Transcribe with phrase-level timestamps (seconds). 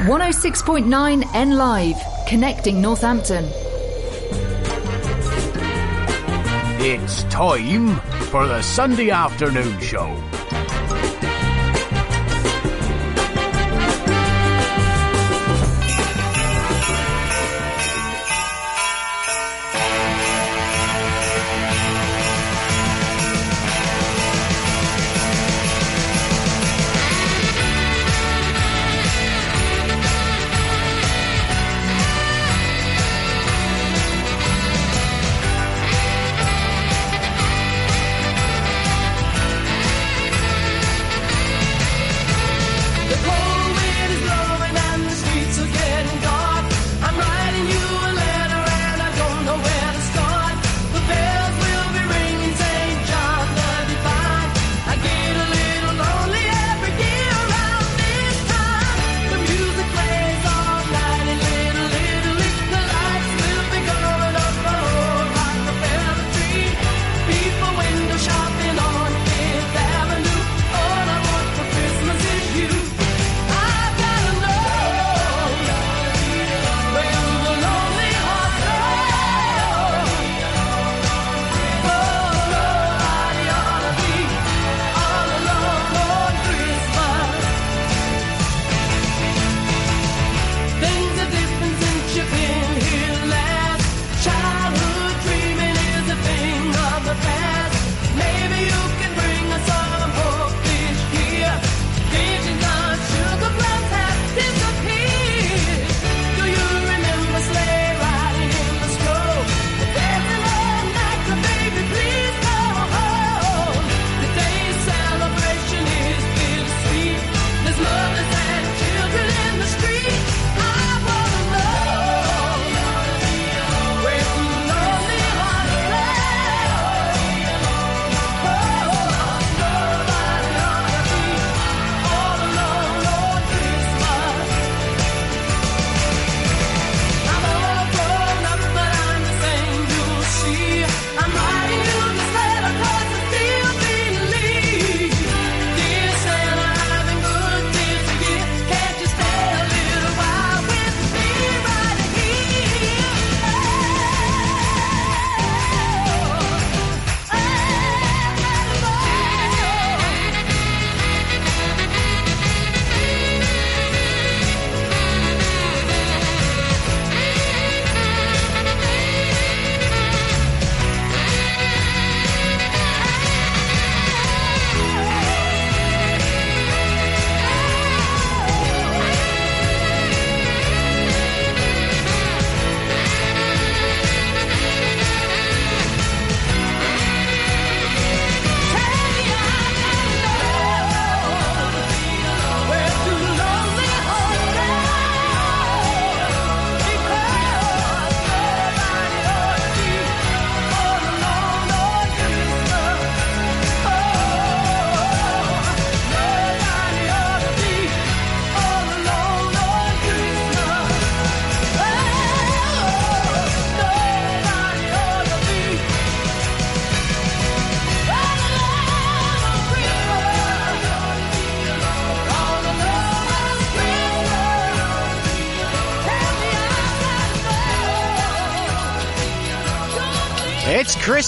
[0.00, 1.96] 106.9 N Live,
[2.26, 3.44] connecting Northampton.
[6.82, 7.96] It's time
[8.30, 10.16] for the Sunday afternoon show.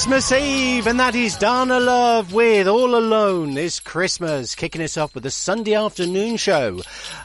[0.02, 5.14] Christmas Eve, and that is Dana Love with All Alone This Christmas, kicking us off
[5.14, 6.80] with a Sunday afternoon show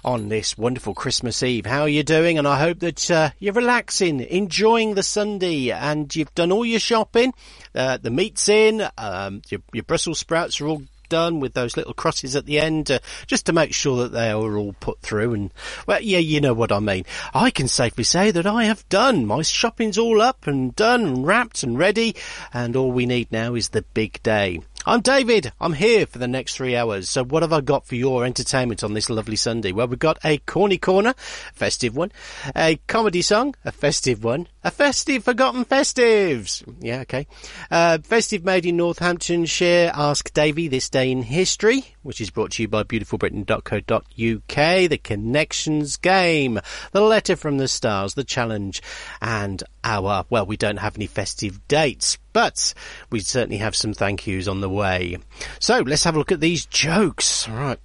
[0.05, 1.65] on this wonderful Christmas Eve.
[1.65, 2.37] How are you doing?
[2.37, 6.79] And I hope that uh, you're relaxing, enjoying the Sunday, and you've done all your
[6.79, 7.33] shopping.
[7.73, 11.93] Uh, the meat's in, um, your, your Brussels sprouts are all done with those little
[11.93, 15.33] crosses at the end, uh, just to make sure that they are all put through.
[15.33, 15.53] And
[15.85, 17.05] well, yeah, you know what I mean.
[17.33, 19.25] I can safely say that I have done.
[19.25, 22.15] My shopping's all up and done and wrapped and ready,
[22.53, 24.61] and all we need now is the big day.
[24.87, 25.51] I'm David.
[25.59, 27.09] I'm here for the next three hours.
[27.09, 29.73] So what have I got for your entertainment on this lovely Sunday?
[29.73, 31.13] Well, we've got a corny corner,
[31.53, 32.13] festive one,
[32.55, 36.63] a comedy song, a festive one, a festive forgotten festives.
[36.79, 37.27] Yeah, okay.
[37.69, 39.91] Uh, festive made in Northamptonshire.
[39.93, 44.89] Ask Davy this day in history, which is brought to you by beautifulbritain.co.uk.
[44.89, 46.61] The connections game,
[46.93, 48.81] the letter from the stars, the challenge,
[49.21, 52.73] and our well, we don't have any festive dates but
[53.09, 55.17] we certainly have some thank yous on the way.
[55.59, 57.47] So let's have a look at these jokes.
[57.47, 57.79] All right.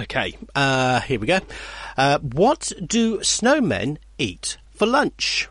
[0.00, 1.38] Okay, uh, here we go.
[1.96, 5.48] Uh, what do snowmen eat for lunch?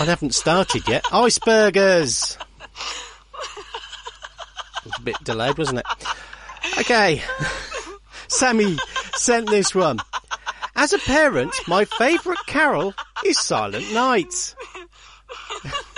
[0.00, 1.04] I haven't started yet.
[1.12, 2.38] Iceburgers!
[4.78, 5.86] It was a bit delayed, wasn't it?
[6.78, 7.22] Okay.
[8.28, 8.78] Sammy
[9.14, 9.98] sent this one.
[10.74, 12.94] As a parent, my favourite carol
[13.24, 14.54] is Silent Night.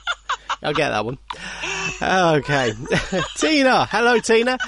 [0.62, 1.18] I'll get that one.
[2.00, 2.72] Okay.
[3.36, 3.86] Tina.
[3.86, 4.58] Hello, Tina.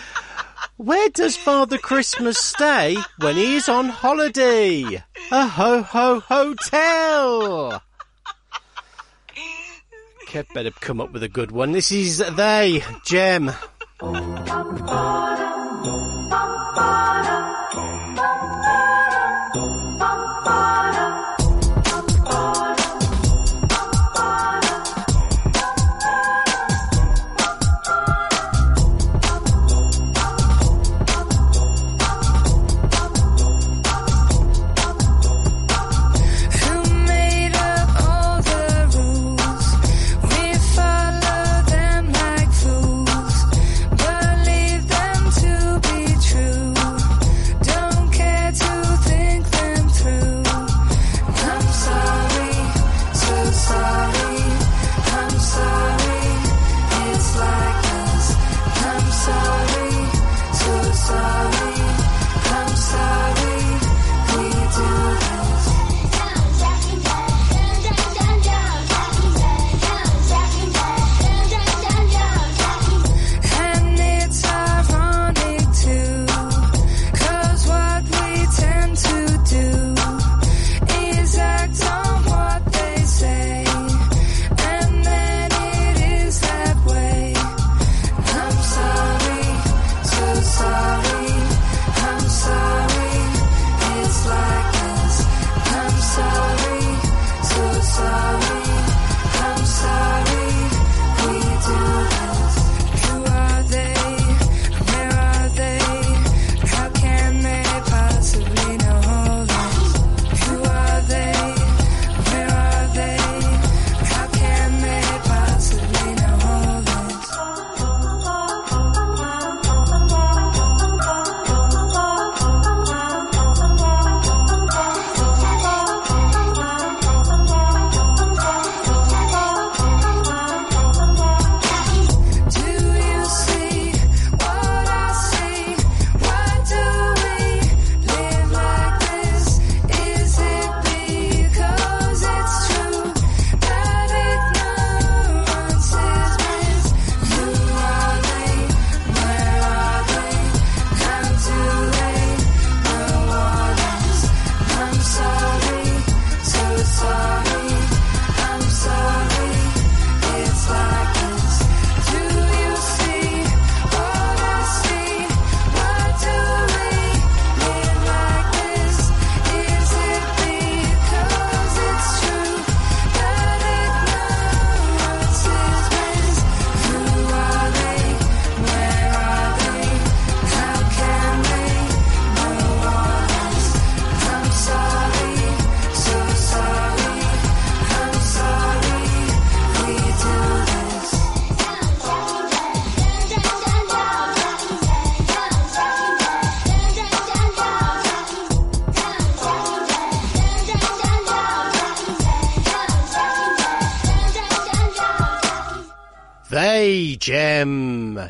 [0.76, 5.03] Where does Father Christmas stay when he is on holiday?
[5.31, 7.81] A ho ho hotel.
[10.26, 11.71] Kev better come up with a good one.
[11.71, 13.53] This is they, Gem.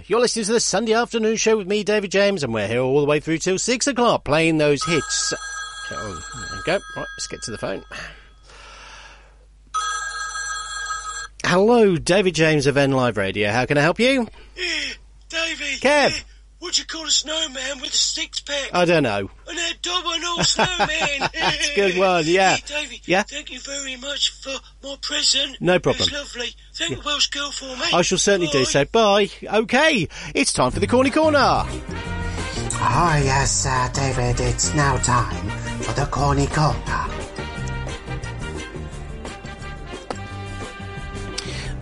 [0.07, 3.01] You're listening to the Sunday afternoon show with me, David James, and we're here all
[3.01, 5.33] the way through till six o'clock playing those hits.
[5.91, 6.73] Oh, there we go.
[6.95, 7.83] Right, let's get to the phone.
[11.47, 13.51] Hello, David James of N Live Radio.
[13.51, 14.29] How can I help you?
[15.31, 15.79] Davey.
[15.81, 16.11] Kev.
[16.11, 16.21] eh,
[16.75, 18.71] What you call a snowman with a six pack?
[18.73, 19.31] I don't know.
[19.47, 21.21] An abdominal snowman.
[21.33, 22.57] That's a good one, yeah.
[22.57, 23.02] Hey, Davey.
[23.04, 23.23] Yeah?
[23.23, 25.61] Thank you very much for my present.
[25.61, 26.09] No problem.
[26.09, 26.49] It's lovely.
[26.75, 27.85] Thank you, Welsh girl for me.
[27.93, 28.85] I shall certainly do so.
[28.87, 29.31] Bye.
[29.45, 31.38] Okay, it's time for the Corny Corner.
[31.38, 37.24] Ah, yes, uh, David, it's now time for the Corny Corner.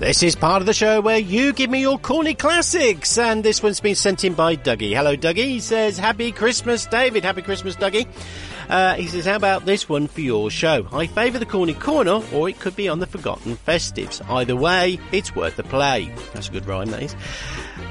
[0.03, 3.63] This is part of the show where you give me your corny classics, and this
[3.63, 4.93] one's been sent in by Dougie.
[4.97, 5.45] Hello, Dougie.
[5.45, 7.23] He says, Happy Christmas, David.
[7.23, 8.09] Happy Christmas, Dougie.
[8.69, 10.89] Uh, he says, How about this one for your show?
[10.91, 14.21] I favour the corny corner, or it could be on the forgotten festives.
[14.29, 16.13] Either way, it's worth a play.
[16.35, 17.15] That's a good rhyme, that is.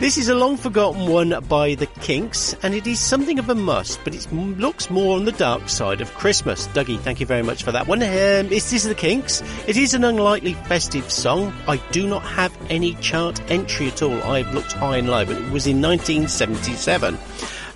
[0.01, 3.53] This is a long forgotten one by the Kinks, and it is something of a
[3.53, 6.67] must, but it looks more on the dark side of Christmas.
[6.69, 8.01] Dougie, thank you very much for that one.
[8.01, 8.09] Um,
[8.49, 9.43] this is the Kinks.
[9.67, 11.53] It is an unlikely festive song.
[11.67, 14.19] I do not have any chart entry at all.
[14.23, 17.19] I've looked high and low, but it was in 1977.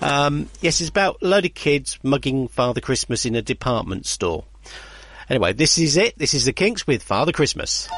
[0.02, 4.44] Um, yes, it's about a load of kids mugging Father Christmas in a department store.
[5.30, 6.18] Anyway, this is it.
[6.18, 7.88] This is the Kinks with Father Christmas.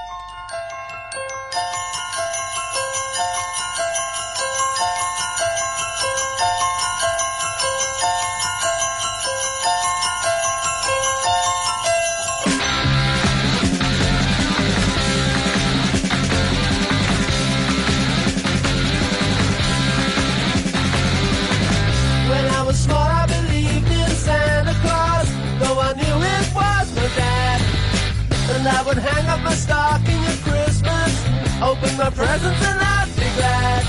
[31.68, 33.82] Open my presents, and I'd be glad.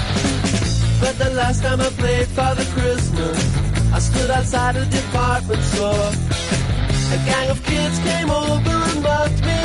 [0.99, 3.37] But the last time I played Father Christmas,
[3.93, 6.11] I stood outside a department store.
[7.15, 9.61] A gang of kids came over and mugged me,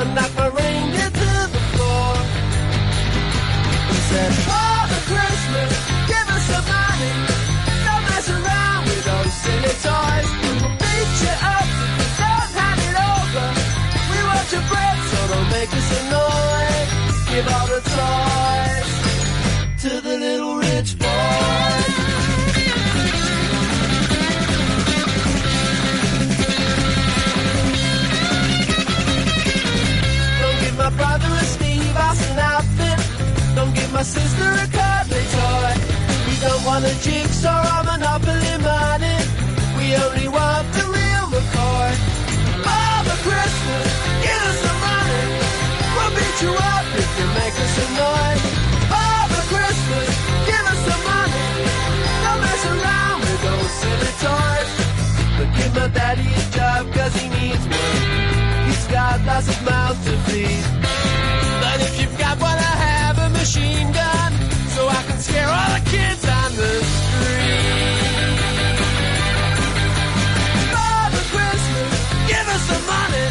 [0.00, 2.12] and knocked my reindeer to the floor.
[3.90, 4.75] And said, Father
[17.36, 18.90] Give all the toys
[19.82, 21.06] to the little rich boy.
[30.40, 32.98] Don't give my brother a Steve Austin outfit.
[33.54, 35.74] Don't give my sister a cuddly toy.
[36.26, 38.95] We don't want a jigsaw or a monopoly money.
[55.76, 58.66] My daddy a job cause he needs one.
[58.66, 60.64] He's got lots of mouths to feed.
[61.60, 64.30] But if you've got one, I have a machine gun.
[64.72, 68.76] So I can scare all the kids on the street.
[70.72, 71.92] Father Christmas,
[72.24, 73.26] give us some money.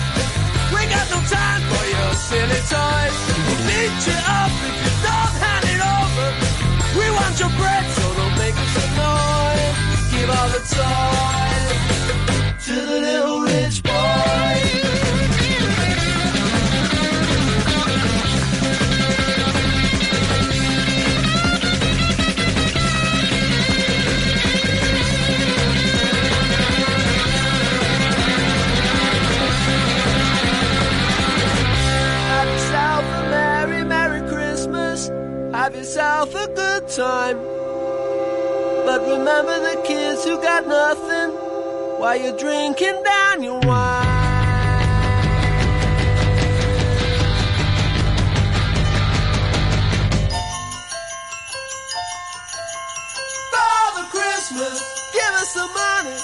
[0.70, 3.18] We got no time for your silly toys.
[3.42, 6.28] We'll beat you up if you don't hand it over.
[6.94, 9.74] We want your bread, so don't make us annoyed.
[10.14, 11.55] Give all the toys
[36.96, 37.38] time.
[38.86, 41.36] But remember the kids who got nothing
[42.00, 44.06] while you're drinking down your wine.
[53.52, 54.80] Father Christmas,
[55.12, 56.16] give us some money.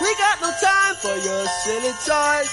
[0.00, 2.50] We got no time for your silly toys.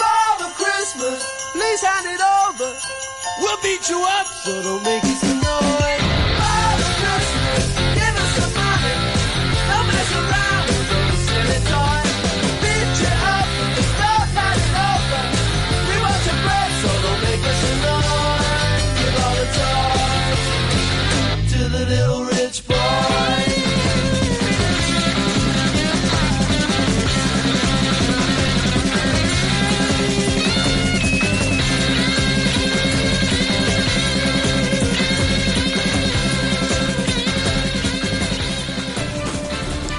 [0.00, 1.20] Father Christmas,
[1.52, 2.72] please hand it over.
[3.40, 5.25] We'll beat you up, so don't make us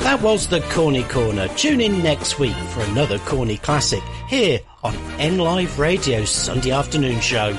[0.08, 1.50] That was the Corny Corner.
[1.50, 7.20] Tune in next week for another Corny Classic here on N Live Radio's Sunday afternoon
[7.20, 7.54] show.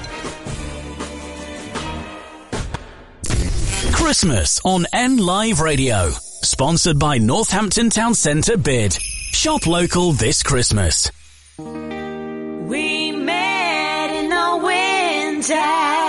[3.93, 6.09] Christmas on N Live Radio.
[6.09, 8.95] Sponsored by Northampton Town Centre Bid.
[8.95, 11.13] Shop local this Christmas.
[11.59, 16.08] We met in the winter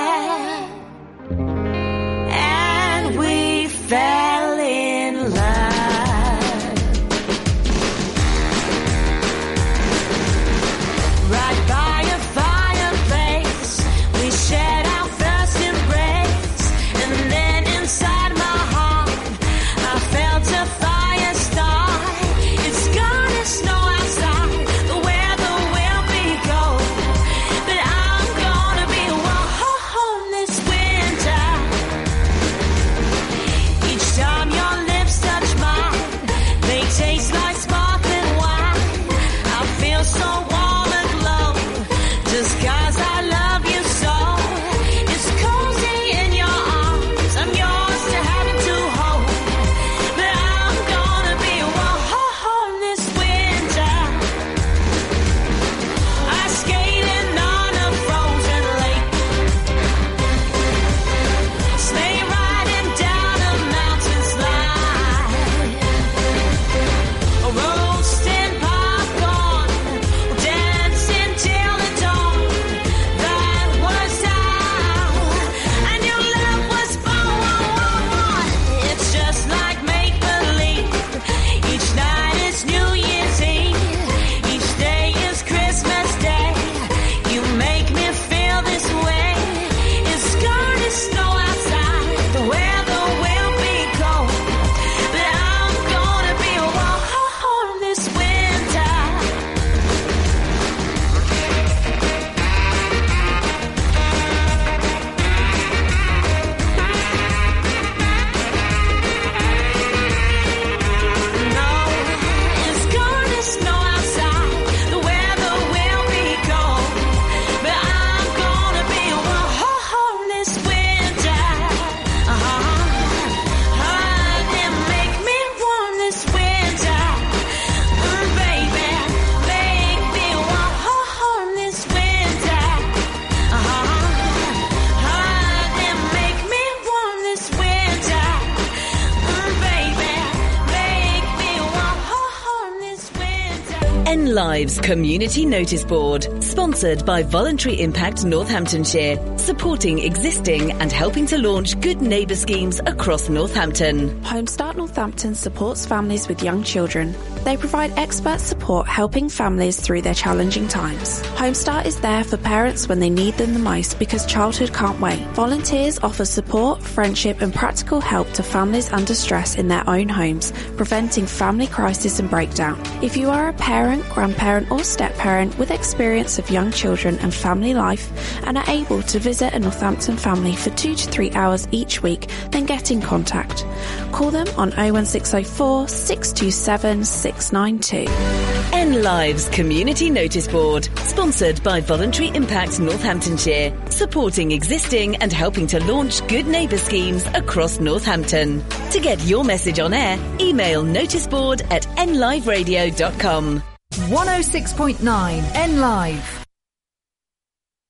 [144.49, 146.25] Lives Community Notice Board,
[146.59, 153.29] sponsored by Voluntary Impact Northamptonshire, supporting existing and helping to launch good neighbour schemes across
[153.29, 154.09] Northampton.
[154.23, 157.15] Homestart Northampton supports families with young children.
[157.45, 161.21] They provide expert support helping families through their challenging times.
[161.37, 165.25] Homestart is there for parents when they need them the most because childhood can't wait.
[165.27, 170.51] Volunteers offer support, friendship and practical help to families under stress in their own homes,
[170.75, 172.77] preventing family crisis and breakdown.
[173.01, 177.73] If you are a parent, grandparent or step-parent with experience of young children and family
[177.73, 178.11] life
[178.45, 182.29] and are able to visit a Northampton family for two to three hours each week,
[182.51, 183.65] then get in contact.
[184.11, 188.59] Call them on 01604 627 692.
[188.71, 195.83] N Lives Community Notice Board, sponsored by Voluntary Impact Northamptonshire, supporting existing and helping to
[195.85, 198.63] launch good neighbour schemes across Northampton.
[198.91, 203.63] To get your message on air, email noticeboard at nliveradio.com.
[203.93, 206.38] 106.9 N Live.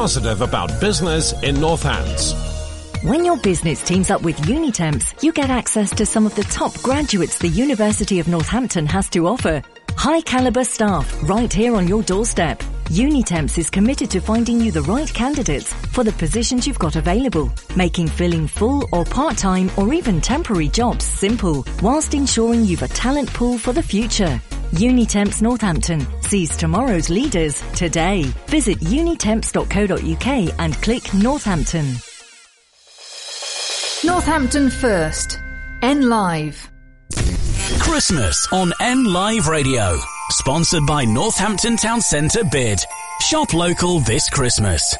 [0.00, 2.32] Positive about business in Northants.
[3.04, 6.72] When your business teams up with Unitemps, you get access to some of the top
[6.80, 9.62] graduates the University of Northampton has to offer.
[9.98, 12.60] High caliber staff right here on your doorstep.
[12.86, 17.52] Unitemps is committed to finding you the right candidates for the positions you've got available,
[17.76, 23.30] making filling full or part-time or even temporary jobs simple, whilst ensuring you've a talent
[23.34, 24.40] pool for the future.
[24.72, 28.22] Unitemps Northampton sees tomorrow's leaders today.
[28.46, 31.86] Visit unitemps.co.uk and click Northampton.
[34.04, 35.40] Northampton First.
[35.82, 36.70] N Live.
[37.80, 39.98] Christmas on N Live Radio.
[40.30, 42.80] Sponsored by Northampton Town Centre Bid.
[43.20, 44.96] Shop local this Christmas.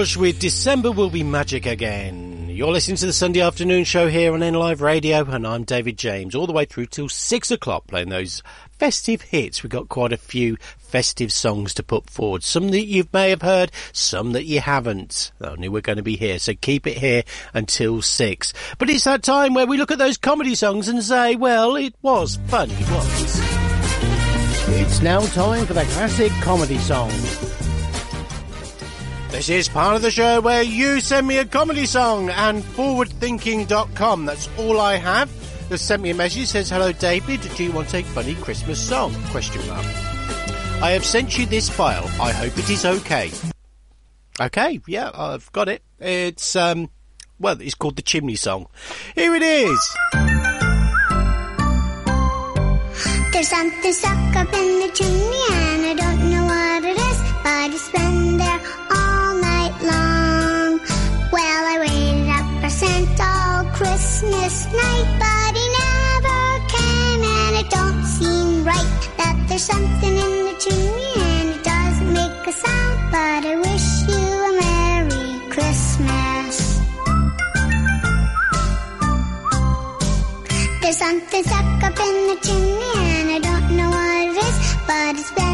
[0.00, 2.48] Bush with December will be magic again.
[2.48, 5.98] You're listening to the Sunday afternoon show here on N Live Radio, and I'm David
[5.98, 8.42] James, all the way through till six o'clock, playing those
[8.78, 9.62] festive hits.
[9.62, 12.42] We've got quite a few festive songs to put forward.
[12.42, 15.32] Some that you may have heard, some that you haven't.
[15.38, 18.54] Only we're going to be here, so keep it here until six.
[18.78, 21.94] But it's that time where we look at those comedy songs and say, well, it
[22.00, 23.40] was fun, it was.
[24.80, 27.10] It's now time for the classic comedy song.
[29.30, 34.26] This is part of the show where you send me a comedy song and forwardthinking.com.
[34.26, 35.30] That's all I have.
[35.68, 39.14] Just sent me a message says, Hello David, do you want a funny Christmas song?
[39.26, 39.86] Question mark.
[40.82, 42.06] I have sent you this file.
[42.20, 43.30] I hope it is okay.
[44.40, 45.82] Okay, yeah, I've got it.
[46.00, 46.90] It's um
[47.38, 48.66] well, it's called the Chimney Song.
[49.14, 49.96] Here it is.
[53.32, 57.70] There's something stuck up in the chimney and I don't know what it is, but
[57.70, 58.89] it's been there
[64.20, 70.32] Christmas night, but he never came and it don't seem right that there's something in
[70.44, 76.56] the chimney and it doesn't make a sound, but I wish you a Merry Christmas.
[80.82, 84.56] There's something stuck up in the chimney and I don't know what it is,
[84.86, 85.49] but it's been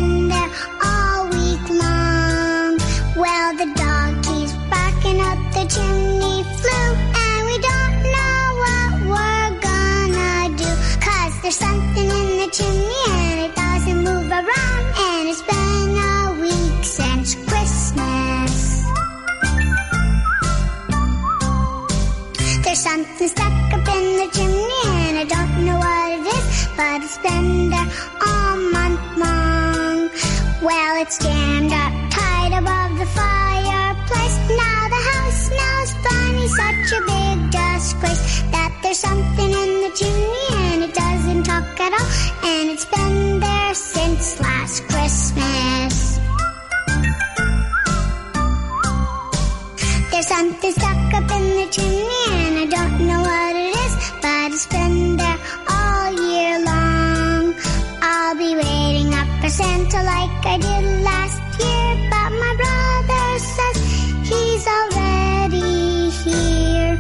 [12.61, 18.85] it doesn't move around and it's been a week since Christmas.
[22.65, 27.03] There's something stuck up in the chimney and I don't know what it is, but
[27.03, 27.89] it's been there
[28.25, 30.09] all month long.
[30.63, 34.37] Well, it's jammed up tight above the fireplace.
[34.49, 40.56] Now the house smells funny, such a big disgrace that there's something in the chimney
[41.43, 42.09] talk at all,
[42.51, 46.19] and it's been there since last Christmas.
[50.11, 54.53] There's something stuck up in the chimney and I don't know what it is, but
[54.53, 57.55] it's been there all year long.
[58.01, 63.77] I'll be waiting up for Santa like I did last year, but my brother says
[64.31, 66.99] he's already here.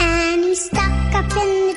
[0.00, 1.71] And he's stuck up in the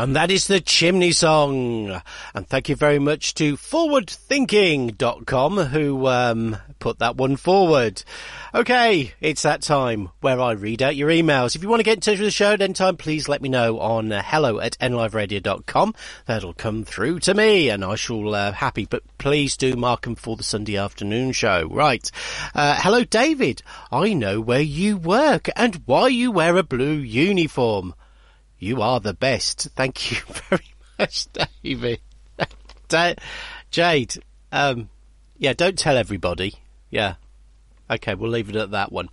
[0.00, 2.00] And that is the Chimney Song.
[2.34, 8.02] And thank you very much to forwardthinking.com who um, put that one forward.
[8.54, 11.54] Okay, it's that time where I read out your emails.
[11.54, 13.42] If you want to get in touch with the show at any time, please let
[13.42, 15.94] me know on uh, hello at nliveradio.com.
[16.24, 20.14] That'll come through to me and I shall uh, happy, but please do mark them
[20.14, 21.68] for the Sunday afternoon show.
[21.70, 22.10] Right.
[22.54, 23.60] Uh, hello, David.
[23.92, 27.92] I know where you work and why you wear a blue uniform.
[28.60, 29.68] You are the best.
[29.74, 30.18] Thank you
[30.48, 31.26] very much,
[31.62, 32.00] David.
[32.88, 33.14] Da-
[33.70, 34.16] Jade,
[34.52, 34.88] um,
[35.38, 36.54] yeah, don't tell everybody.
[36.90, 37.14] Yeah.
[37.88, 39.08] Okay, we'll leave it at that one.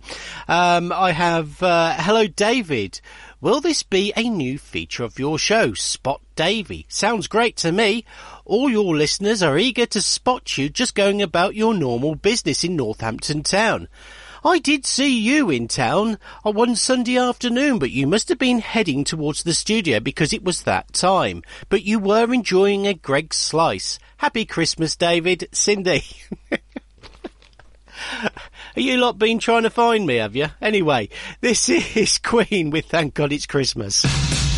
[0.46, 3.00] Um, I have, uh, hello, David.
[3.40, 6.86] Will this be a new feature of your show, Spot Davy?
[6.88, 8.04] Sounds great to me.
[8.44, 12.76] All your listeners are eager to spot you just going about your normal business in
[12.76, 13.88] Northampton Town.
[14.48, 18.60] I did see you in town on one Sunday afternoon, but you must have been
[18.60, 21.42] heading towards the studio because it was that time.
[21.68, 23.98] But you were enjoying a Greggs slice.
[24.16, 25.50] Happy Christmas, David.
[25.52, 26.02] Cindy.
[28.22, 28.30] Are
[28.76, 30.46] you lot been trying to find me, have you?
[30.62, 31.10] Anyway,
[31.42, 34.57] this is Queen with Thank God It's Christmas.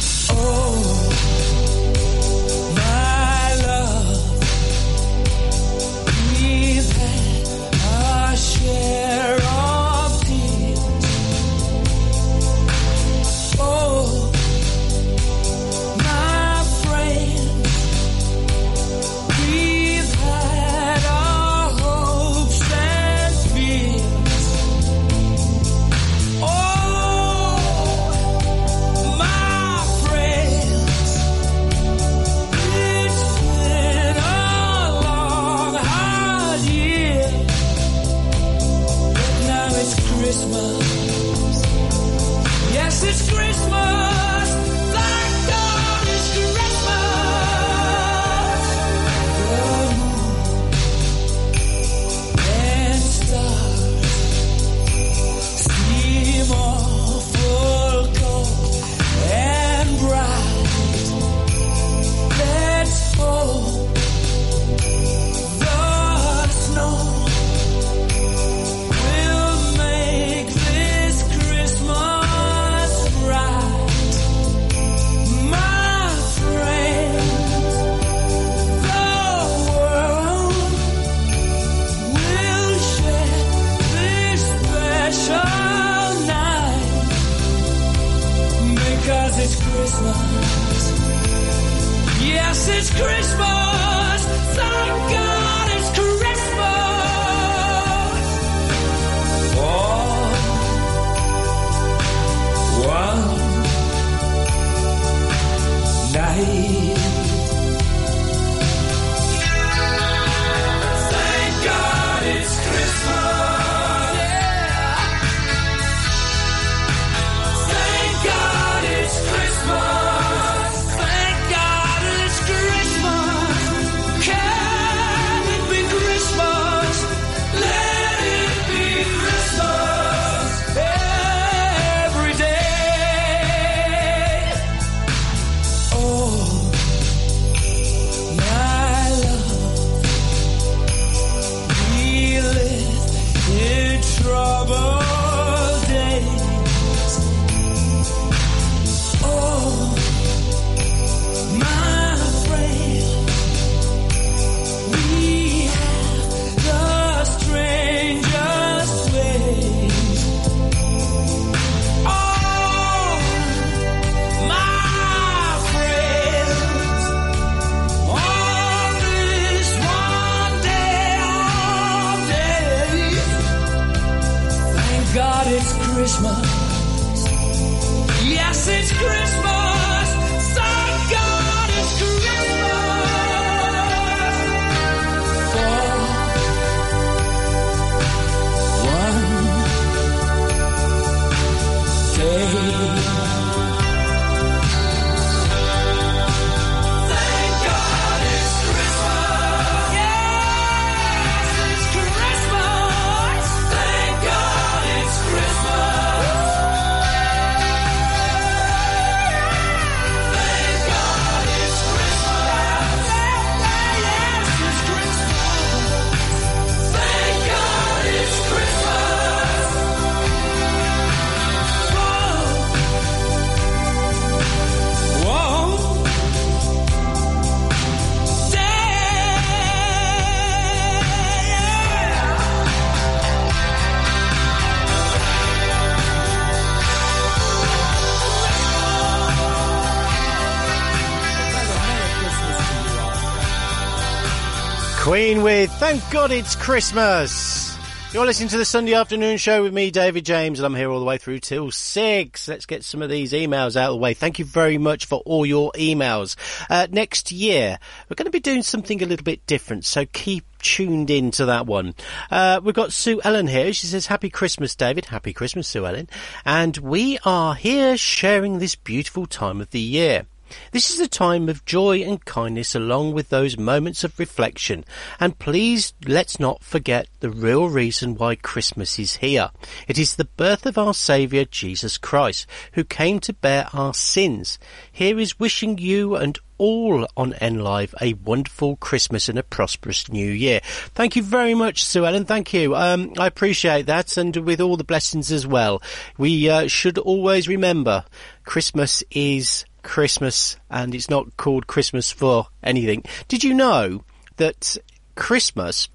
[245.42, 247.76] With Thank God It's Christmas.
[248.12, 250.98] You're listening to the Sunday afternoon show with me, David James, and I'm here all
[250.98, 252.46] the way through till six.
[252.48, 254.12] Let's get some of these emails out of the way.
[254.14, 256.37] Thank you very much for all your emails.
[256.68, 260.44] Uh, next year, we're going to be doing something a little bit different, so keep
[260.59, 261.94] tuned in to that one.
[262.31, 263.72] Uh, we've got Sue Ellen here.
[263.72, 265.07] She says, Happy Christmas, David.
[265.07, 266.09] Happy Christmas, Sue Ellen.
[266.44, 270.26] And we are here sharing this beautiful time of the year.
[270.72, 274.84] This is a time of joy and kindness along with those moments of reflection.
[275.18, 279.50] And please let's not forget the real reason why Christmas is here.
[279.88, 284.58] It is the birth of our Saviour Jesus Christ, who came to bear our sins.
[284.90, 290.10] Here is wishing you and all on N Live a wonderful Christmas and a prosperous
[290.10, 290.60] new year.
[290.94, 292.26] Thank you very much, Sue Ellen.
[292.26, 292.76] Thank you.
[292.76, 295.82] Um, I appreciate that, and with all the blessings as well.
[296.18, 298.04] We uh, should always remember
[298.44, 303.04] Christmas is Christmas, and it's not called Christmas for anything.
[303.28, 304.04] Did you know
[304.36, 304.76] that
[305.14, 305.88] Christmas,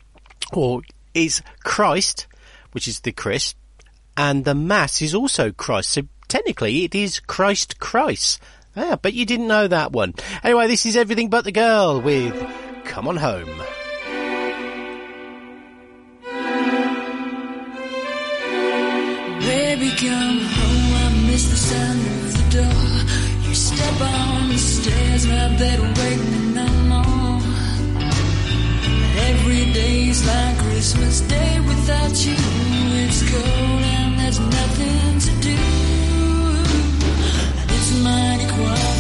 [0.54, 0.82] or
[1.14, 2.28] is Christ,
[2.74, 3.56] which is the Christ,
[4.18, 5.90] and the Mass is also Christ.
[5.92, 8.42] So technically, it is Christ Christ.
[8.76, 10.14] Yeah, but you didn't know that one.
[10.44, 12.36] Anyway, this is everything but the girl with
[12.84, 13.62] "Come On Home."
[19.40, 20.94] Baby, come home.
[20.96, 22.95] I miss the sound of the door.
[23.76, 27.42] Step on the stairs, right there waiting no more.
[29.30, 32.38] Every day's like Christmas Day without you.
[33.04, 35.58] It's cold and there's nothing to do.
[37.76, 38.95] It's mighty quiet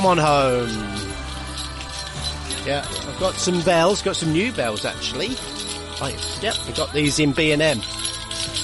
[0.00, 0.70] Come on home.
[2.66, 4.00] Yeah, I've got some bells.
[4.00, 5.36] Got some new bells actually.
[6.00, 7.82] Right, yep, I got these in B and M.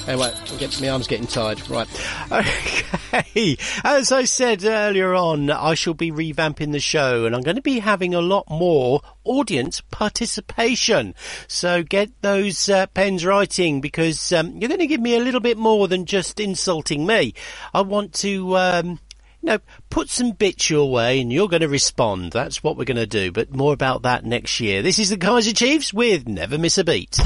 [0.09, 1.61] Anyway, get, my arm's getting tired.
[1.69, 1.87] Right.
[3.13, 3.57] Okay.
[3.85, 7.63] As I said earlier on, I shall be revamping the show and I'm going to
[7.63, 11.15] be having a lot more audience participation.
[11.47, 15.41] So get those uh, pens writing because um, you're going to give me a little
[15.41, 17.35] bit more than just insulting me.
[17.73, 19.01] I want to, um,
[19.47, 22.33] know, put some bits your way and you're going to respond.
[22.33, 23.33] That's what we're going to do.
[23.33, 24.83] But more about that next year.
[24.83, 27.19] This is the Kaiser Chiefs with Never Miss a Beat.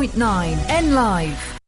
[0.00, 1.58] 101.9 N Live.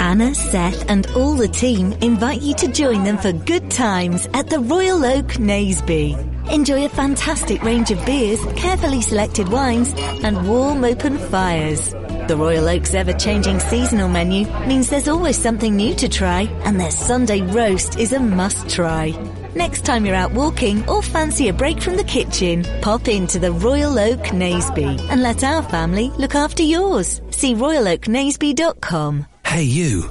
[0.00, 4.50] Anna, Seth, and all the team invite you to join them for good times at
[4.50, 6.16] the Royal Oak Naseby.
[6.50, 9.94] Enjoy a fantastic range of beers, carefully selected wines,
[10.24, 11.90] and warm open fires.
[12.26, 16.80] The Royal Oak's ever changing seasonal menu means there's always something new to try, and
[16.80, 19.10] their Sunday roast is a must try.
[19.54, 23.52] Next time you're out walking or fancy a break from the kitchen, pop into the
[23.52, 27.20] Royal Oak Naseby and let our family look after yours.
[27.30, 29.26] See royaloaknaseby.com.
[29.44, 30.10] Hey, you.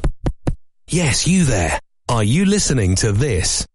[0.90, 1.80] Yes, you there.
[2.10, 3.66] Are you listening to this?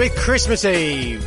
[0.00, 1.22] with Christmas Eve.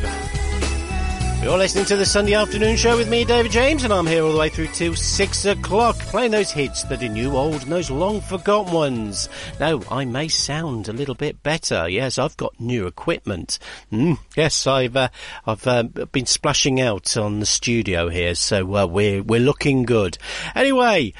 [1.44, 4.32] You're listening to the Sunday afternoon show with me, David James, and I'm here all
[4.32, 7.88] the way through till six o'clock, playing those hits that are new, old, and those
[7.88, 9.28] long forgotten ones.
[9.60, 11.88] Now, I may sound a little bit better.
[11.88, 13.60] Yes, I've got new equipment.
[13.92, 15.10] Mm, yes, I've uh,
[15.46, 20.18] I've uh, been splashing out on the studio here, so uh, we're we're looking good.
[20.56, 21.12] Anyway.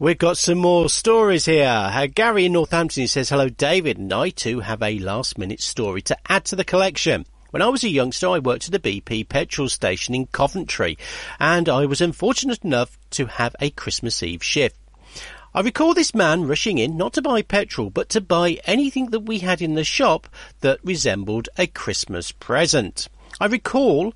[0.00, 1.66] We've got some more stories here.
[1.66, 6.02] Uh, Gary in Northampton says, Hello, David, and I too have a last minute story
[6.02, 7.26] to add to the collection.
[7.50, 10.96] When I was a youngster, I worked at a BP petrol station in Coventry,
[11.40, 14.76] and I was unfortunate enough to have a Christmas Eve shift.
[15.52, 19.26] I recall this man rushing in not to buy petrol, but to buy anything that
[19.26, 20.28] we had in the shop
[20.60, 23.08] that resembled a Christmas present.
[23.40, 24.14] I recall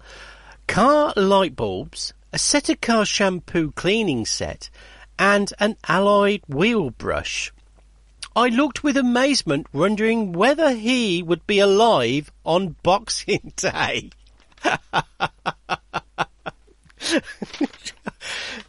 [0.68, 4.70] car light bulbs, a set of car shampoo cleaning set,
[5.22, 7.52] and an alloyed wheel brush.
[8.34, 14.10] I looked with amazement, wondering whether he would be alive on Boxing Day.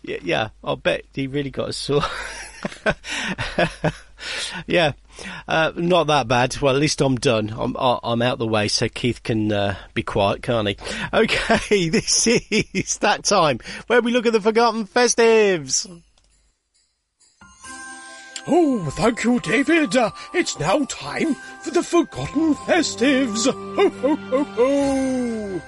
[0.03, 2.03] yeah, yeah, I'll bet he really got a sore.
[4.67, 4.91] yeah,
[5.47, 6.55] uh, not that bad.
[6.61, 7.49] Well, at least I'm done.
[7.49, 10.77] I'm I'm out of the way, so Keith can uh, be quiet, can't he?
[11.13, 15.89] Okay, this is that time where we look at the forgotten festives.
[18.45, 19.95] Oh, thank you, David.
[19.95, 23.45] Uh, it's now time for the Forgotten Festives.
[23.45, 25.61] Ho, ho, ho, ho.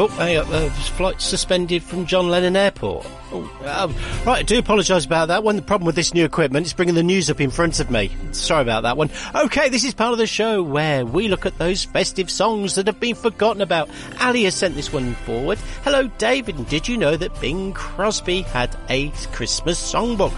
[0.00, 3.04] Oh, hey, uh, uh, flight suspended from John Lennon Airport.
[3.32, 3.92] Oh, um,
[4.24, 5.56] right, I do apologise about that one.
[5.56, 8.12] The problem with this new equipment is bringing the news up in front of me.
[8.30, 9.10] Sorry about that one.
[9.34, 12.86] Okay, this is part of the show where we look at those festive songs that
[12.86, 13.90] have been forgotten about.
[14.20, 15.58] Ali has sent this one forward.
[15.82, 16.68] Hello, David.
[16.68, 20.32] Did you know that Bing Crosby had a Christmas songbook?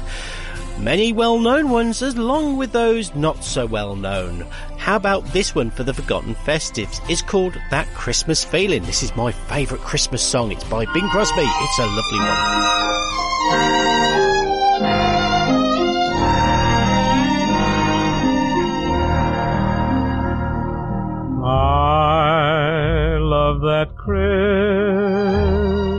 [0.83, 4.47] Many well-known ones, along with those not so well-known.
[4.79, 7.03] How about this one for the Forgotten Festives?
[7.09, 8.83] It's called That Christmas Feeling.
[8.85, 10.51] This is my favourite Christmas song.
[10.53, 11.43] It's by Bing Crosby.
[11.43, 12.29] It's a lovely one.
[21.45, 23.95] I love that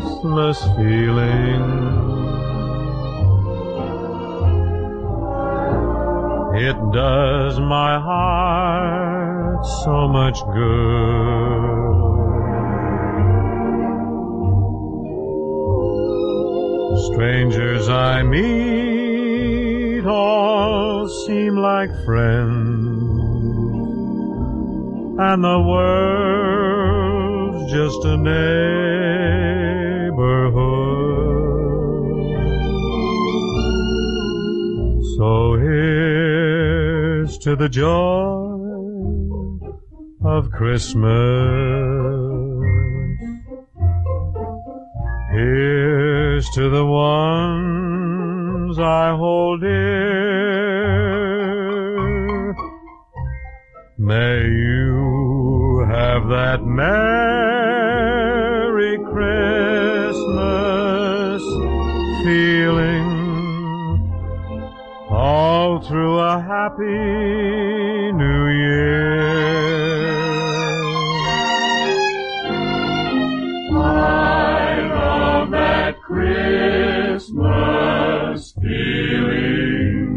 [0.02, 2.11] Christmas feeling.
[6.64, 10.92] It does my heart so much good.
[17.14, 22.92] Strangers I meet all seem like friends
[25.20, 28.62] and the world's just a neighborhood.
[35.18, 35.56] So
[37.40, 38.58] to the joy
[40.24, 41.02] of Christmas.
[45.32, 50.12] Here's to the ones I hold dear.
[53.98, 56.92] May you have that Merry
[58.98, 60.22] Christmas
[62.24, 63.01] feeling
[65.42, 69.72] all through a happy new year.
[73.76, 77.32] I love that Christmas
[78.62, 80.12] feeling.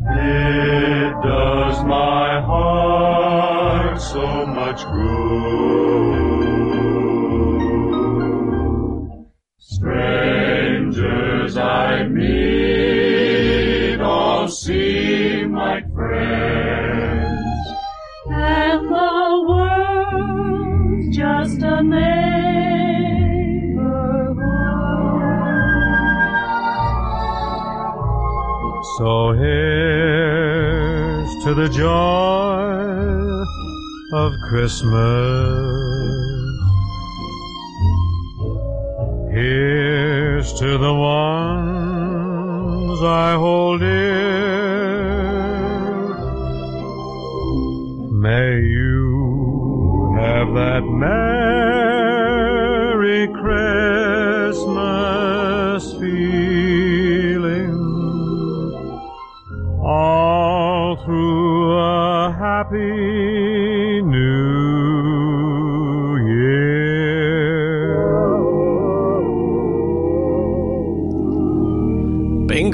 [0.00, 5.18] It does my heart so much good.
[9.58, 10.27] Strangers
[14.50, 17.68] seem like friends.
[18.30, 22.18] And the world's just a neighborhood.
[28.98, 32.88] So here's to the joy
[34.12, 35.78] of Christmas.
[39.30, 40.94] Here's to the
[43.02, 44.88] I hold dear.
[48.10, 52.18] May you have that Merry
[53.28, 54.62] Christmas
[56.00, 57.74] feeling
[59.82, 63.47] all through a happy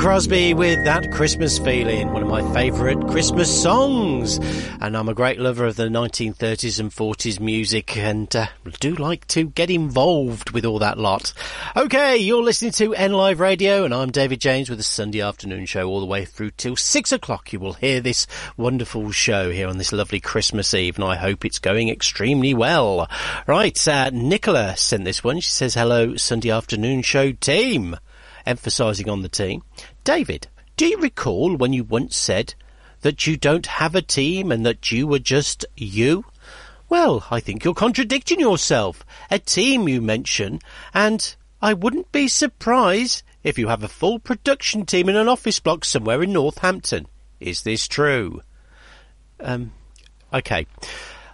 [0.04, 4.38] Crosby with That Christmas Feeling, one of my favourite Christmas songs.
[4.82, 8.48] And I'm a great lover of the 1930s and 40s music and uh,
[8.80, 11.32] do like to get involved with all that lot.
[11.74, 15.64] Okay, you're listening to N Live Radio and I'm David James with the Sunday afternoon
[15.64, 17.54] show all the way through till six o'clock.
[17.54, 18.26] You will hear this
[18.58, 23.08] wonderful show here on this lovely Christmas Eve and I hope it's going extremely well.
[23.46, 25.40] Right, uh, Nicola sent this one.
[25.40, 27.96] She says, hello Sunday afternoon show team
[28.46, 29.62] emphasising on the team.
[30.04, 32.54] David, do you recall when you once said
[33.02, 36.24] that you don't have a team and that you were just you?
[36.88, 39.04] Well, I think you're contradicting yourself.
[39.30, 40.60] A team you mention,
[40.92, 45.60] and I wouldn't be surprised if you have a full production team in an office
[45.60, 47.06] block somewhere in Northampton.
[47.40, 48.40] Is this true?
[49.40, 49.72] Um,
[50.32, 50.66] okay.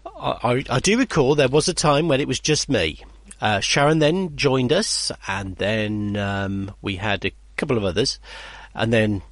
[0.05, 3.03] I, I, I do recall there was a time when it was just me.
[3.41, 8.19] Uh, Sharon then joined us, and then um, we had a couple of others,
[8.75, 9.23] and then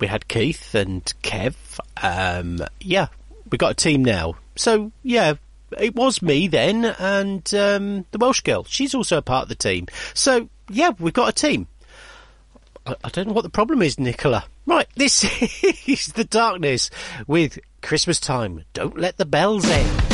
[0.00, 1.54] we had Keith and Kev.
[2.02, 3.08] Um, yeah,
[3.50, 4.34] we got a team now.
[4.56, 5.34] So yeah,
[5.78, 8.64] it was me then, and um, the Welsh girl.
[8.64, 9.86] She's also a part of the team.
[10.14, 11.66] So yeah, we've got a team.
[12.86, 14.44] I, I don't know what the problem is, Nicola.
[14.66, 15.24] Right, this
[15.88, 16.90] is the darkness
[17.26, 18.64] with Christmas time.
[18.72, 20.07] Don't let the bells end.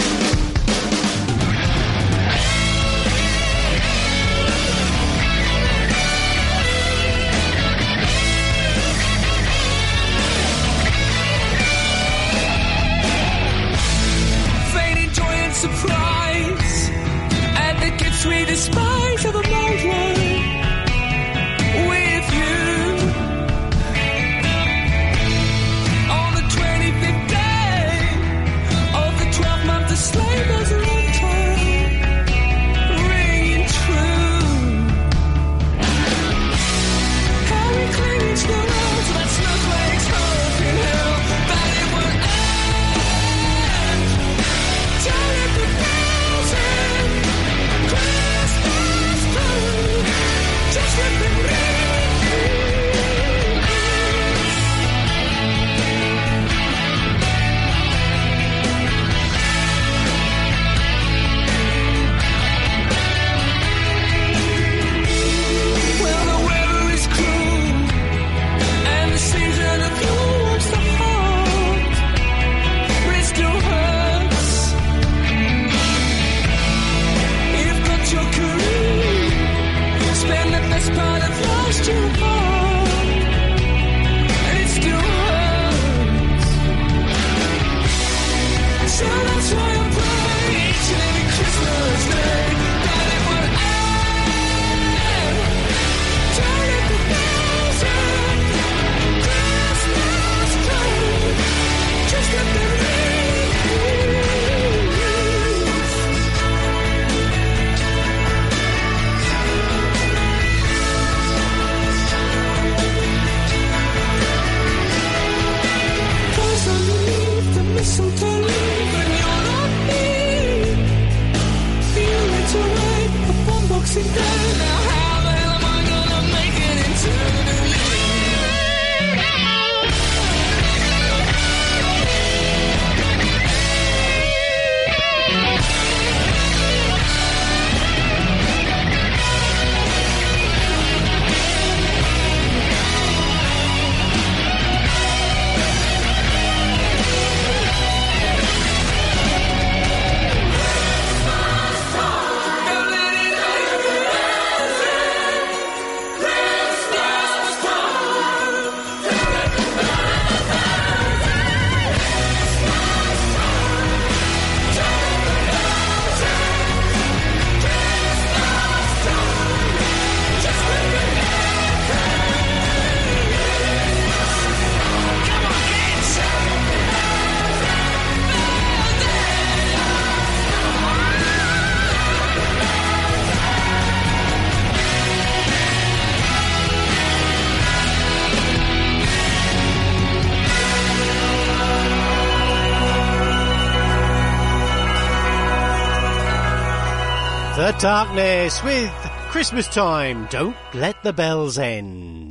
[197.79, 198.91] Darkness with
[199.29, 200.27] Christmas Time.
[200.31, 202.24] Don't let the bells end.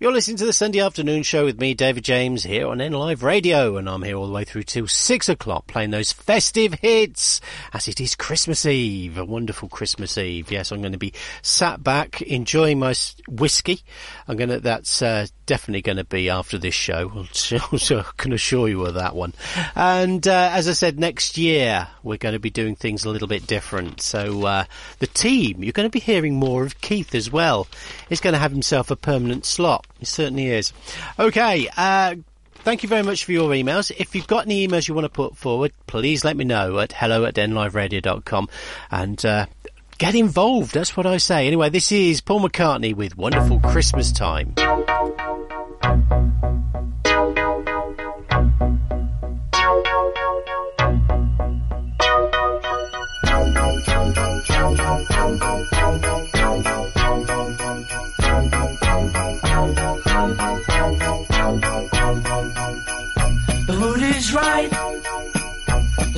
[0.00, 3.22] You're listening to the Sunday afternoon show with me, David James, here on N Live
[3.22, 7.42] Radio, and I'm here all the way through till six o'clock playing those festive hits
[7.74, 10.50] as it is Christmas Eve, a wonderful Christmas Eve.
[10.50, 12.94] Yes, I'm going to be sat back enjoying my
[13.28, 13.82] whiskey.
[14.26, 17.26] I'm going to, that's uh, definitely going to be after this show.
[17.50, 19.34] I can assure you of that one.
[19.74, 23.28] And uh, as I said, next year we're going to be doing things a little
[23.28, 24.00] bit different.
[24.00, 24.64] So uh,
[24.98, 27.68] the team, you're going to be hearing more of Keith as well.
[28.08, 29.86] He's going to have himself a permanent slot.
[30.00, 30.72] He certainly is.
[31.18, 31.68] Okay.
[31.76, 32.16] Uh,
[32.62, 33.90] Thank you very much for your emails.
[33.96, 36.92] If you've got any emails you want to put forward, please let me know at
[36.92, 38.48] hello at nliveradio.com
[38.90, 39.46] and uh,
[39.96, 40.74] get involved.
[40.74, 41.46] That's what I say.
[41.46, 44.54] Anyway, this is Paul McCartney with Wonderful Christmas Time.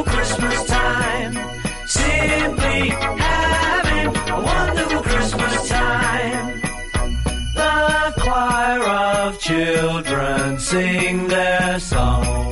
[0.00, 1.32] wonderful Christmas time.
[1.86, 6.60] Simply having a wonderful Christmas time.
[7.54, 12.49] The choir of children sing their song.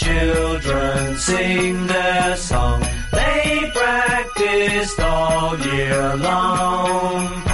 [0.00, 2.80] Children sing their song.
[3.12, 7.49] They practiced all year long.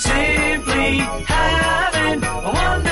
[0.00, 0.96] Simply
[1.28, 2.89] having a wonderful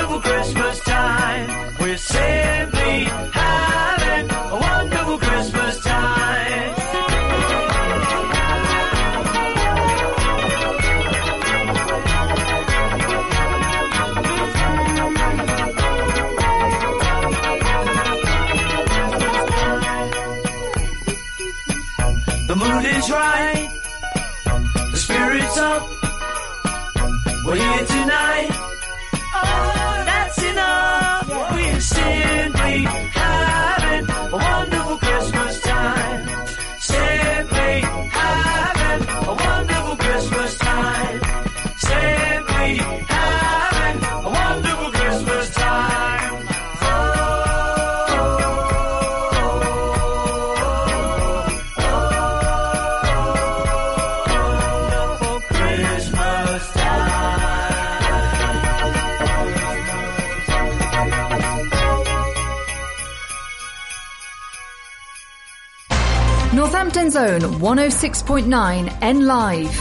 [67.19, 69.75] Own 106.9 N Live.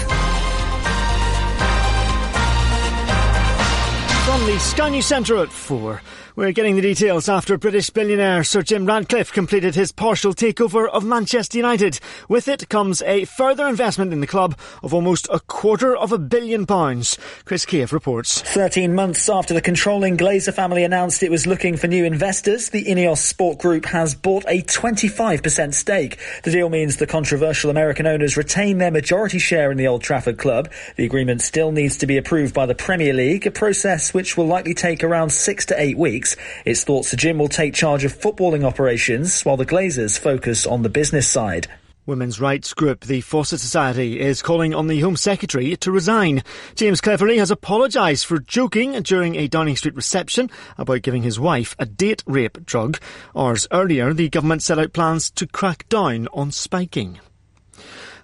[4.26, 6.02] From the Sky News Centre at 4.
[6.38, 11.04] We're getting the details after British billionaire Sir Jim Ratcliffe completed his partial takeover of
[11.04, 12.00] Manchester United.
[12.30, 16.20] With it comes a further investment in the club of almost a quarter of a
[16.20, 17.18] billion pounds.
[17.46, 18.40] Chris Kiev reports.
[18.40, 22.86] 13 months after the controlling Glazer family announced it was looking for new investors, the
[22.86, 26.20] Ineos Sport Group has bought a 25% stake.
[26.44, 30.38] The deal means the controversial American owners retain their majority share in the Old Trafford
[30.38, 30.70] club.
[30.98, 34.46] The agreement still needs to be approved by the Premier League, a process which will
[34.46, 36.27] likely take around six to eight weeks.
[36.66, 40.82] It's thought Sir Jim will take charge of footballing operations while the Glazers focus on
[40.82, 41.68] the business side.
[42.08, 46.42] Women's rights group the Fawcett Society is calling on the Home Secretary to resign.
[46.74, 51.76] James Cleverly has apologised for joking during a Downing Street reception about giving his wife
[51.78, 52.98] a date rape drug.
[53.36, 57.20] Hours earlier, the government set out plans to crack down on spiking.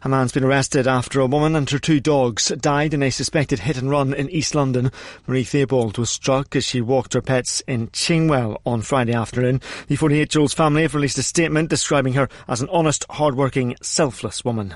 [0.05, 3.59] A man's been arrested after a woman and her two dogs died in a suspected
[3.59, 4.91] hit and run in East London.
[5.27, 9.61] Marie Theobald was struck as she walked her pets in Chingwell on Friday afternoon.
[9.87, 13.77] The 48 year old's family have released a statement describing her as an honest, hard-working,
[13.81, 14.75] selfless woman.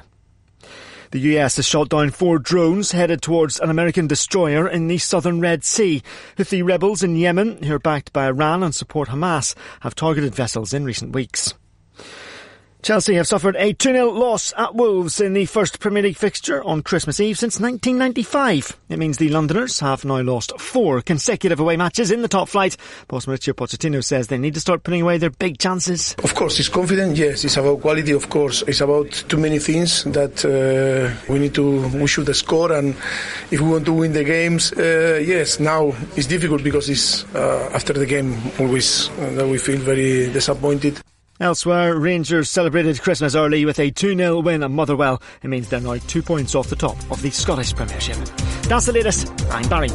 [1.11, 5.41] The US has shot down four drones headed towards an American destroyer in the southern
[5.41, 6.03] Red Sea.
[6.37, 10.73] Houthi rebels in Yemen, who are backed by Iran and support Hamas, have targeted vessels
[10.73, 11.53] in recent weeks.
[12.87, 16.81] Chelsea have suffered a 2-0 loss at Wolves in the first Premier League fixture on
[16.81, 18.79] Christmas Eve since 1995.
[18.87, 22.77] It means the Londoners have now lost four consecutive away matches in the top flight.
[23.09, 26.15] Boss Mauricio Pochettino says they need to start putting away their big chances.
[26.23, 27.17] Of course, it's confident.
[27.17, 28.13] Yes, it's about quality.
[28.13, 31.89] Of course, it's about too many things that uh, we need to.
[31.89, 32.95] We should score, and
[33.51, 35.59] if we want to win the games, uh, yes.
[35.59, 40.31] Now it's difficult because it's uh, after the game always uh, that we feel very
[40.31, 41.01] disappointed.
[41.39, 45.21] Elsewhere, Rangers celebrated Christmas early with a 2-0 win at Motherwell.
[45.43, 48.17] It means they're now two points off the top of the Scottish Premiership.
[48.63, 49.31] That's the latest.
[49.51, 49.89] I'm Barry.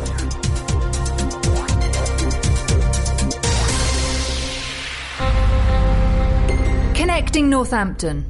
[6.94, 8.24] Connecting Northampton.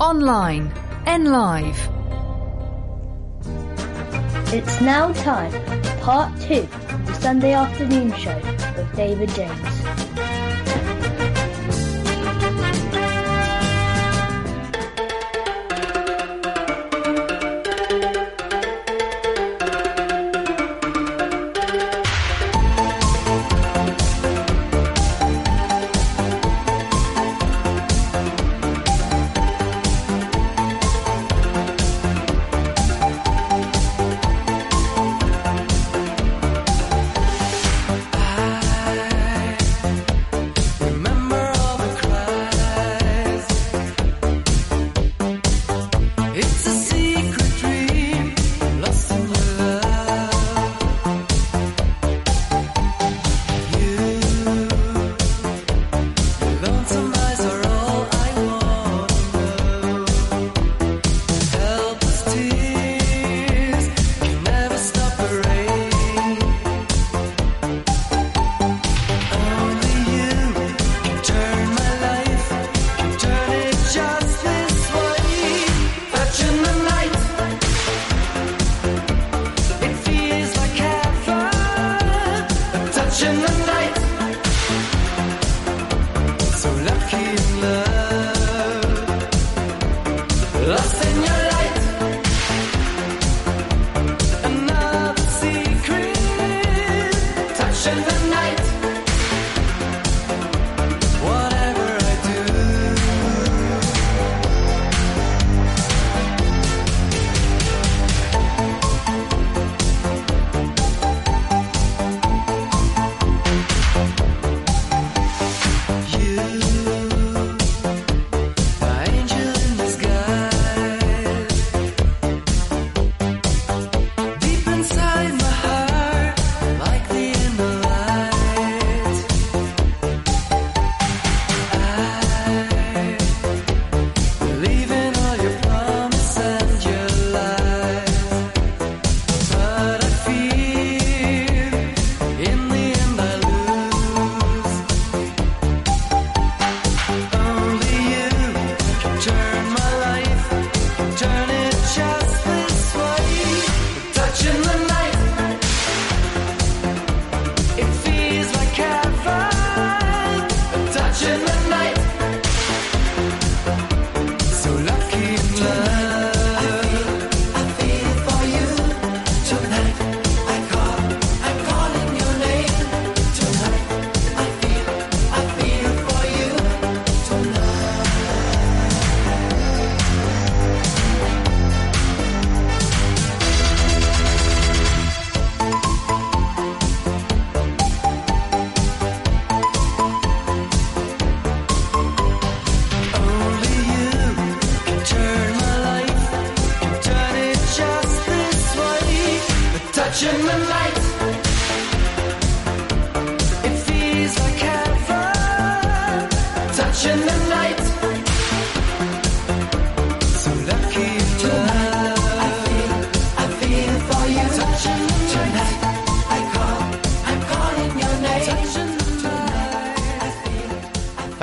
[0.00, 0.72] Online.
[1.06, 1.88] N Live.
[4.52, 8.36] It's now time for part two of the Sunday afternoon show
[8.76, 10.37] with David James.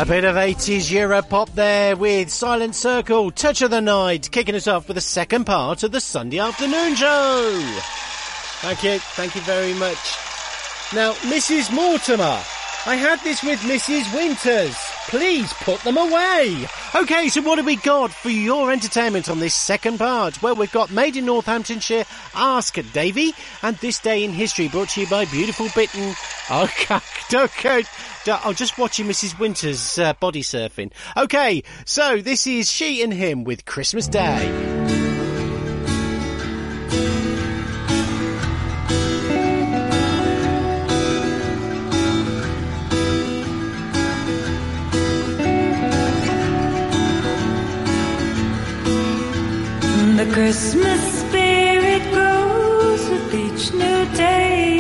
[0.05, 4.53] A bit of 80s Euro pop there with Silent Circle, Touch of the Night, kicking
[4.53, 7.59] us off with the second part of the Sunday afternoon show.
[8.61, 9.97] Thank you, thank you very much.
[10.93, 11.73] Now, Mrs.
[11.73, 12.39] Mortimer,
[12.85, 14.13] I had this with Mrs.
[14.13, 14.77] Winters.
[15.07, 16.67] Please put them away.
[16.95, 20.41] Okay, so what have we got for your entertainment on this second part?
[20.41, 25.01] Well, we've got Made in Northamptonshire, Ask Davy, and This Day in History, brought to
[25.01, 26.13] you by Beautiful Bitten.
[26.51, 26.99] Okay,
[27.33, 27.83] okay.
[28.27, 29.39] I'm just watching Mrs.
[29.39, 30.91] Winters uh, body surfing.
[31.17, 34.74] Okay, so this is She and Him with Christmas Day.
[50.25, 54.79] The Christmas spirit grows with each new day.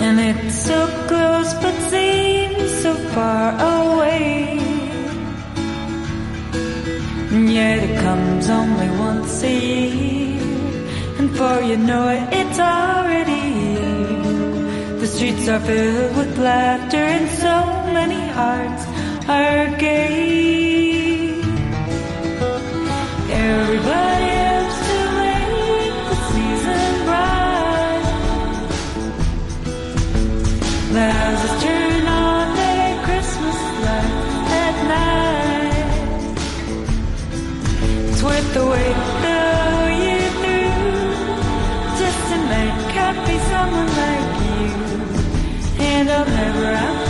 [0.00, 4.56] And it's so close but seems so far away.
[7.32, 10.40] And yet it comes only once a year.
[11.18, 14.96] And before you know it, it's already here.
[15.00, 17.56] The streets are filled with laughter and so
[17.92, 18.84] many hearts
[19.28, 20.91] are gay.
[23.34, 28.04] Everybody helps to make the season bright.
[32.06, 32.46] On
[33.06, 33.58] Christmas
[34.64, 36.32] at night.
[38.10, 38.98] It's worth the wait
[42.00, 42.78] just to make
[43.50, 44.66] someone like you.
[45.84, 47.01] And I'll never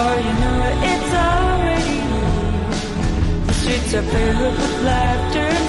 [0.00, 3.46] before you know it, it's already here.
[3.46, 5.59] The streets are filled with laughter,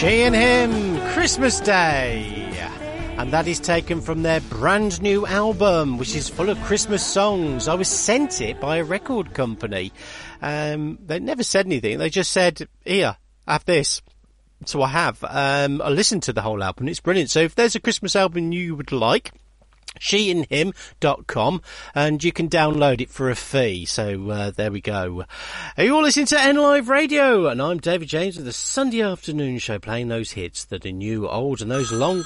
[0.00, 2.46] She and him, Christmas Day.
[3.18, 7.68] And that is taken from their brand new album, which is full of Christmas songs.
[7.68, 9.92] I was sent it by a record company.
[10.40, 11.98] Um, they never said anything.
[11.98, 14.00] They just said, here, have this.
[14.64, 15.22] So I have.
[15.22, 16.88] Um, I listened to the whole album.
[16.88, 17.28] It's brilliant.
[17.28, 19.32] So if there's a Christmas album you would like,
[19.98, 21.62] sheandhim.com
[21.94, 23.84] and you can download it for a fee.
[23.84, 25.24] So uh, there we go.
[25.76, 27.48] Are you all listening to N Live Radio?
[27.48, 31.28] And I'm David James with the Sunday afternoon show playing those hits that are new,
[31.28, 32.24] old, and those long.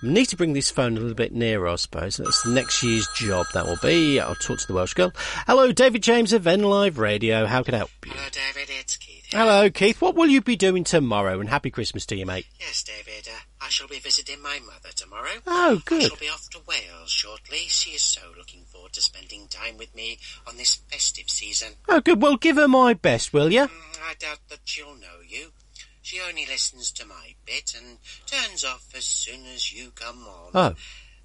[0.00, 2.18] I need to bring this phone a little bit nearer, I suppose.
[2.18, 4.20] That's the next year's job, that will be.
[4.20, 5.10] I'll talk to the Welsh girl.
[5.48, 7.46] Hello, David James of N Live Radio.
[7.46, 8.12] How can I help you?
[8.12, 8.72] Hello, David.
[8.78, 9.26] It's Keith.
[9.30, 10.00] Hello, Keith.
[10.00, 11.40] What will you be doing tomorrow?
[11.40, 12.46] And happy Christmas to you, mate.
[12.60, 13.28] Yes, David.
[13.28, 13.38] Uh,
[13.68, 15.42] I shall be visiting my mother tomorrow.
[15.46, 16.04] Oh, good.
[16.04, 17.58] I shall be off to Wales shortly.
[17.68, 20.16] She is so looking forward to spending time with me
[20.46, 21.74] on this festive season.
[21.86, 22.22] Oh, good.
[22.22, 23.64] Well, give her my best, will you?
[23.64, 25.52] Mm, I doubt that she'll know you.
[26.00, 30.50] She only listens to my bit and turns off as soon as you come on.
[30.54, 30.74] Oh.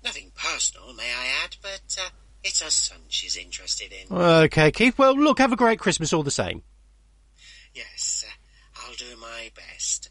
[0.04, 2.10] Nothing personal, may I add, but uh,
[2.44, 4.14] it's her son she's interested in.
[4.14, 4.98] Okay, Keith.
[4.98, 6.62] Well, look, have a great Christmas all the same.
[7.74, 10.10] Yes, uh, I'll do my best.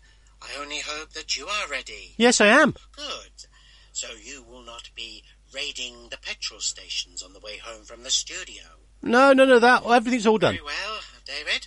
[0.53, 2.15] I only hope that you are ready.
[2.17, 2.75] Yes, I am.
[2.97, 3.47] Good.
[3.93, 5.23] So you will not be
[5.55, 8.63] raiding the petrol stations on the way home from the studio.
[9.03, 10.55] No, no, no, that, everything's all done.
[10.55, 11.67] Very well, David.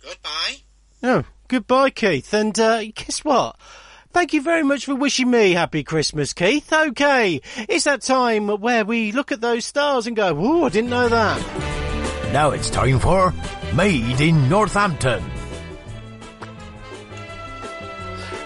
[0.00, 0.56] Goodbye.
[1.02, 2.32] Oh, goodbye, Keith.
[2.32, 3.56] And uh, guess what?
[4.12, 6.72] Thank you very much for wishing me happy Christmas, Keith.
[6.72, 10.90] Okay, it's that time where we look at those stars and go, "Ooh, I didn't
[10.90, 13.34] know that." Now it's time for
[13.74, 15.33] Made in Northampton.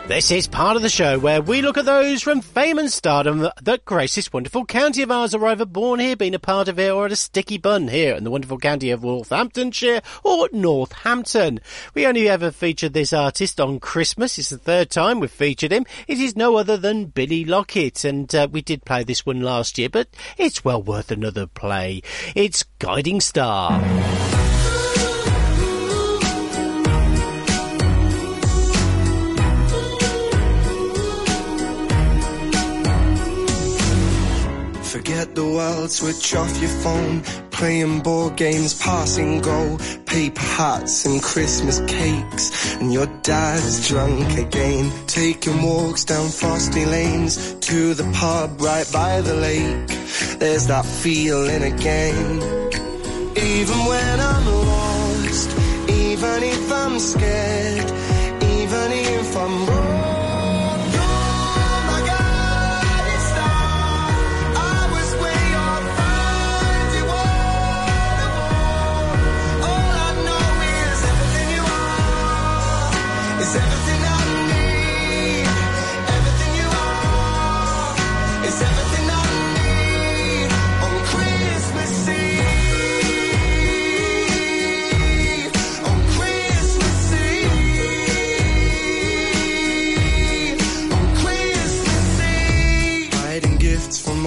[0.09, 3.47] This is part of the show where we look at those from fame and stardom
[3.61, 6.79] that grace this wonderful county of ours, are either born here, been a part of
[6.79, 11.61] it, or at a sticky bun here in the wonderful county of Northamptonshire or Northampton.
[11.93, 14.39] We only ever featured this artist on Christmas.
[14.39, 15.85] It's the third time we've featured him.
[16.07, 19.77] It is no other than Billy Lockett, and uh, we did play this one last
[19.77, 20.09] year, but
[20.39, 22.01] it's well worth another play.
[22.35, 23.79] It's Guiding Star.
[35.19, 37.23] Forget the world, switch off your phone.
[37.51, 39.77] Playing board games, passing go.
[40.07, 42.77] Paper hats and Christmas cakes.
[42.77, 44.93] And your dad's drunk again.
[45.09, 49.89] Taking walks down frosty lanes to the pub right by the lake.
[50.39, 52.37] There's that feeling again.
[53.37, 55.51] Even when I'm lost,
[55.89, 57.91] even if I'm scared,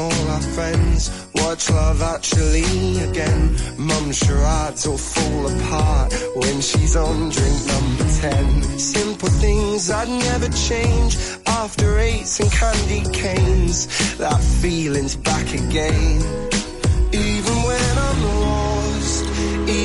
[0.02, 1.02] all our friends.
[1.36, 3.42] Watch love actually again.
[3.78, 8.64] Mum charades all fall apart when she's on drink number 10.
[8.80, 11.18] Simple things I'd never change.
[11.62, 13.78] After eights and candy canes.
[14.18, 16.18] That feeling's back again.
[17.14, 19.26] Even when I'm lost,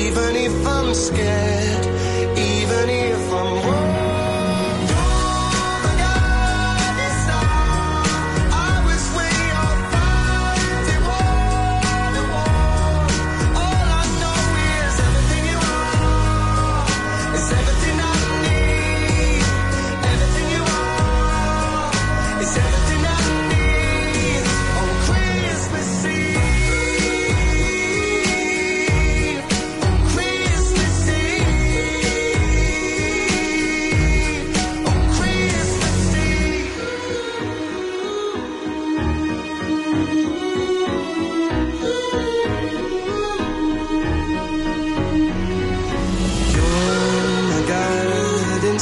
[0.01, 1.85] even if I'm scared,
[2.53, 3.96] even if I'm wrong.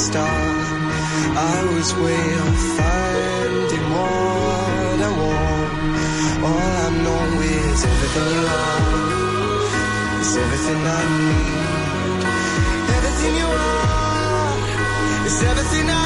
[0.06, 0.38] star.
[1.52, 5.72] I was way off finding what I want.
[6.46, 7.22] All I know
[7.54, 12.22] is everything you are is everything I need.
[12.96, 14.56] Everything you are
[15.28, 16.05] is everything I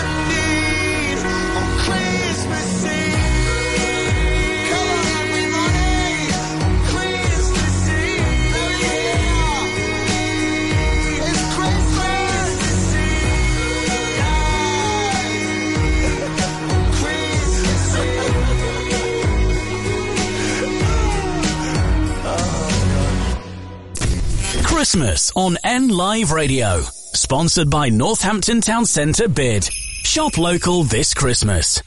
[24.80, 26.80] Christmas on N Live Radio.
[26.80, 29.62] Sponsored by Northampton Town Centre Bid.
[29.62, 31.82] Shop local this Christmas.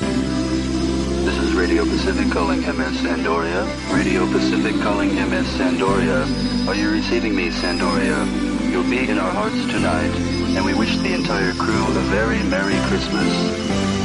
[0.00, 3.94] This is Radio Pacific calling MS Sandoria.
[3.94, 6.66] Radio Pacific calling MS Sandoria.
[6.66, 8.70] Are you receiving me, Sandoria?
[8.70, 10.14] You'll be in our hearts tonight,
[10.56, 13.97] and we wish the entire crew a very Merry Christmas.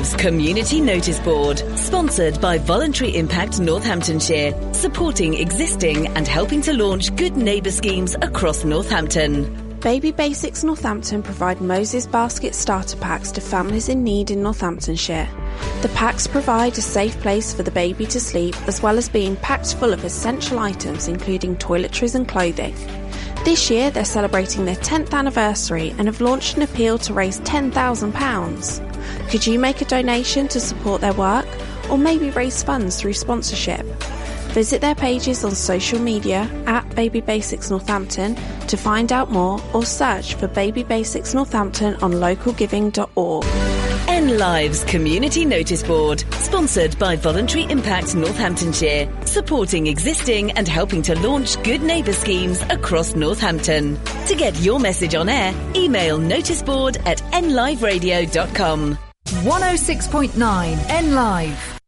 [0.00, 7.14] Lives Community Notice Board, sponsored by Voluntary Impact Northamptonshire, supporting existing and helping to launch
[7.16, 9.78] good neighbour schemes across Northampton.
[9.80, 15.28] Baby Basics Northampton provide Moses Basket starter packs to families in need in Northamptonshire.
[15.82, 19.36] The packs provide a safe place for the baby to sleep as well as being
[19.36, 22.74] packed full of essential items including toiletries and clothing.
[23.44, 28.89] This year they're celebrating their 10th anniversary and have launched an appeal to raise £10,000.
[29.30, 31.46] Could you make a donation to support their work
[31.88, 33.86] or maybe raise funds through sponsorship?
[34.50, 38.34] Visit their pages on social media at Baby Basics Northampton
[38.66, 43.44] to find out more or search for Baby Basics Northampton on localgiving.org.
[44.08, 51.14] N Lives Community Notice Board, sponsored by Voluntary Impact Northamptonshire, supporting existing and helping to
[51.20, 53.96] launch good neighbour schemes across Northampton.
[54.26, 58.98] To get your message on air, email noticeboard at nliveradio.com.
[59.40, 61.80] 106.9 N Live.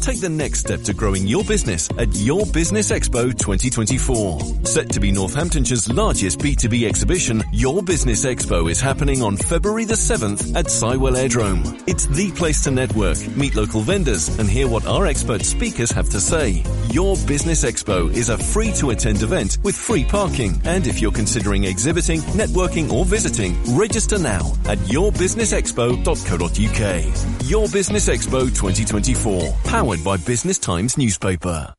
[0.00, 4.64] Take the next step to growing your business at Your Business Expo 2024.
[4.64, 9.94] Set to be Northamptonshire's largest B2B exhibition, Your Business Expo is happening on February the
[9.94, 11.82] 7th at Sywell Aerodrome.
[11.88, 16.08] It's the place to network, meet local vendors, and hear what our expert speakers have
[16.10, 16.62] to say.
[16.92, 20.60] Your Business Expo is a free to attend event with free parking.
[20.64, 27.50] And if you're considering exhibiting, networking, or visiting, register now at yourbusinessexpo.co.uk.
[27.50, 31.75] Your Business Expo 2024, powered by Business Times newspaper.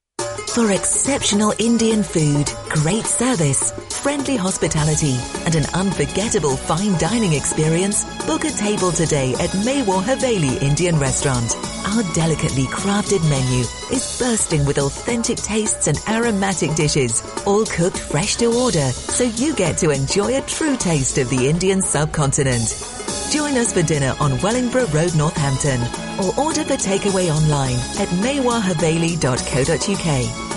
[0.57, 3.71] For exceptional Indian food, great service,
[4.01, 5.15] friendly hospitality,
[5.45, 11.55] and an unforgettable fine dining experience, book a table today at Maywar Haveli Indian Restaurant.
[11.89, 13.65] Our delicately crafted menu
[13.95, 19.53] is bursting with authentic tastes and aromatic dishes, all cooked fresh to order, so you
[19.53, 22.83] get to enjoy a true taste of the Indian subcontinent.
[23.29, 25.81] Join us for dinner on Wellingborough Road, Northampton,
[26.19, 28.11] or order for takeaway online at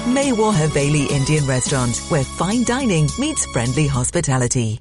[0.06, 0.14] maywarhaveli.co.uk.
[0.14, 4.80] Maywar Haveli Indian Restaurant, where fine dining meets friendly hospitality.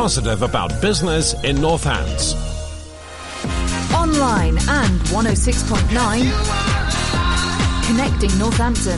[0.01, 2.33] positive about business in Northants.
[3.93, 7.85] Online and 106.9.
[7.85, 8.97] Connecting Northampton.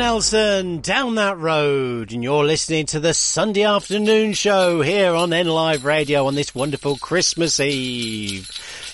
[0.00, 5.30] Lauren Elson, down that road, and you're listening to the Sunday afternoon show here on
[5.30, 8.50] N Live Radio on this wonderful Christmas Eve.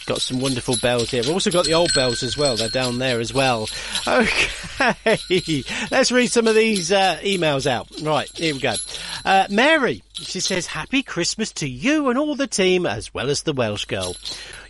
[0.07, 1.23] Got some wonderful bells here.
[1.23, 2.57] We've also got the old bells as well.
[2.57, 3.69] They're down there as well.
[4.09, 7.89] Okay, let's read some of these uh, emails out.
[8.03, 8.75] Right, here we go.
[9.25, 13.43] Uh, Mary, she says, Happy Christmas to you and all the team, as well as
[13.43, 14.17] the Welsh girl.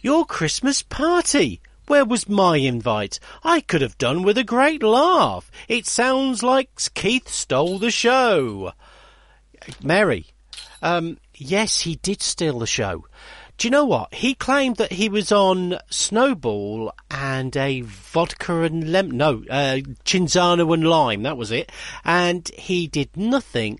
[0.02, 1.60] Your Christmas party.
[1.86, 3.20] Where was my invite?
[3.44, 5.50] I could have done with a great laugh.
[5.68, 8.72] It sounds like Keith stole the show.
[9.82, 10.26] Mary,
[10.82, 13.04] um, yes, he did steal the show.
[13.58, 14.12] Do you know what?
[14.12, 20.74] He claimed that he was on Snowball and a vodka and lemon, no, uh, Cinzano
[20.74, 21.72] and lime, that was it.
[22.04, 23.78] And he did nothing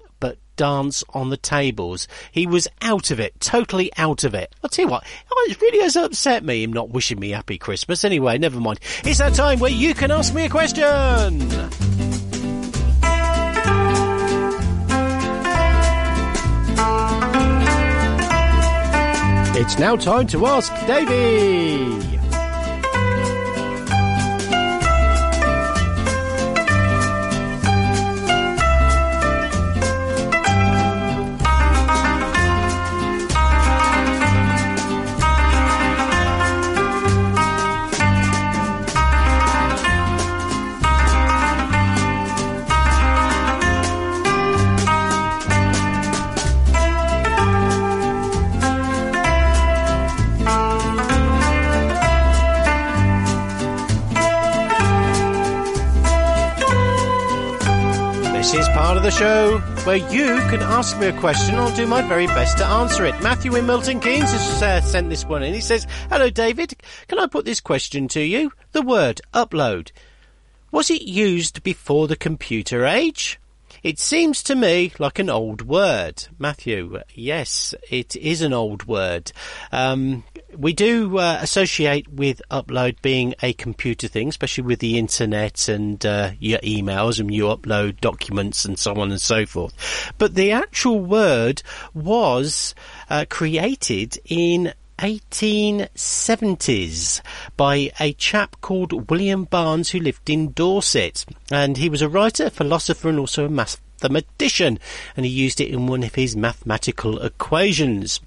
[0.56, 2.08] dance on the tables.
[2.32, 4.54] He was out of it, totally out of it.
[4.62, 7.58] I'll tell you what, oh, it really has upset me, him not wishing me happy
[7.58, 8.04] Christmas.
[8.04, 8.80] Anyway, never mind.
[9.04, 11.42] It's that time where you can ask me a question.
[19.58, 22.15] It's now time to ask Davy.
[59.18, 61.54] Show where you can ask me a question.
[61.54, 63.18] I'll do my very best to answer it.
[63.22, 65.54] Matthew in Milton Keynes has uh, sent this one in.
[65.54, 66.74] He says, Hello, David.
[67.08, 68.52] Can I put this question to you?
[68.72, 69.90] The word upload.
[70.70, 73.40] Was it used before the computer age?
[73.82, 76.26] It seems to me like an old word.
[76.38, 79.32] Matthew, yes, it is an old word.
[79.72, 80.24] Um,
[80.56, 86.04] we do uh, associate with upload being a computer thing, especially with the internet and
[86.04, 90.12] uh, your emails and you upload documents and so on and so forth.
[90.18, 91.62] But the actual word
[91.94, 92.74] was
[93.10, 97.20] uh, created in 1870s
[97.56, 101.24] by a chap called William Barnes who lived in Dorset.
[101.50, 104.78] And he was a writer, philosopher, and also a mathematician.
[105.16, 108.20] And he used it in one of his mathematical equations.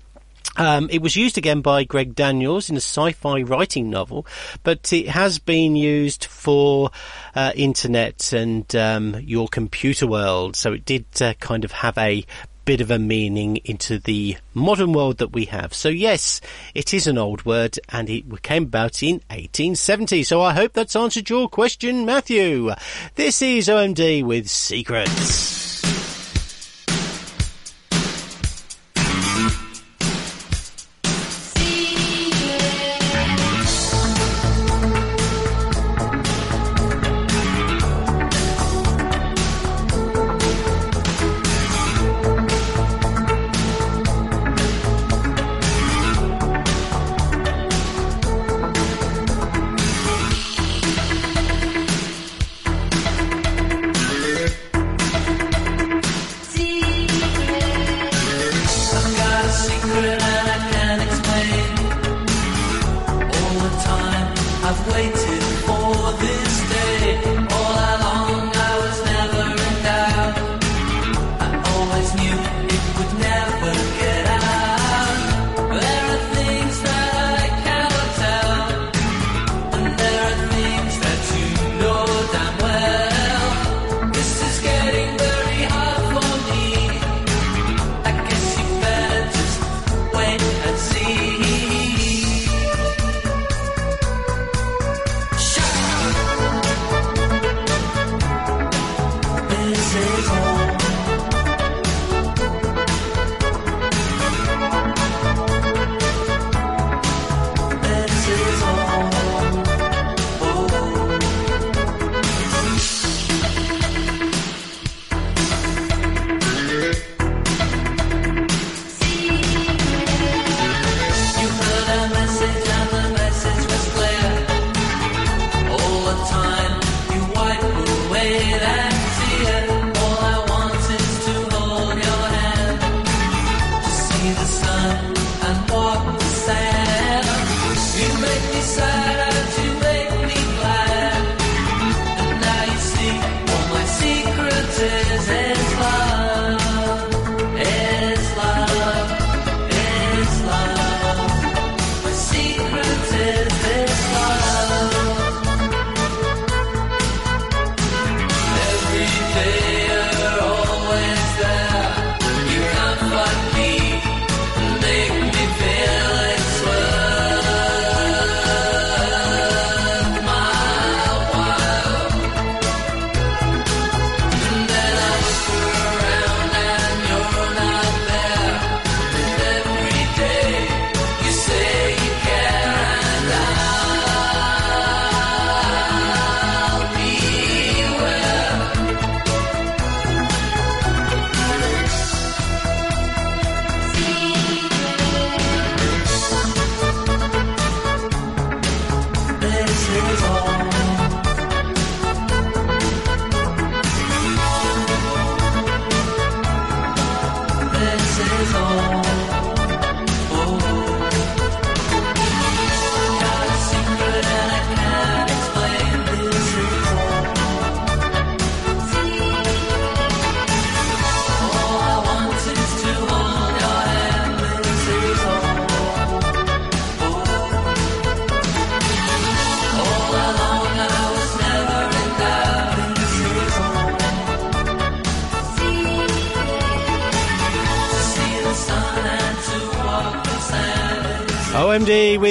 [0.58, 4.26] Um, it was used again by Greg Daniels in a sci-fi writing novel,
[4.64, 6.92] but it has been used for
[7.36, 10.56] uh, internet and um, your computer world.
[10.56, 12.26] So it did uh, kind of have a
[12.70, 15.74] bit of a meaning into the modern world that we have.
[15.74, 16.40] So yes,
[16.76, 20.22] it is an old word and it came about in 1870.
[20.22, 22.70] So I hope that's answered your question, Matthew.
[23.16, 25.99] This is OMD with Secrets.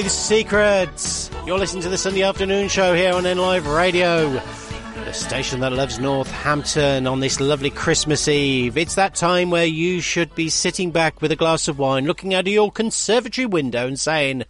[0.02, 1.28] With Secrets.
[1.44, 5.72] You're listening to the Sunday afternoon show here on N Live Radio, the station that
[5.72, 8.76] loves Northampton on this lovely Christmas Eve.
[8.76, 12.32] It's that time where you should be sitting back with a glass of wine, looking
[12.32, 14.44] out of your conservatory window and saying,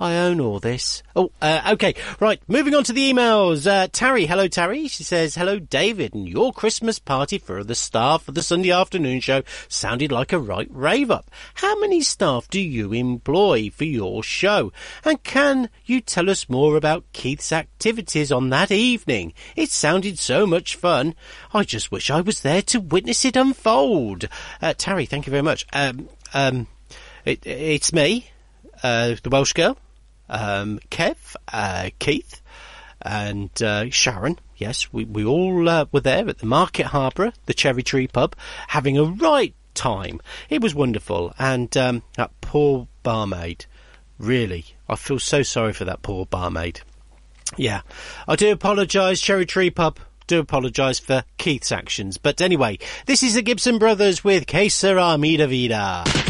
[0.00, 1.02] I own all this.
[1.16, 1.94] Oh, uh, okay.
[2.20, 2.40] Right.
[2.46, 3.66] Moving on to the emails.
[3.66, 4.26] Uh, Tarry.
[4.26, 4.86] Hello, Tarry.
[4.86, 6.14] She says, hello, David.
[6.14, 10.38] And your Christmas party for the staff for the Sunday afternoon show sounded like a
[10.38, 11.30] right rave up.
[11.54, 14.72] How many staff do you employ for your show?
[15.04, 19.32] And can you tell us more about Keith's activities on that evening?
[19.56, 21.16] It sounded so much fun.
[21.52, 24.28] I just wish I was there to witness it unfold.
[24.62, 25.66] Uh, Tarry, thank you very much.
[25.72, 26.68] Um, um,
[27.24, 28.30] it, it's me,
[28.84, 29.76] uh, the Welsh girl
[30.28, 32.42] um, Kev, uh, Keith,
[33.02, 34.38] and uh, Sharon.
[34.56, 38.34] Yes, we, we all uh, were there at the Market Harbour, the Cherry Tree Pub,
[38.68, 40.20] having a right time.
[40.50, 41.32] It was wonderful.
[41.38, 43.66] And um, that poor barmaid,
[44.18, 46.80] really, I feel so sorry for that poor barmaid.
[47.56, 47.80] Yeah,
[48.26, 49.98] I do apologise, Cherry Tree Pub.
[50.26, 52.18] Do apologise for Keith's actions.
[52.18, 56.27] But anyway, this is the Gibson Brothers with Que Sera Vida.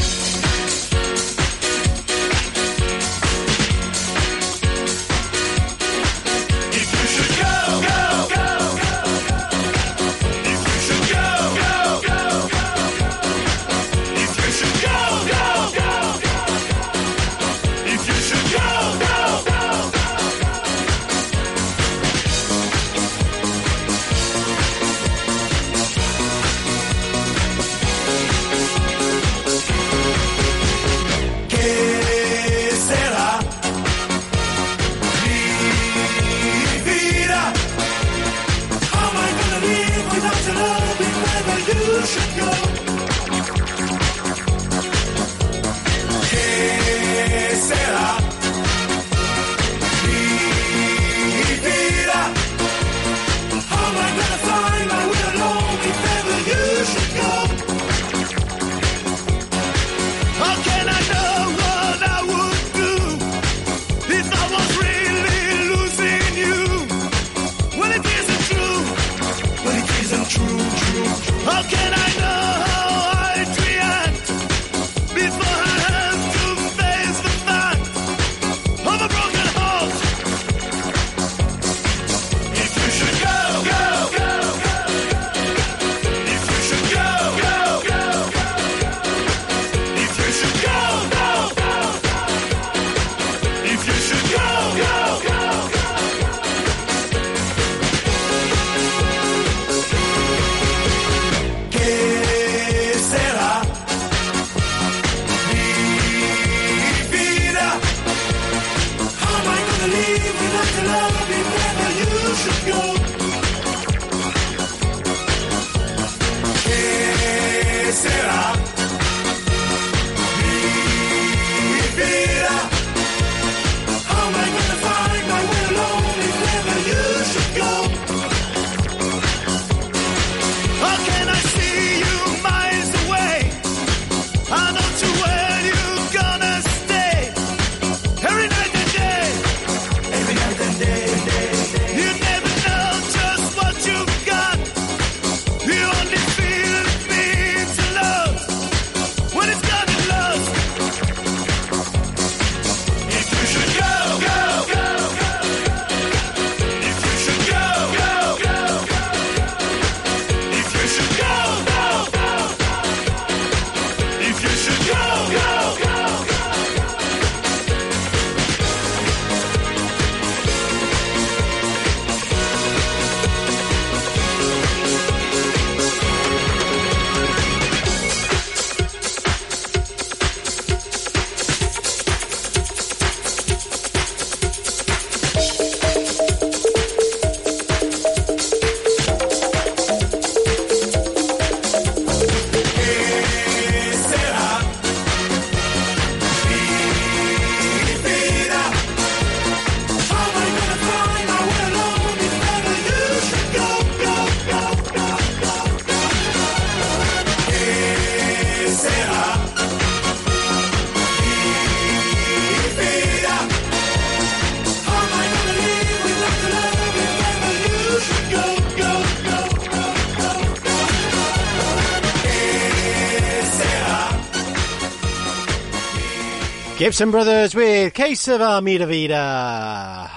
[226.89, 230.10] Gibson Brothers with Que Sera Mi Vida.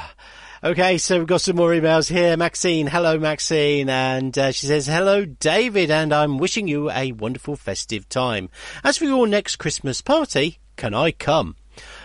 [0.64, 2.38] Okay, so we've got some more emails here.
[2.38, 7.58] Maxine, hello Maxine, and uh, she says, hello David, and I'm wishing you a wonderful
[7.58, 8.48] festive time.
[8.86, 11.58] As for your next Christmas party, can I come?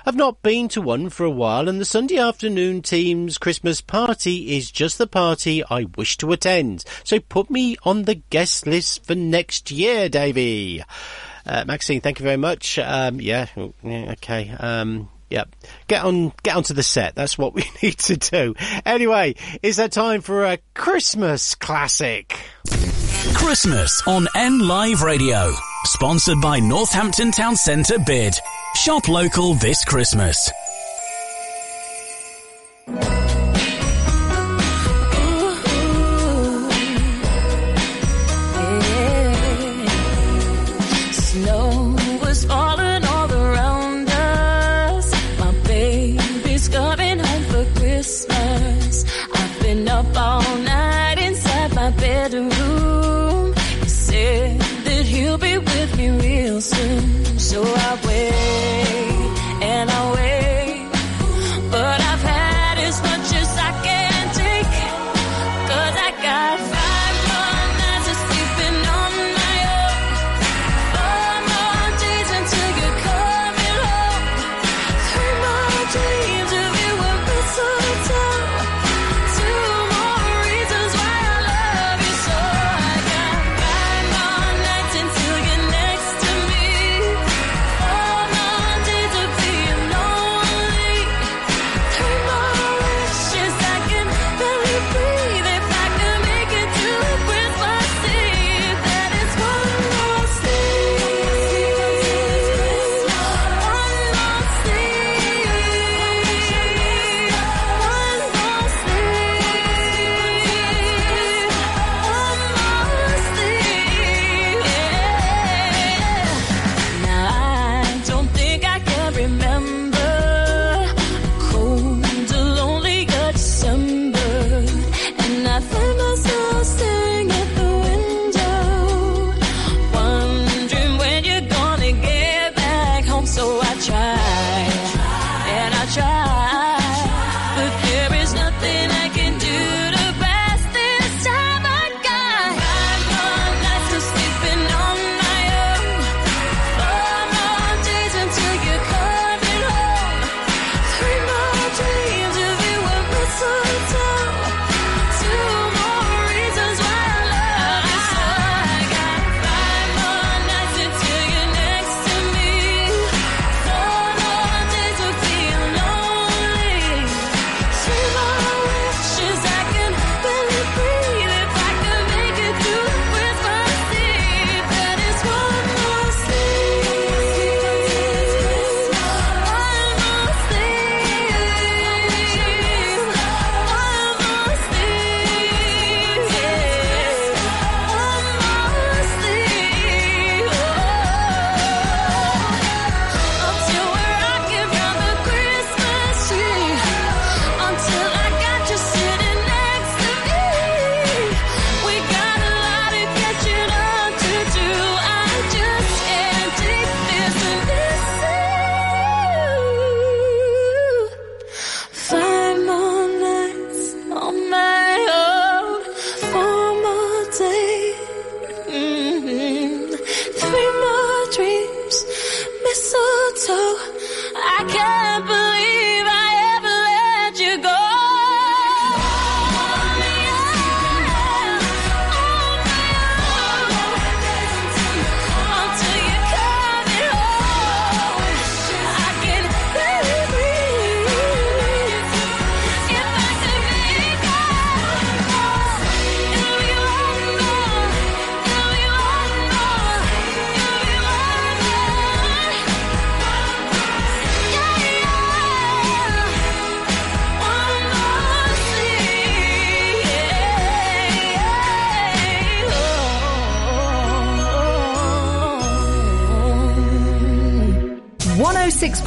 [0.05, 4.57] I've not been to one for a while, and the Sunday afternoon team's Christmas party
[4.57, 6.83] is just the party I wish to attend.
[7.05, 10.83] So put me on the guest list for next year, Davy.
[11.47, 12.79] Uh, Maxine, thank you very much.
[12.79, 13.47] Um, yeah,
[13.85, 14.51] okay.
[14.59, 15.57] Um, Yep.
[15.89, 17.15] Get on, get onto the set.
[17.15, 18.55] That's what we need to do.
[18.85, 22.39] Anyway, is that time for a Christmas classic?
[23.35, 25.53] Christmas on N Live Radio.
[25.85, 28.35] Sponsored by Northampton Town Centre Bid.
[28.75, 30.51] Shop local this Christmas.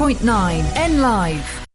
[0.10, 1.66] 101.9 N Live.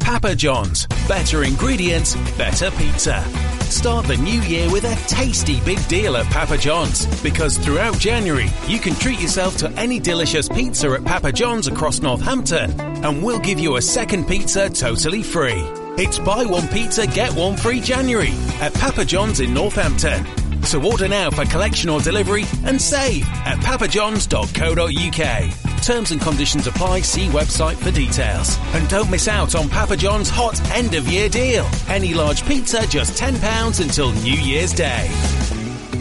[0.00, 0.86] Papa John's.
[1.06, 3.22] Better ingredients, better pizza.
[3.64, 8.48] Start the new year with a tasty big deal at Papa John's because throughout January
[8.66, 13.38] you can treat yourself to any delicious pizza at Papa John's across Northampton and we'll
[13.38, 15.62] give you a second pizza totally free.
[15.98, 20.26] It's buy one pizza, get one free January at Papa John's in Northampton.
[20.64, 25.61] So order now for collection or delivery and save at papajohns.co.uk.
[25.82, 27.00] Terms and conditions apply.
[27.00, 28.56] See website for details.
[28.72, 31.68] And don't miss out on Papa John's hot end of year deal.
[31.88, 35.08] Any large pizza just £10 until New Year's Day.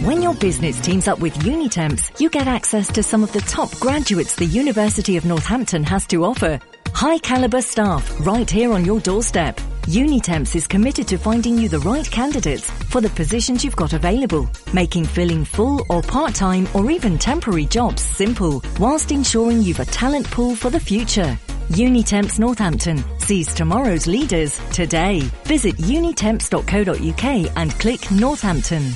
[0.03, 3.71] When your business teams up with Unitemps, you get access to some of the top
[3.79, 6.59] graduates the University of Northampton has to offer.
[6.93, 9.57] High caliber staff right here on your doorstep.
[9.87, 14.49] Unitemps is committed to finding you the right candidates for the positions you've got available,
[14.73, 20.29] making filling full or part-time or even temporary jobs simple, whilst ensuring you've a talent
[20.29, 21.37] pool for the future.
[21.69, 25.21] Unitemps Northampton sees tomorrow's leaders today.
[25.45, 28.91] Visit unitemps.co.uk and click Northampton.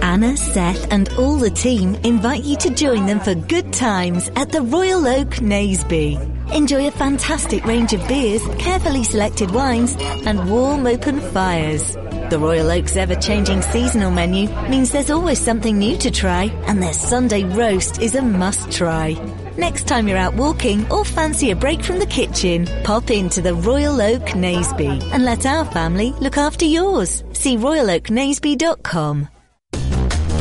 [0.00, 4.52] Anna, Seth, and all the team invite you to join them for good times at
[4.52, 6.52] the Royal Oak Naseby.
[6.54, 11.96] Enjoy a fantastic range of beers, carefully selected wines, and warm open fires.
[12.30, 16.94] The Royal Oak's ever-changing seasonal menu means there's always something new to try, and their
[16.94, 19.12] Sunday roast is a must-try.
[19.58, 23.54] Next time you're out walking or fancy a break from the kitchen, pop into the
[23.54, 27.22] Royal Oak Naseby and let our family look after yours.
[27.32, 29.28] See royaloaknaseby.com.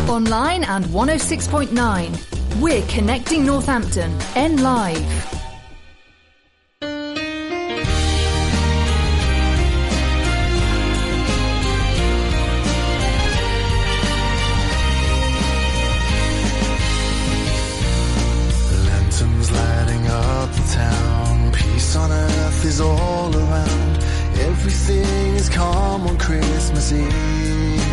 [0.07, 2.61] Online and 106.9.
[2.61, 4.17] We're connecting Northampton.
[4.35, 5.42] N Live.
[26.83, 27.85] Christmas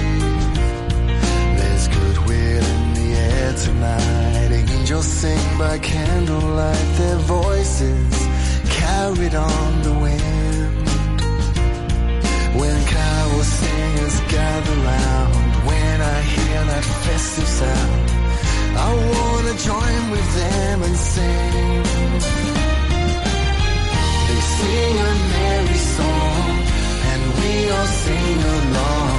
[1.59, 4.51] There's goodwill in the air tonight.
[4.51, 6.87] Angels sing by candlelight.
[6.99, 8.29] Their voices
[8.69, 10.89] carried on the wind.
[12.59, 15.35] When carol singers gather round.
[15.69, 18.11] When I hear that festive sound.
[18.77, 21.83] I wanna join with them and sing.
[24.27, 26.60] They sing a merry song,
[27.41, 29.19] we all sing along.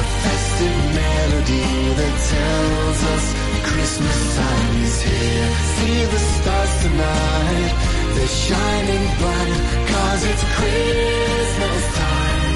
[0.00, 1.70] A festive melody
[2.00, 3.24] that tells us
[3.70, 5.48] Christmas time is here.
[5.74, 7.72] See the stars tonight,
[8.14, 9.58] they're shining bright,
[9.92, 12.52] cause it's Christmas time,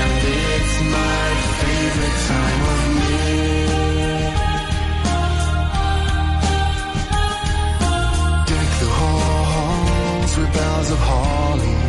[0.00, 0.12] and
[0.44, 1.24] it's my
[1.60, 4.28] favorite time of year.
[8.50, 11.83] Deck the halls with boughs of holly.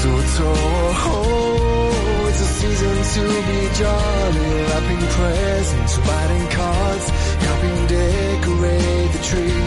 [0.00, 0.54] Mistletoe.
[1.12, 4.50] Oh, it's a season to be jolly.
[4.64, 7.06] Wrapping presents, writing cards,
[7.44, 9.60] helping decorate the tree.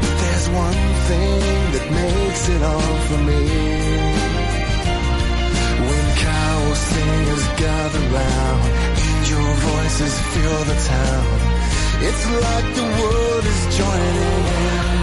[0.00, 1.40] But there's one thing
[1.74, 3.42] that makes it all for me.
[5.86, 8.62] When carol singers gather round,
[9.06, 11.26] angel voices fill the town.
[12.02, 14.46] It's like the world is joining
[14.90, 14.95] in.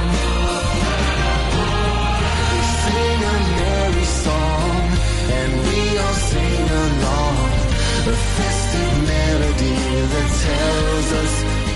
[8.05, 9.79] A festive melody
[10.11, 11.33] that tells us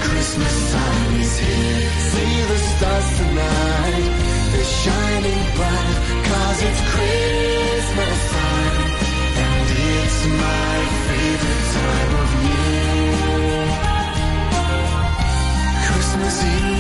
[0.08, 1.90] Christmas time is here.
[2.12, 4.08] See the stars tonight,
[4.52, 5.98] they're shining bright,
[6.28, 8.92] cause it's Christmas time,
[9.48, 10.76] and it's my
[11.08, 13.68] favorite time of year.
[15.88, 16.77] Christmas Eve,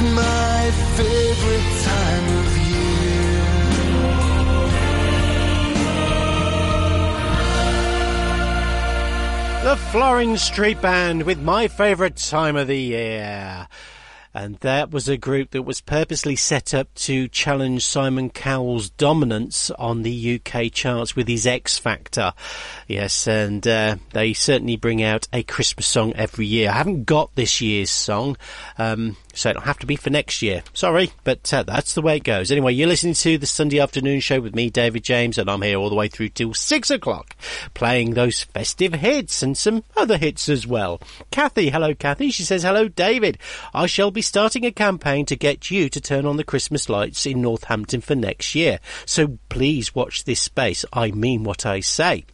[0.00, 2.78] My favorite time of year.
[9.64, 13.66] The Florin Street Band with my favorite time of the year.
[14.34, 19.72] And that was a group that was purposely set up to challenge Simon Cowell's dominance
[19.72, 22.34] on the UK charts with his X Factor.
[22.86, 26.70] Yes, and uh, they certainly bring out a Christmas song every year.
[26.70, 28.36] I haven't got this year's song.
[28.78, 30.62] Um, so it'll have to be for next year.
[30.74, 32.50] Sorry, but uh, that's the way it goes.
[32.50, 35.78] Anyway, you're listening to the Sunday afternoon show with me, David James, and I'm here
[35.78, 37.36] all the way through till six o'clock,
[37.74, 41.00] playing those festive hits and some other hits as well.
[41.30, 42.30] Kathy, hello, Kathy.
[42.30, 43.38] She says, hello, David.
[43.72, 47.26] I shall be starting a campaign to get you to turn on the Christmas lights
[47.26, 48.80] in Northampton for next year.
[49.06, 50.84] So please watch this space.
[50.92, 52.24] I mean what I say.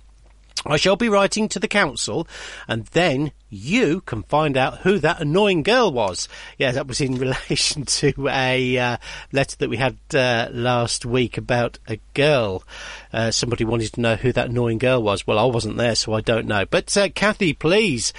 [0.66, 2.26] I shall be writing to the council
[2.66, 6.28] and then you can find out who that annoying girl was.
[6.58, 8.96] Yeah, that was in relation to a uh,
[9.32, 12.64] letter that we had uh, last week about a girl.
[13.12, 15.26] Uh, somebody wanted to know who that annoying girl was.
[15.26, 16.64] Well, I wasn't there, so I don't know.
[16.64, 18.12] But uh, Kathy, please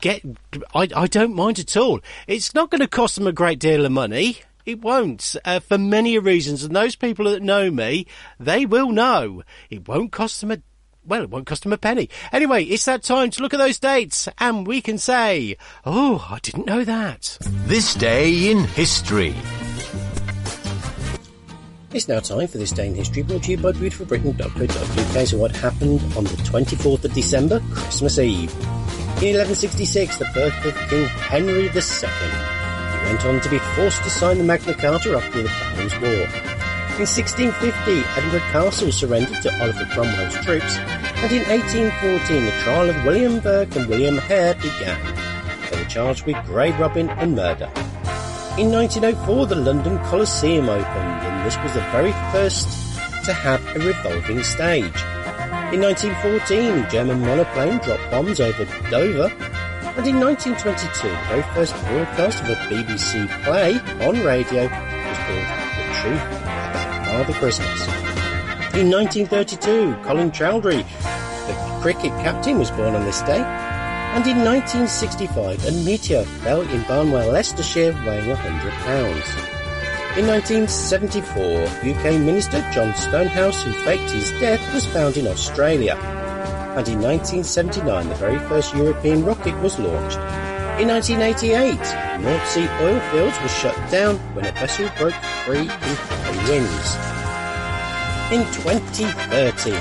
[0.00, 0.22] get.
[0.74, 2.00] I, I don't mind at all.
[2.26, 4.42] It's not going to cost them a great deal of money.
[4.66, 6.62] It won't, uh, for many reasons.
[6.62, 8.06] And those people that know me,
[8.38, 9.42] they will know.
[9.70, 10.58] It won't cost them a
[11.08, 12.08] well, it won't cost them a penny.
[12.32, 16.38] Anyway, it's that time to look at those dates, and we can say, oh, I
[16.40, 17.38] didn't know that.
[17.66, 19.34] This day in history.
[21.94, 25.26] It's now time for this day in history brought to you by beautifulbritain.co.uk.
[25.26, 28.52] So what happened on the 24th of December, Christmas Eve?
[29.22, 31.70] In 1166, the birth of King Henry II.
[31.70, 36.57] He went on to be forced to sign the Magna Carta after the Barons' War.
[36.98, 40.78] In 1650, Edinburgh Castle surrendered to Oliver Cromwell's troops,
[41.22, 44.98] and in 1814 the trial of William Burke and William Hare began.
[45.70, 47.70] They were charged with grave robbing and murder.
[48.58, 52.66] In 1904, the London Coliseum opened, and this was the very first
[53.26, 54.98] to have a revolving stage.
[55.70, 59.30] In 1914, a German monoplane dropped bombs over Dover,
[59.94, 65.46] and in 1922, the very first broadcast of a BBC play on radio was called
[65.78, 66.47] The Truth
[67.18, 67.80] Father Christmas.
[68.78, 73.42] In 1932, Colin Cowdrey, the cricket captain, was born on this day.
[73.42, 79.26] And in 1965, a meteor fell in Barwell, Leicestershire, weighing 100 pounds.
[80.16, 85.96] In 1974, UK Minister John Stonehouse, who faked his death, was found in Australia.
[86.76, 90.47] And in 1979, the very first European rocket was launched.
[90.78, 95.12] In 1988, North Sea oil fields were shut down when a vessel broke
[95.44, 96.94] free in high winds.
[98.30, 99.74] In 2013,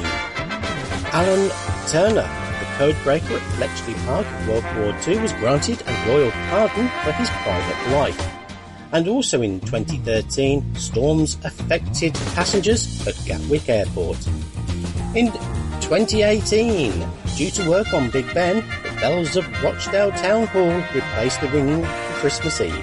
[1.13, 1.49] Alan
[1.85, 6.87] Turing, the codebreaker at Bletchley Park in World War II, was granted a royal pardon
[7.03, 8.33] for his private life.
[8.91, 14.25] And also in 2013, storms affected passengers at Gatwick Airport.
[15.13, 15.31] In
[15.79, 18.63] 2018, due to work on Big Ben,
[18.99, 22.73] bells of Rochdale Town Hall replaced the ringing for Christmas Eve.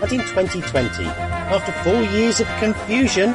[0.00, 3.34] But in 2020, after four years of confusion,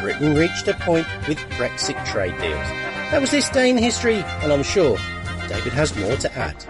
[0.00, 2.68] Britain reached a point with Brexit trade deals.
[3.10, 4.96] That was this day in history, and I'm sure
[5.48, 6.62] David has more to add.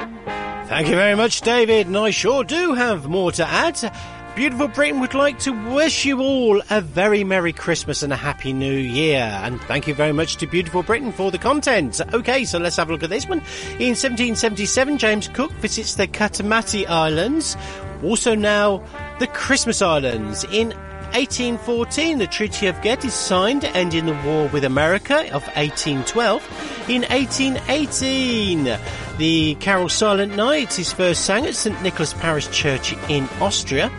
[0.68, 3.92] Thank you very much, David, and I sure do have more to add.
[4.36, 8.52] Beautiful Britain would like to wish you all a very Merry Christmas and a Happy
[8.52, 9.22] New Year.
[9.42, 12.02] And thank you very much to Beautiful Britain for the content.
[12.12, 13.38] Okay, so let's have a look at this one.
[13.78, 17.56] In 1777, James Cook visits the Kiritimati Islands,
[18.04, 18.84] also now
[19.20, 20.44] the Christmas Islands.
[20.52, 20.68] In
[21.14, 26.42] 1814, the Treaty of Ghent is signed, ending the war with America of 1812.
[26.90, 28.78] In 1818,
[29.16, 33.90] the Carol Silent Night is first sang at St Nicholas Parish Church in Austria.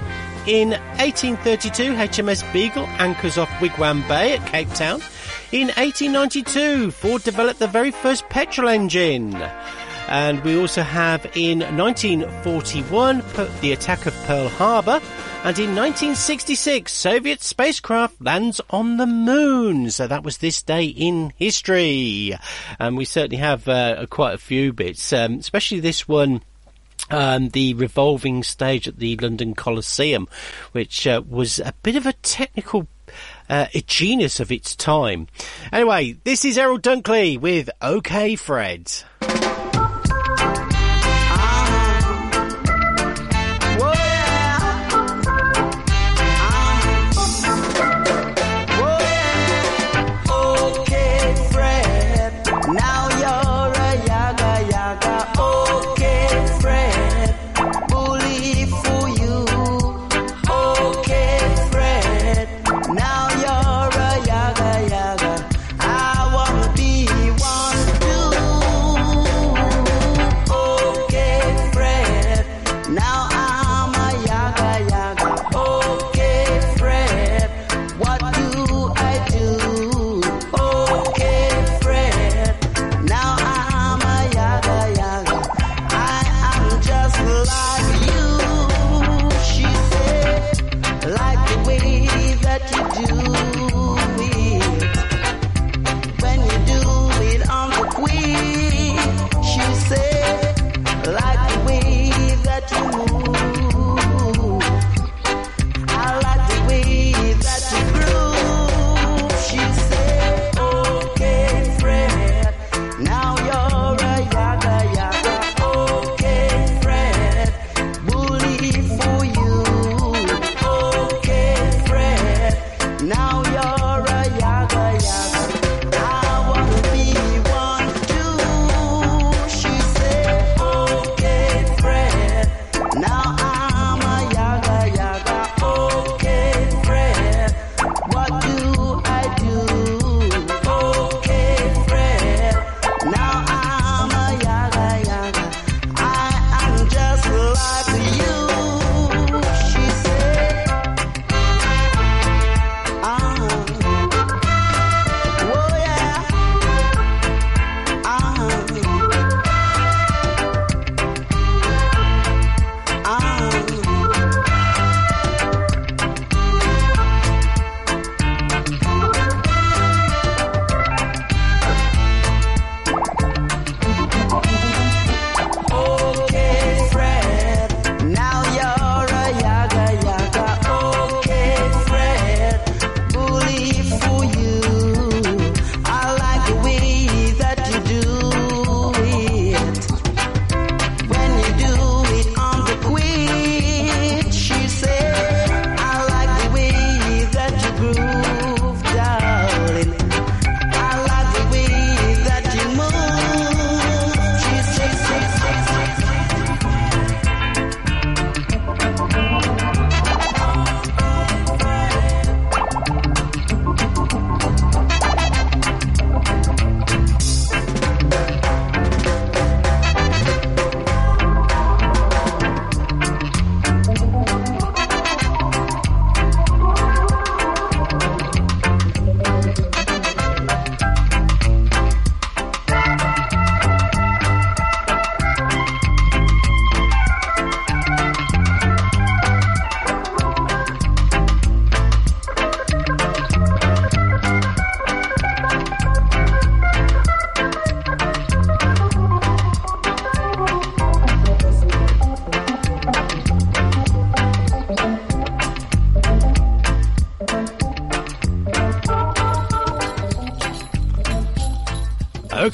[0.48, 5.02] In 1832, HMS Beagle anchors off Wigwam Bay at Cape Town.
[5.52, 9.36] In 1892, Ford developed the very first petrol engine.
[10.08, 13.24] And we also have in 1941
[13.60, 15.02] the attack of Pearl Harbor.
[15.44, 19.92] And in 1966, Soviet spacecraft lands on the moon.
[19.92, 22.38] So that was this day in history.
[22.80, 26.42] And we certainly have uh, quite a few bits, um, especially this one
[27.10, 30.28] um, the revolving stage at the London Coliseum,
[30.72, 32.88] which uh, was a bit of a technical
[33.50, 35.28] uh, a genius of its time.
[35.72, 38.92] Anyway, this is Errol Dunkley with OK Fred.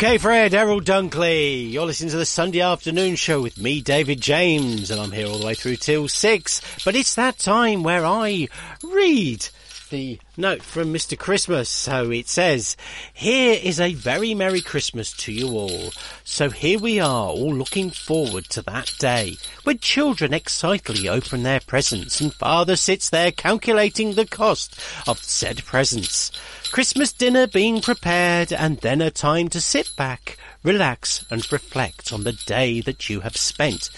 [0.03, 1.71] Okay, Fred, Errol Dunkley.
[1.71, 5.37] You're listening to the Sunday afternoon show with me, David James, and I'm here all
[5.37, 6.59] the way through till six.
[6.83, 8.49] But it's that time where I
[8.83, 9.47] read
[9.91, 11.17] the note from Mr.
[11.17, 11.69] Christmas.
[11.69, 12.75] So it says,
[13.13, 15.93] Here is a very Merry Christmas to you all.
[16.25, 21.61] So here we are, all looking forward to that day when children excitedly open their
[21.61, 24.77] presents and father sits there calculating the cost
[25.07, 26.29] of said presents.
[26.73, 32.23] Christmas dinner being prepared and then a time to sit back, relax and reflect on
[32.23, 33.91] the day that you have spent.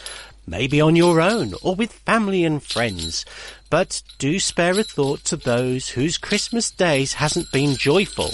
[0.46, 3.24] Maybe on your own or with family and friends.
[3.70, 8.32] But do spare a thought to those whose Christmas days hasn't been joyful.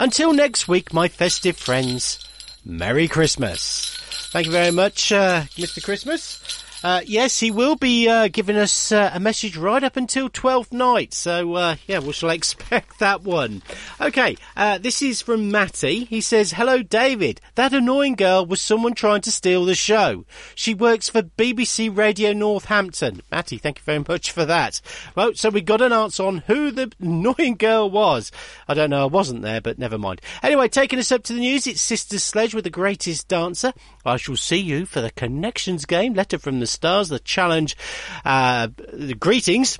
[0.00, 2.18] Until next week, my festive friends,
[2.64, 3.96] Merry Christmas.
[4.32, 5.80] Thank you very much, uh, Mr.
[5.80, 6.64] Christmas.
[6.82, 10.72] Uh, yes, he will be uh, giving us uh, a message right up until 12th
[10.72, 11.12] night.
[11.12, 13.60] So, uh, yeah, we shall expect that one.
[14.00, 16.04] Okay, uh, this is from Matty.
[16.04, 17.40] He says, Hello, David.
[17.54, 20.24] That annoying girl was someone trying to steal the show.
[20.54, 23.20] She works for BBC Radio Northampton.
[23.30, 24.80] Matty, thank you very much for that.
[25.14, 28.32] Well, so we got an answer on who the annoying girl was.
[28.66, 30.22] I don't know, I wasn't there, but never mind.
[30.42, 33.74] Anyway, taking us up to the news, it's Sister Sledge with the greatest dancer.
[34.06, 37.76] I shall see you for the Connections game, letter from the stars, the challenge,
[38.24, 39.78] uh, the greetings,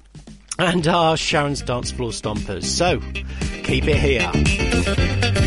[0.58, 2.64] and our Sharon's dance floor stompers.
[2.64, 3.00] So,
[3.62, 5.39] keep it here.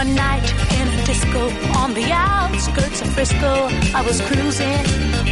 [0.00, 0.50] One night
[0.80, 4.84] in a disco on the outskirts of Frisco, I was cruising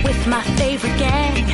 [0.04, 1.46] with my favorite gang.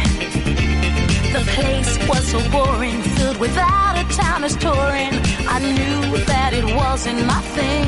[1.32, 5.14] The place was so boring, filled with out of towners touring.
[5.46, 7.86] I knew that it wasn't my thing.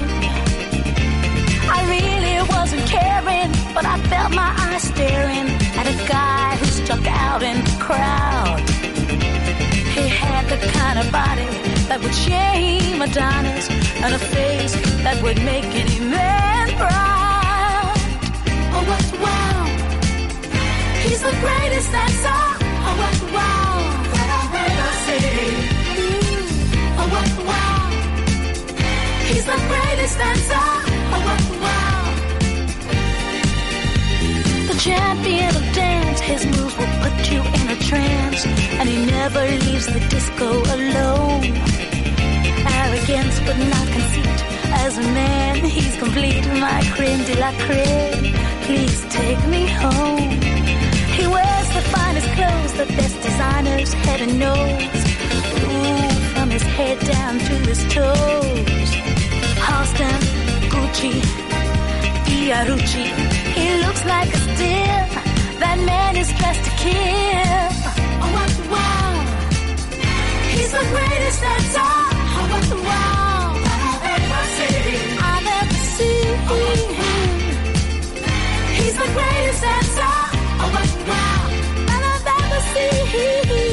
[1.76, 7.04] I really wasn't caring, but I felt my eyes staring at a guy who stuck
[7.04, 8.60] out in the crowd.
[9.90, 11.50] He had the kind of body
[11.88, 14.74] that would shame Adonis and a face
[15.04, 17.96] that would make any man proud.
[18.74, 19.58] Oh, what, wow.
[21.04, 22.42] He's the greatest dancer.
[22.86, 23.72] Oh, what, wow,
[24.14, 25.56] that I've ever seen.
[27.00, 27.84] Oh, what, wow.
[29.30, 30.66] He's the greatest dancer.
[31.14, 32.04] Oh, what, wow.
[34.70, 38.40] The champion of dance, his moves will put you in a trance,
[38.78, 41.42] and he never leaves the disco alone.
[43.08, 44.44] Arrogance, but not conceit.
[44.84, 48.34] As a man, he's complete, my creme de la creme.
[48.62, 50.30] Please take me home.
[51.14, 54.82] He wears the finest clothes, the best designers, heaven knows.
[55.62, 58.90] Ooh, from his head down to his toes.
[59.66, 60.20] Halston,
[60.72, 61.20] Gucci,
[62.26, 63.06] Fiorucci.
[63.54, 65.02] He looks like a steal.
[65.62, 67.68] That man is best to kill.
[68.24, 69.12] Oh, wow.
[70.50, 71.80] He's the greatest dancer.
[71.80, 72.15] Oh,
[78.76, 80.14] He's the greatest dancer.
[80.62, 80.70] Oh,
[81.08, 81.50] wow,
[81.86, 83.65] that I've ever seen.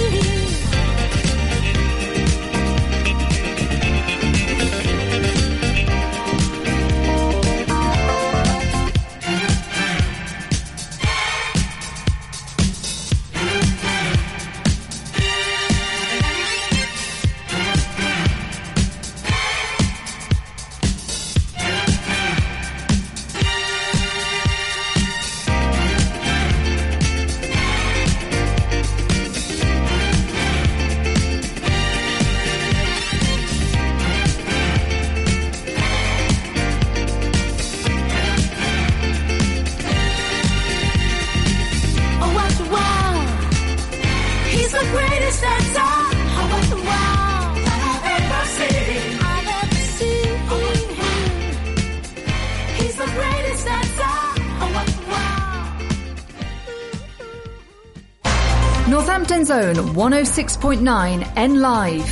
[59.14, 59.20] Wow.
[59.20, 62.10] Northampton's own 106.9 N Live.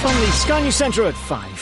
[0.00, 1.55] From the Sky News Centre at 5.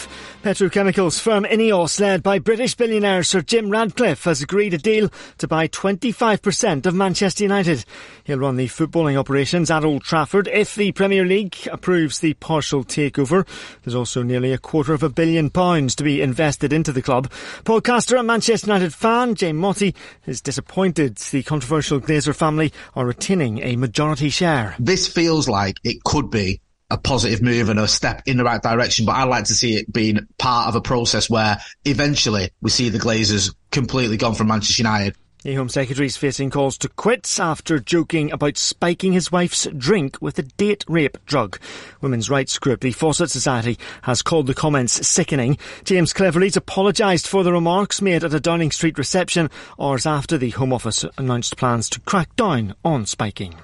[0.45, 5.49] Petrochemicals firm Ineos, led by British billionaire Sir Jim Ratcliffe, has agreed a deal to
[5.49, 7.87] buy 25% of Manchester United.
[8.25, 12.85] He'll run the footballing operations at Old Trafford if the Premier League approves the partial
[12.85, 13.49] takeover.
[13.83, 17.31] There's also nearly a quarter of a billion pounds to be invested into the club.
[17.62, 19.95] Podcaster and Manchester United fan Jane Motti
[20.27, 24.77] is disappointed the controversial Glazer family are retaining a majority share.
[24.79, 28.62] This feels like it could be a positive move and a step in the right
[28.62, 32.70] direction, but I like to see it being part of a process where eventually we
[32.70, 35.16] see the Glazers completely gone from Manchester United.
[35.44, 40.16] The Home Secretary is facing calls to quit after joking about spiking his wife's drink
[40.23, 41.61] with a date rape drug.
[42.01, 45.59] Women's rights group, the Fawcett Society, has called the comments sickening.
[45.85, 50.48] James Cleverly's apologised for the remarks made at a Downing Street reception hours after the
[50.51, 53.55] Home Office announced plans to crack down on spiking.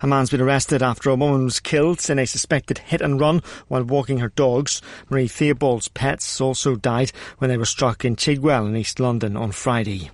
[0.00, 3.42] A man's been arrested after a woman was killed in a suspected hit and run
[3.68, 4.82] while walking her dogs.
[5.08, 9.52] Marie Theobald's pets also died when they were struck in Chigwell in East London on
[9.52, 10.10] Friday.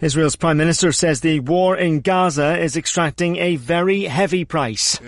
[0.00, 4.98] Israel's Prime Minister says the war in Gaza is extracting a very heavy price.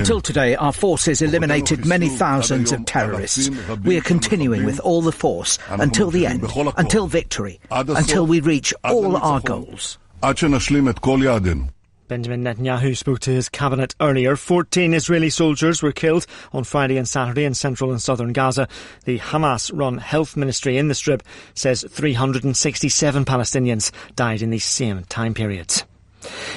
[0.00, 3.50] Until today, our forces eliminated many thousands of terrorists.
[3.82, 6.44] We are continuing with all the force until the end,
[6.76, 9.98] until victory, until we reach all our goals.
[12.06, 14.36] Benjamin Netanyahu spoke to his cabinet earlier.
[14.36, 18.68] 14 Israeli soldiers were killed on Friday and Saturday in central and southern Gaza.
[19.04, 21.22] The Hamas run health ministry in the strip
[21.54, 25.84] says 367 Palestinians died in these same time periods.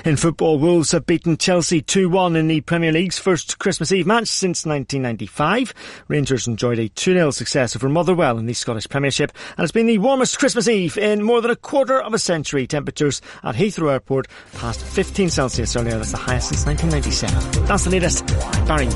[0.05, 4.27] In football, Wolves have beaten Chelsea 2-1 in the Premier League's first Christmas Eve match
[4.27, 5.73] since 1995.
[6.07, 9.97] Rangers enjoyed a 2-0 success over Motherwell in the Scottish Premiership and it's been the
[9.97, 12.67] warmest Christmas Eve in more than a quarter of a century.
[12.67, 15.97] Temperatures at Heathrow Airport passed 15 Celsius earlier.
[15.97, 17.65] That's the highest since 1997.
[17.65, 18.25] That's the latest.
[18.67, 18.87] Barry.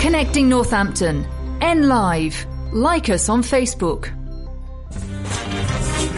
[0.00, 1.26] Connecting Northampton.
[1.60, 2.46] N Live.
[2.72, 4.12] Like us on Facebook.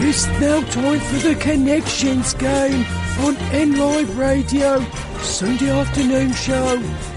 [0.03, 2.85] It's now time for the Connections game
[3.19, 4.81] on N Live Radio,
[5.21, 7.10] Sunday afternoon show.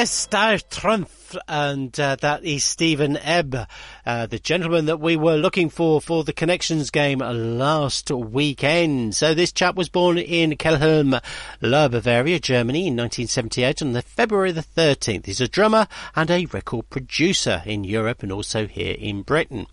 [0.00, 1.10] Esther Trump,
[1.46, 3.68] and uh, that is Stephen Ebb,
[4.06, 9.14] uh, the gentleman that we were looking for for the Connections game last weekend.
[9.14, 11.20] So this chap was born in Kelheim,
[11.60, 15.26] Lower Bavaria, Germany in 1978 on the February the 13th.
[15.26, 15.86] He's a drummer
[16.16, 19.66] and a record producer in Europe and also here in Britain.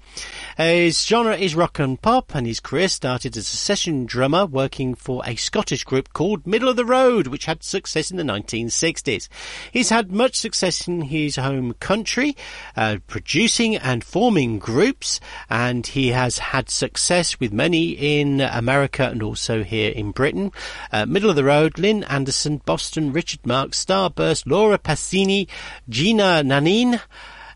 [0.58, 4.95] His genre is rock and pop and his career started as a session drummer working
[4.95, 9.28] for a Scottish group called Middle of the Road, which had success in the 1960s.
[9.72, 12.36] He's had much success in his home country,
[12.76, 19.22] uh, producing and forming groups, and he has had success with many in America and
[19.22, 20.52] also here in Britain.
[20.91, 25.48] Uh, Middle of the Road, Lynn Anderson, Boston, Richard Marx, Starburst, Laura Pausini,
[25.88, 26.99] Gianna Nannini,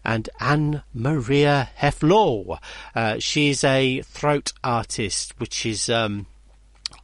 [0.05, 2.59] and Anne Maria Heflaw.
[2.93, 6.27] Uh, she's a throat artist, which is um,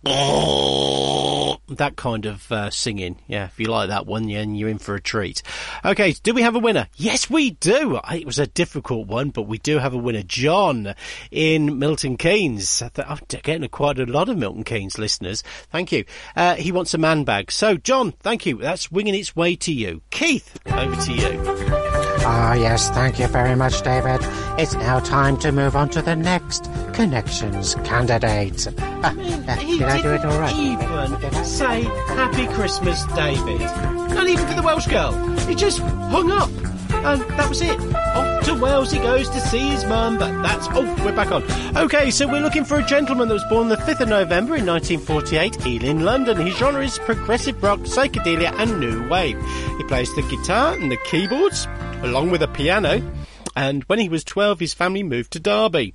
[0.03, 3.19] that kind of uh, singing.
[3.27, 5.43] Yeah, if you like that one, yeah, you're in for a treat.
[5.83, 6.87] Okay, do we have a winner?
[6.95, 7.99] Yes, we do.
[8.11, 10.23] It was a difficult one, but we do have a winner.
[10.23, 10.95] John
[11.31, 12.81] in Milton Keynes.
[12.97, 15.43] I'm getting quite a lot of Milton Keynes listeners.
[15.71, 16.05] Thank you.
[16.35, 17.51] Uh, he wants a man bag.
[17.51, 18.57] So, John, thank you.
[18.57, 20.01] That's winging its way to you.
[20.09, 21.96] Keith, over to you.
[22.29, 24.19] Ah, yes, thank you very much, David.
[24.59, 28.67] It's now time to move on to the next Connections candidate.
[28.77, 30.53] Ah, uh, did I do it all right?
[30.53, 31.83] Even say
[32.19, 33.61] Happy Christmas, David.
[33.61, 35.13] Not even for the Welsh girl.
[35.47, 36.49] He just hung up.
[37.05, 37.79] And that was it.
[37.95, 40.67] Off to Wales he goes to see his mum, but that's...
[40.71, 41.43] Oh, we're back on.
[41.77, 44.65] Okay, so we're looking for a gentleman that was born the 5th of November in
[44.65, 46.37] 1948, Ealing, London.
[46.37, 49.41] His genre is progressive rock, psychedelia and new wave.
[49.77, 51.67] He plays the guitar and the keyboards,
[52.01, 53.01] along with a piano.
[53.55, 55.93] And when he was 12, his family moved to Derby.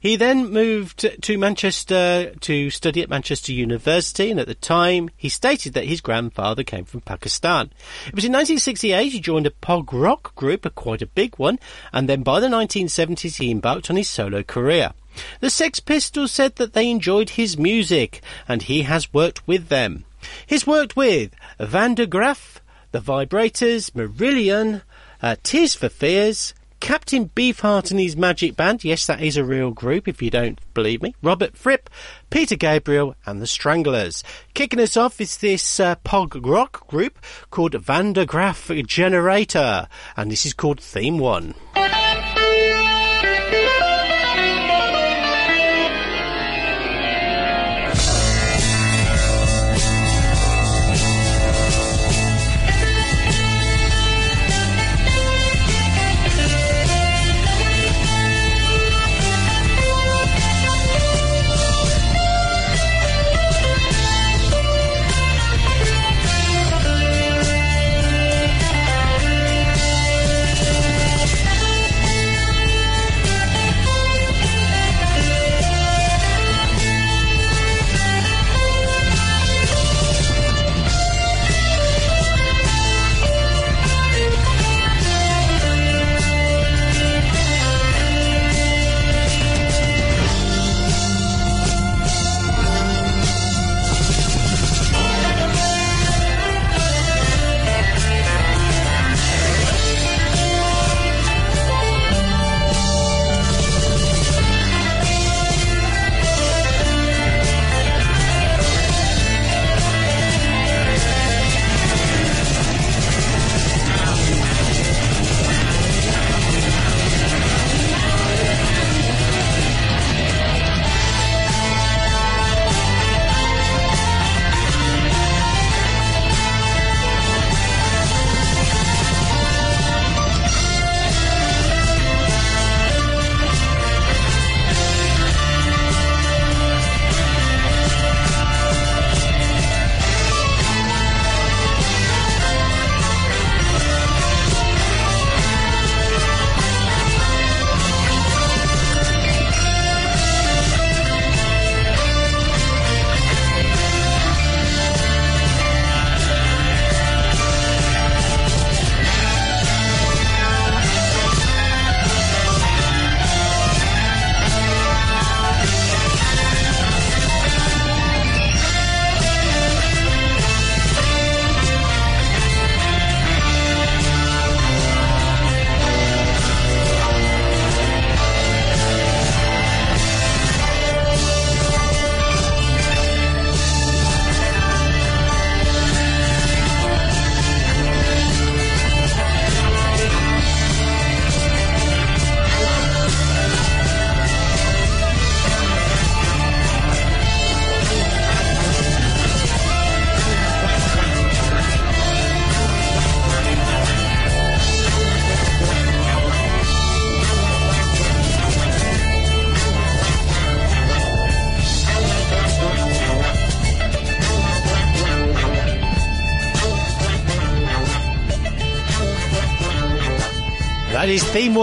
[0.00, 5.28] He then moved to Manchester to study at Manchester University, and at the time he
[5.28, 7.70] stated that his grandfather came from Pakistan.
[8.06, 11.58] It was in 1968 he joined a prog rock group, a quite a big one,
[11.92, 14.92] and then by the 1970s he embarked on his solo career.
[15.40, 20.04] The Sex Pistols said that they enjoyed his music, and he has worked with them.
[20.46, 22.60] He's worked with Van der Graaf,
[22.92, 24.82] The Vibrators, Marillion,
[25.22, 28.84] uh, Tears for Fears, Captain Beefheart and his Magic Band.
[28.84, 31.14] Yes, that is a real group if you don't believe me.
[31.22, 31.90] Robert Fripp,
[32.30, 34.22] Peter Gabriel and the Stranglers.
[34.54, 37.18] Kicking us off is this uh, pog rock group
[37.50, 39.88] called Van der Graaf Generator.
[40.16, 41.54] And this is called Theme 1.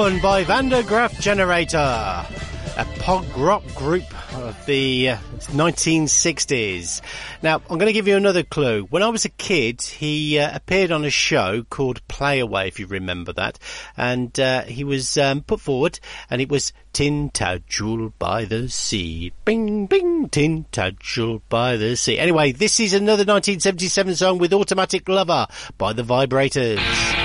[0.06, 4.04] One by Van der Graaf Generator, a pog rock group
[4.36, 5.18] of the uh,
[5.48, 7.02] 1960s.
[7.42, 8.84] Now, I'm going to give you another clue.
[8.92, 12.80] When I was a kid, he uh, appeared on a show called Play Away, if
[12.80, 13.58] you remember that,
[13.98, 16.00] and uh, he was um, put forward,
[16.30, 19.34] and it was Tintagel by the Sea.
[19.44, 22.20] Bing, bing, Tintagel by the Sea.
[22.20, 25.48] Anyway, this is another 1977 song with Automatic Lover
[25.80, 27.25] by the Vibrators.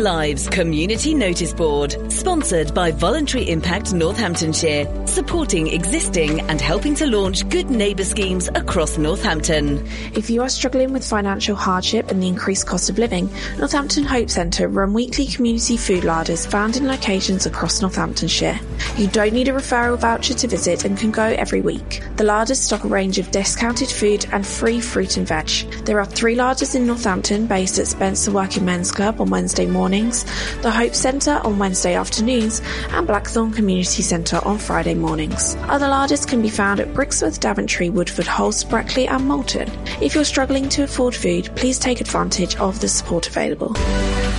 [0.00, 7.46] Lives Community Notice Board, sponsored by Voluntary Impact Northamptonshire, supporting existing and helping to launch
[7.48, 9.84] good neighbour schemes across Northampton.
[10.14, 13.28] If you are struggling with financial hardship and the increased cost of living,
[13.58, 18.60] Northampton Hope Centre run weekly community food larders found in locations across Northamptonshire.
[18.96, 22.00] You don't need a referral voucher to visit and can go every week.
[22.14, 25.48] The larders stock a range of discounted food and free fruit and veg.
[25.84, 30.24] There are three larders in Northampton based at Spencer Working Men's Club on Wednesday mornings,
[30.62, 35.56] the Hope Centre on Wednesday afternoons, and Blackthorn Community Centre on Friday mornings.
[35.62, 39.70] Other larders can be found at Brixworth, Daventry, Woodford, Halse, Brackley, and Moulton.
[40.00, 43.76] If you're struggling to afford food, please take advantage of the support available.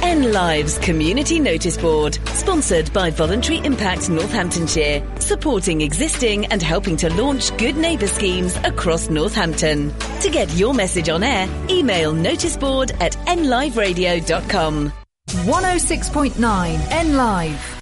[0.03, 7.09] N Lives Community Notice Board, sponsored by Voluntary Impact Northamptonshire, supporting existing and helping to
[7.13, 9.93] launch good neighbour schemes across Northampton.
[10.21, 15.00] To get your message on air, email noticeboard at nliveradio.com.
[15.41, 17.81] 106.9 N Live.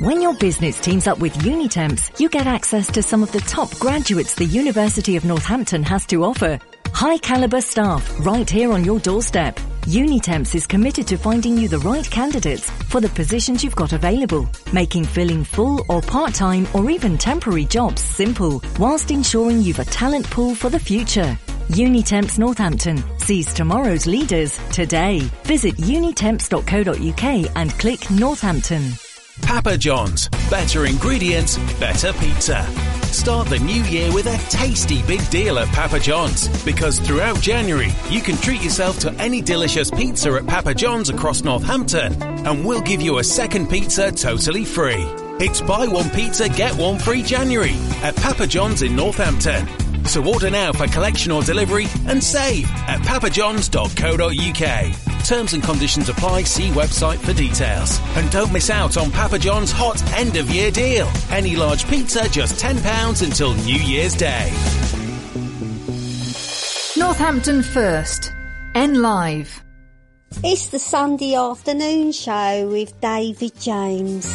[0.00, 3.76] When your business teams up with Unitemps, you get access to some of the top
[3.78, 6.60] graduates the University of Northampton has to offer.
[6.92, 9.56] High caliber staff right here on your doorstep.
[9.86, 14.48] Unitemps is committed to finding you the right candidates for the positions you've got available,
[14.72, 20.28] making filling full or part-time or even temporary jobs simple, whilst ensuring you've a talent
[20.30, 21.36] pool for the future.
[21.68, 25.20] Unitemps Northampton sees tomorrow's leaders today.
[25.44, 28.92] Visit unitemps.co.uk and click Northampton.
[29.42, 30.28] Papa John's.
[30.50, 32.62] Better ingredients, better pizza.
[33.12, 37.92] Start the new year with a tasty big deal at Papa John's because throughout January
[38.08, 42.80] you can treat yourself to any delicious pizza at Papa John's across Northampton and we'll
[42.80, 45.06] give you a second pizza totally free.
[45.40, 49.68] It's buy one pizza, get one free January at Papa John's in Northampton.
[50.04, 55.24] So order now for collection or delivery and save at papajohns.co.uk.
[55.24, 56.42] Terms and conditions apply.
[56.42, 58.00] See website for details.
[58.16, 61.08] And don't miss out on Papa John's hot end of year deal.
[61.30, 64.50] Any large pizza just £10 until New Year's Day.
[66.96, 68.32] Northampton First.
[68.74, 69.62] N Live.
[70.42, 74.26] It's the Sunday afternoon show with David James.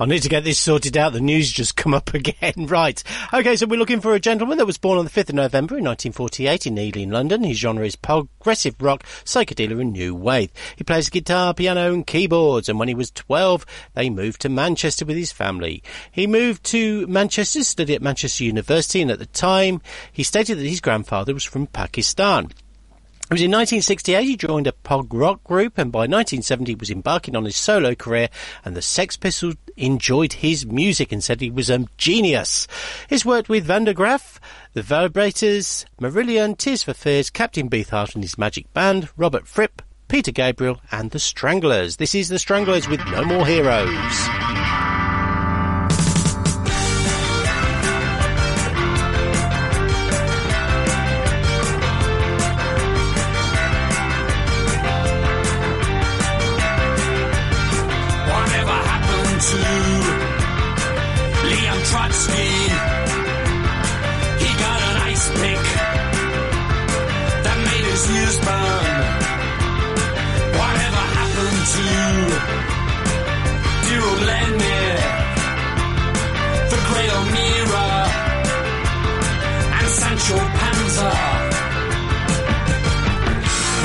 [0.00, 1.12] I need to get this sorted out.
[1.12, 2.54] The news just come up again.
[2.56, 3.04] right.
[3.34, 5.76] Okay, so we're looking for a gentleman that was born on the 5th of November
[5.76, 7.44] in 1948 in Ealing, London.
[7.44, 10.50] His genre is progressive rock, psychedelia and new wave.
[10.74, 15.04] He plays guitar, piano and keyboards and when he was 12, they moved to Manchester
[15.04, 15.82] with his family.
[16.10, 20.66] He moved to Manchester, studied at Manchester University and at the time he stated that
[20.66, 22.48] his grandfather was from Pakistan.
[23.30, 26.90] It was in 1968 he joined a prog rock group and by 1970 he was
[26.90, 28.28] embarking on his solo career
[28.64, 32.66] and the Sex Pistols enjoyed his music and said he was a genius.
[33.08, 34.40] He's worked with Van der Graaf,
[34.72, 40.32] The Vibrators, Marillion, Tears for Fears, Captain Beefheart and his Magic Band, Robert Fripp, Peter
[40.32, 41.98] Gabriel and The Stranglers.
[41.98, 44.79] This is The Stranglers with No More Heroes.
[80.30, 81.10] Sancho Panza?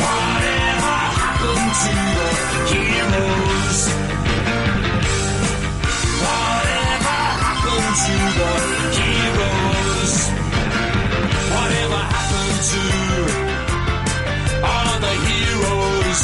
[0.05, 2.29] Whatever happened to the
[2.69, 3.79] heroes?
[6.25, 8.51] Whatever happened to the
[8.99, 10.13] heroes?
[11.55, 12.83] Whatever happened to
[14.69, 16.21] all the heroes?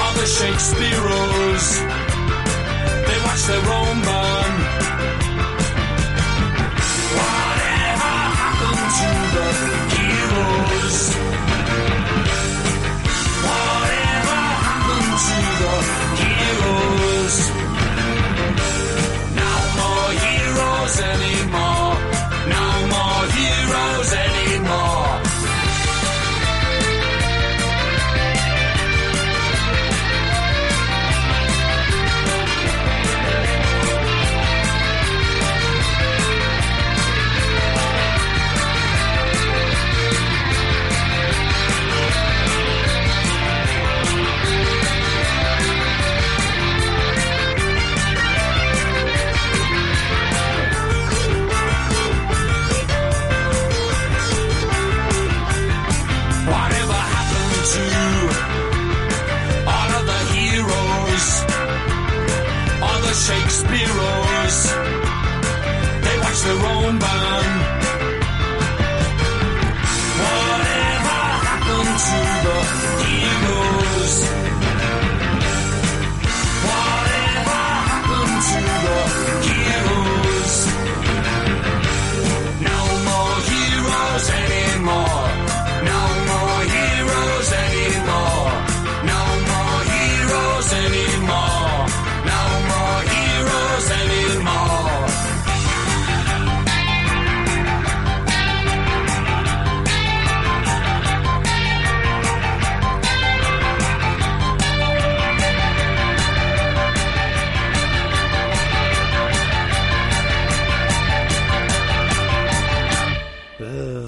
[0.00, 1.66] All the Shakespeareos?
[3.08, 4.33] They watch their own burn.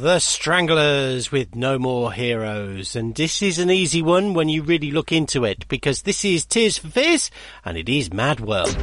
[0.07, 2.95] The Stranglers with No More Heroes.
[2.95, 6.47] And this is an easy one when you really look into it because this is
[6.47, 7.29] Tears for Fears
[7.65, 8.77] and it is Mad World.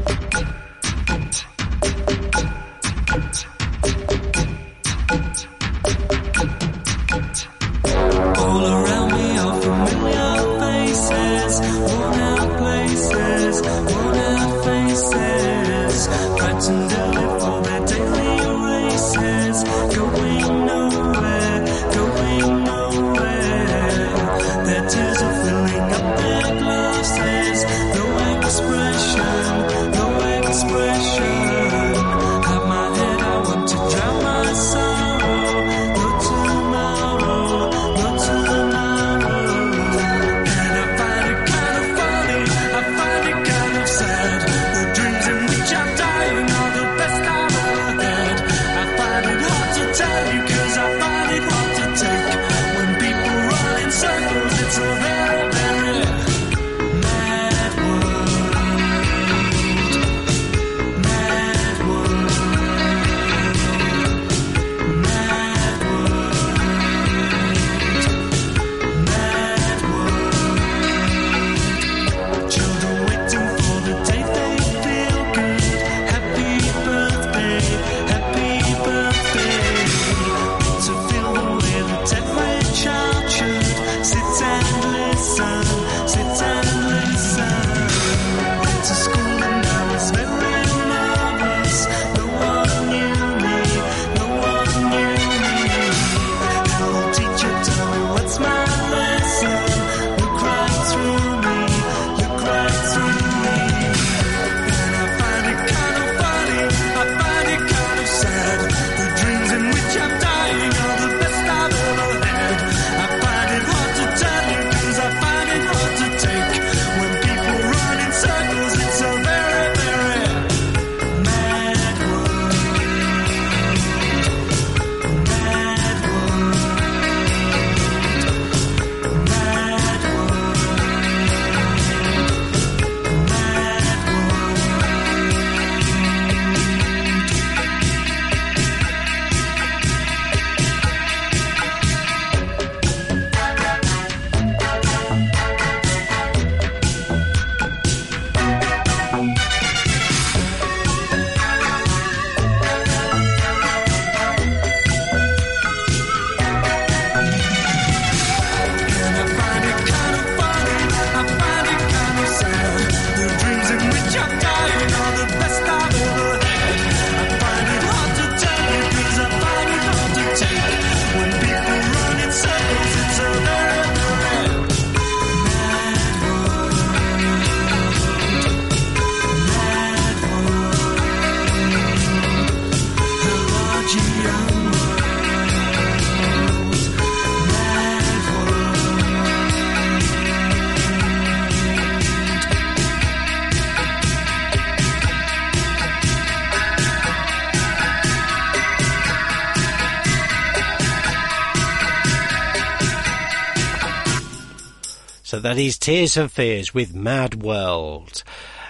[205.53, 208.23] that is Tears and Fears with Mad World.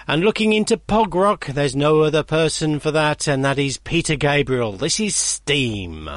[0.06, 4.74] And looking into Pogrock, there's no other person for that, and that is Peter Gabriel.
[4.74, 6.10] This is Steam.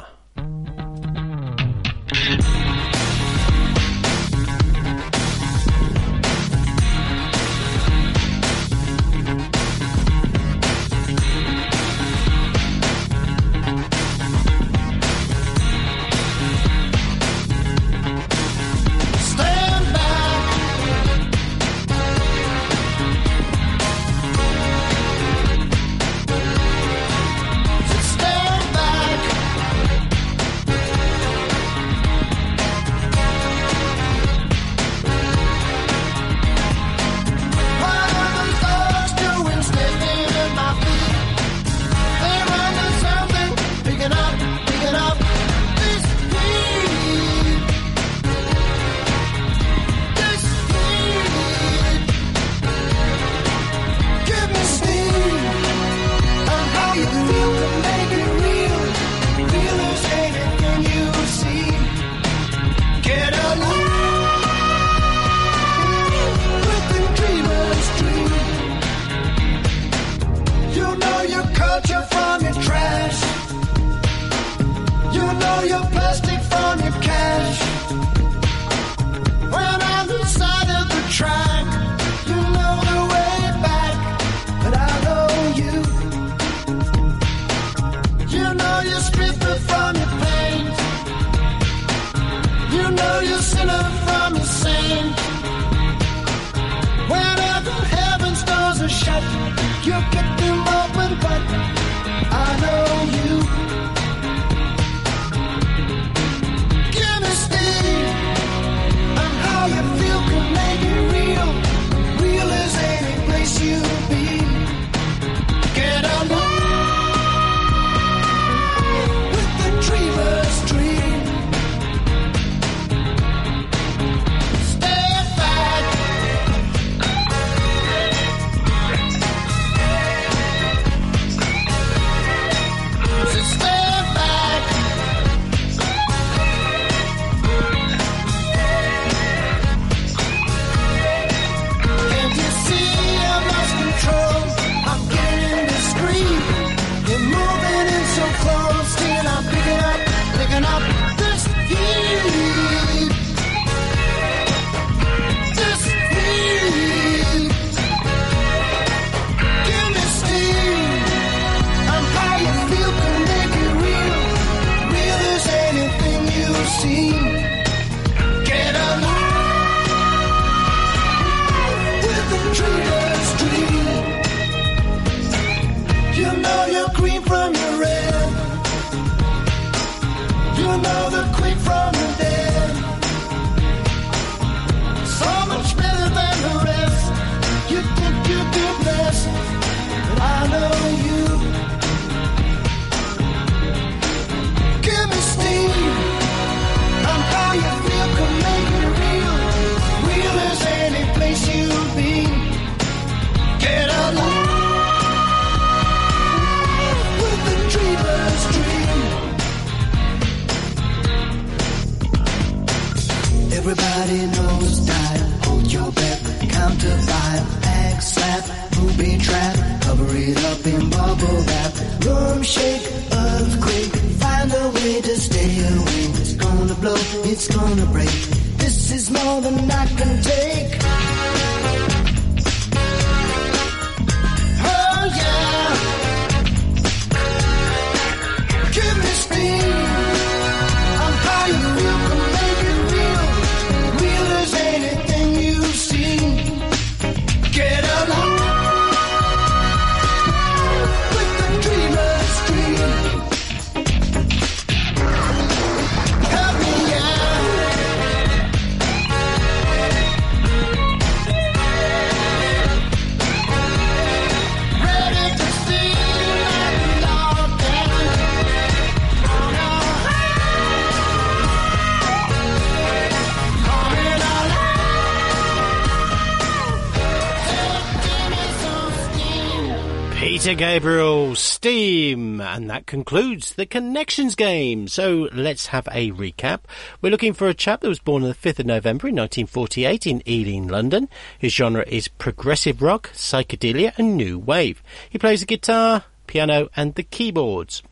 [280.47, 284.87] Peter Gabriel, Steam, and that concludes the Connections game.
[284.87, 286.61] So let's have a recap.
[287.01, 290.07] We're looking for a chap that was born on the 5th of November in 1948
[290.07, 291.09] in Ealing, London.
[291.37, 294.81] His genre is progressive rock, psychedelia, and new wave.
[295.09, 297.83] He plays the guitar, piano, and the keyboards.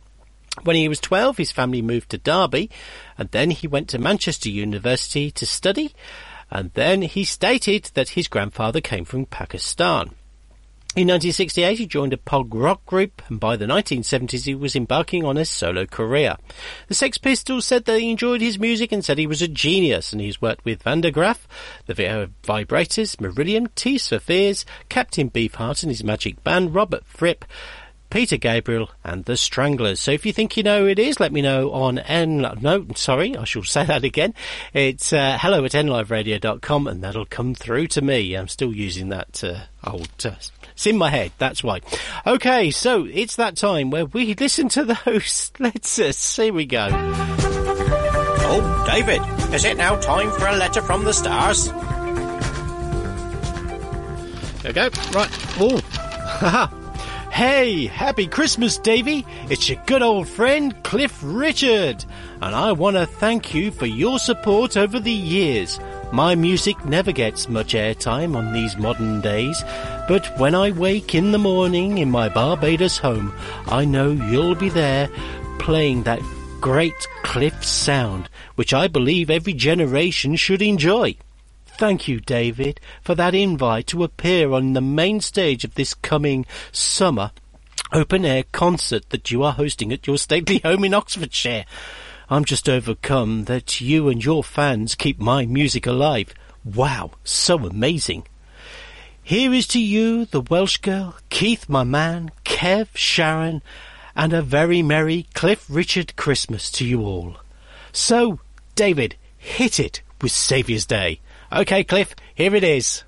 [0.63, 2.71] When he was 12, his family moved to Derby,
[3.17, 5.93] and then he went to Manchester University to study,
[6.49, 10.11] and then he stated that his grandfather came from Pakistan.
[10.95, 15.25] In 1968, he joined a pog rock group, and by the 1970s, he was embarking
[15.25, 16.37] on a solo career.
[16.87, 20.21] The Sex Pistols said they enjoyed his music and said he was a genius, and
[20.21, 21.49] he's worked with Van der Graaf,
[21.85, 27.43] the Vibrators, Marillion, Tears for Fears, Captain Beefheart and his magic band, Robert Fripp,
[28.09, 29.99] Peter Gabriel and the Stranglers.
[29.99, 32.47] So if you think you know who it is, let me know on N.
[32.61, 34.33] No, sorry, I shall say that again.
[34.73, 38.35] It's uh, hello at nliveradio.com and that'll come through to me.
[38.35, 40.35] I'm still using that uh, old uh,
[40.75, 41.79] it's in my head, that's why.
[42.27, 45.53] Okay, so it's that time where we listen to those.
[45.59, 46.89] Let's uh, see we go.
[48.47, 49.21] Oh, David,
[49.53, 51.71] is it now time for a letter from the stars?
[54.61, 54.89] There we go.
[55.13, 55.29] Right.
[55.61, 56.67] Oh, haha.
[57.31, 59.25] Hey, happy Christmas, Davy.
[59.49, 62.03] It's your good old friend, Cliff Richard.
[62.41, 65.79] And I want to thank you for your support over the years.
[66.11, 69.61] My music never gets much airtime on these modern days,
[70.07, 73.33] but when I wake in the morning in my Barbados home,
[73.67, 75.09] I know you'll be there
[75.59, 76.21] playing that
[76.61, 81.15] great Cliff sound, which I believe every generation should enjoy.
[81.65, 86.45] Thank you, David, for that invite to appear on the main stage of this coming
[86.71, 87.31] summer
[87.91, 91.65] open air concert that you are hosting at your stately home in Oxfordshire.
[92.29, 96.33] I'm just overcome that you and your fans keep my music alive.
[96.63, 98.27] Wow, so amazing.
[99.21, 103.61] Here is to you, the Welsh girl, Keith, my man, Kev, Sharon,
[104.15, 107.37] and a very merry Cliff Richard Christmas to you all.
[107.91, 108.39] So,
[108.75, 111.21] David, hit it with Saviour's Day.
[111.51, 113.04] Okay, Cliff, here it is.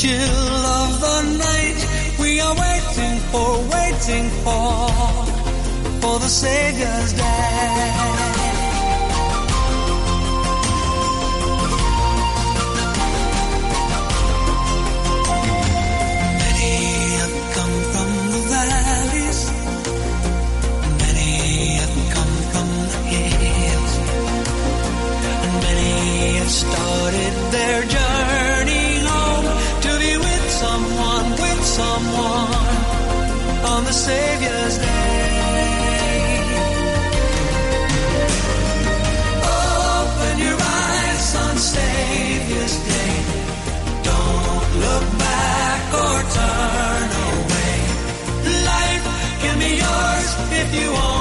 [0.00, 1.78] Chill of the night.
[2.18, 4.88] We are waiting for, waiting for,
[6.00, 7.92] for the Savior's day.
[16.44, 16.76] Many
[17.20, 19.40] have come from the valleys.
[21.04, 21.30] Many
[21.80, 23.92] have come from the hills.
[25.44, 25.92] And many
[26.38, 28.29] have started their journey
[34.10, 35.20] Savior's day.
[39.56, 43.14] Open your eyes on Savior's day.
[44.10, 47.76] Don't look back or turn away.
[48.72, 49.04] Life
[49.42, 50.28] can be yours
[50.60, 51.19] if you only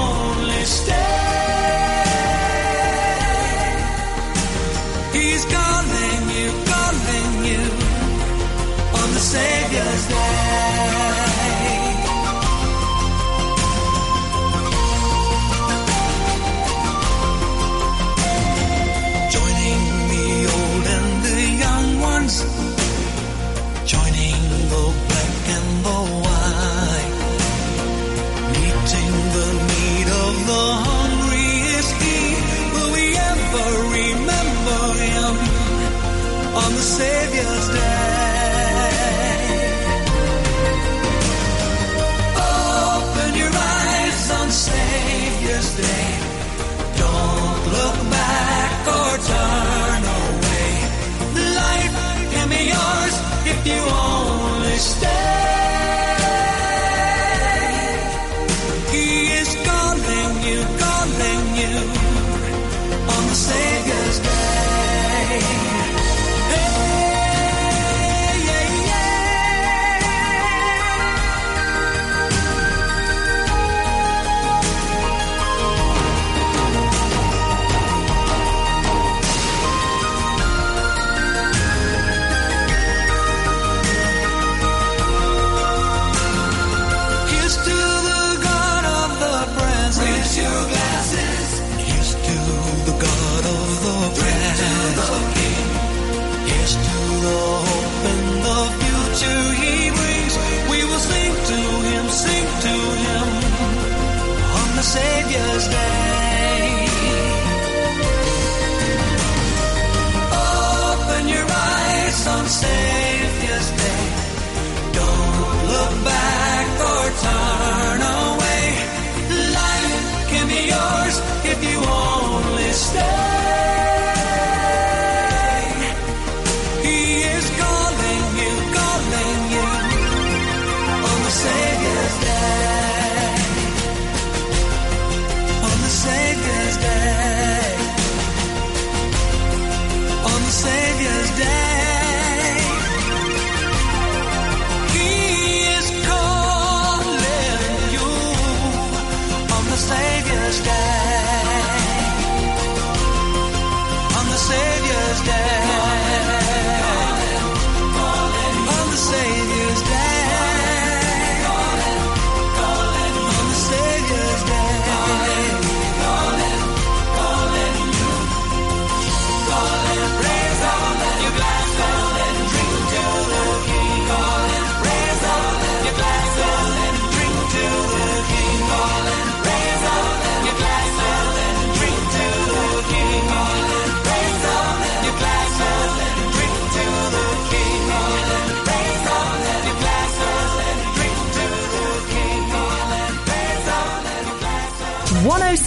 [36.65, 37.98] on the Savior's day?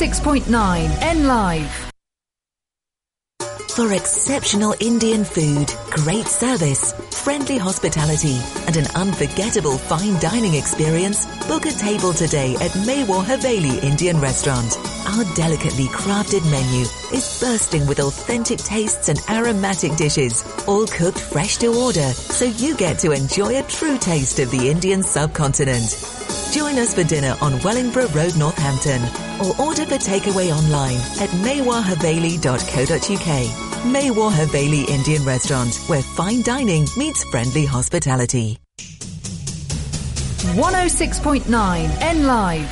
[0.03, 1.93] 106.9 N Live.
[3.77, 11.67] For exceptional Indian food, great service, friendly hospitality, and an unforgettable fine dining experience, book
[11.67, 14.77] a table today at Mewar Haveli Indian Restaurant.
[15.07, 16.81] Our delicately crafted menu
[17.17, 22.77] is bursting with authentic tastes and aromatic dishes, all cooked fresh to order, so you
[22.77, 25.95] get to enjoy a true taste of the Indian subcontinent.
[26.53, 29.01] Join us for dinner on Wellingborough Road, Northampton,
[29.43, 33.73] or order for takeaway online at mewarhaveli.co.uk.
[33.83, 38.59] Mewar Haveli Indian Restaurant, where fine dining meets friendly hospitality.
[40.55, 42.71] 106.9 N Live.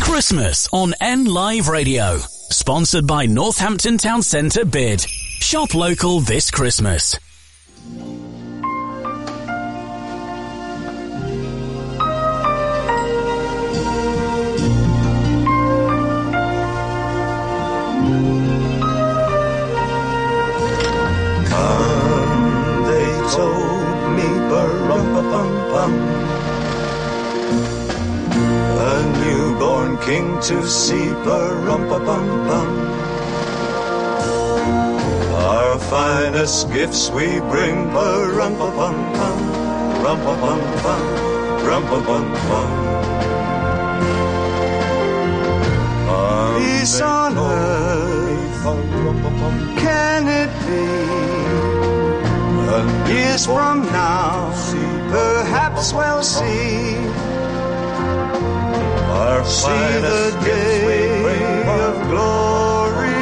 [0.00, 2.16] Christmas on N Live Radio.
[2.18, 5.00] Sponsored by Northampton Town Centre Bid.
[5.00, 7.18] Shop local this Christmas.
[28.90, 32.68] A newborn king to see, bum bum
[35.34, 38.96] Our finest gifts we bring, bum bum bum
[40.02, 40.40] rum bum
[40.82, 41.02] bum
[41.66, 42.04] rum bum
[42.48, 42.68] bum
[46.60, 48.64] Peace on earth,
[49.78, 50.86] can it be?
[53.12, 54.52] Years from now,
[55.10, 56.96] perhaps we'll see.
[59.20, 61.10] Our See the day
[61.84, 63.20] of glory.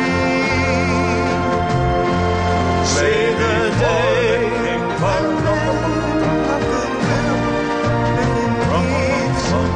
[2.95, 4.09] See the day
[5.03, 5.25] when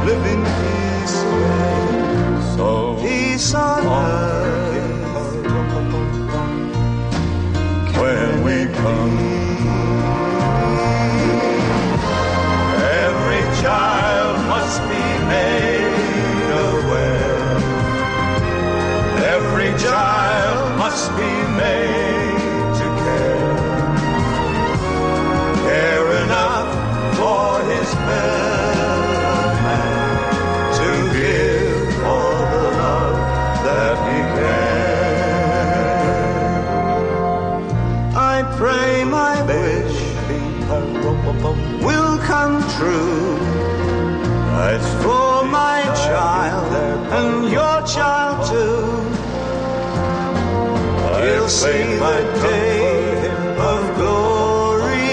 [0.09, 1.17] live in peace,
[2.55, 2.67] So
[3.01, 4.43] peace on earth.
[7.99, 9.32] when we come,
[20.93, 23.53] must be made to care.
[25.67, 26.69] Care enough
[27.17, 29.01] for his fellow
[29.65, 29.97] man
[30.79, 33.17] to give all the love
[33.67, 34.83] that he can.
[38.15, 39.97] I pray my wish
[41.87, 43.37] will come true.
[44.73, 46.62] It's For my child
[51.43, 55.11] He'll see the day of glory.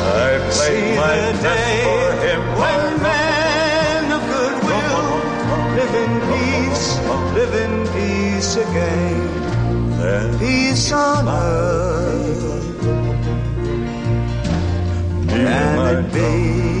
[0.00, 2.40] I See my day for him.
[2.60, 5.08] when men of goodwill
[5.76, 6.86] live in peace,
[7.36, 9.20] live in peace again.
[10.00, 12.42] Then Peace on earth.
[15.28, 16.71] Can it be?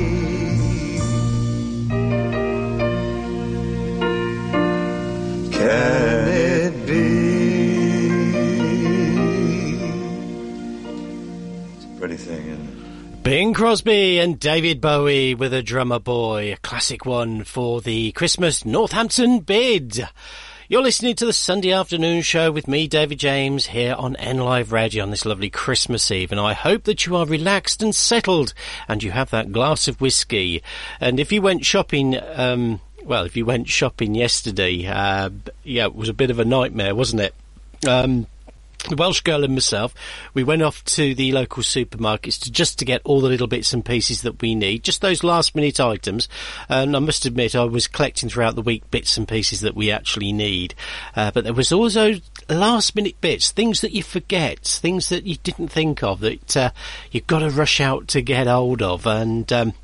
[13.32, 18.66] Bing Crosby and David Bowie with a drummer boy, a classic one for the Christmas
[18.66, 20.06] Northampton bid.
[20.68, 24.70] You're listening to the Sunday afternoon show with me, David James, here on N Live
[24.70, 28.52] Radio on this lovely Christmas Eve, and I hope that you are relaxed and settled,
[28.86, 30.62] and you have that glass of whiskey.
[31.00, 35.30] And if you went shopping, um, well, if you went shopping yesterday, uh,
[35.64, 37.34] yeah, it was a bit of a nightmare, wasn't it?
[37.88, 38.26] Um,
[38.88, 39.94] the Welsh girl and myself,
[40.34, 43.72] we went off to the local supermarkets to just to get all the little bits
[43.72, 46.28] and pieces that we need, just those last minute items.
[46.68, 49.90] And I must admit, I was collecting throughout the week bits and pieces that we
[49.90, 50.74] actually need.
[51.14, 52.14] Uh, but there was also
[52.48, 56.70] last minute bits, things that you forget, things that you didn't think of that uh,
[57.10, 59.06] you've got to rush out to get hold of.
[59.06, 59.74] And um,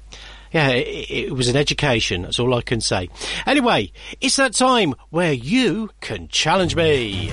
[0.53, 2.23] yeah, it, it, was an education.
[2.23, 3.11] That's all I can say.
[3.47, 7.33] Anyway, it's that time where you can challenge me.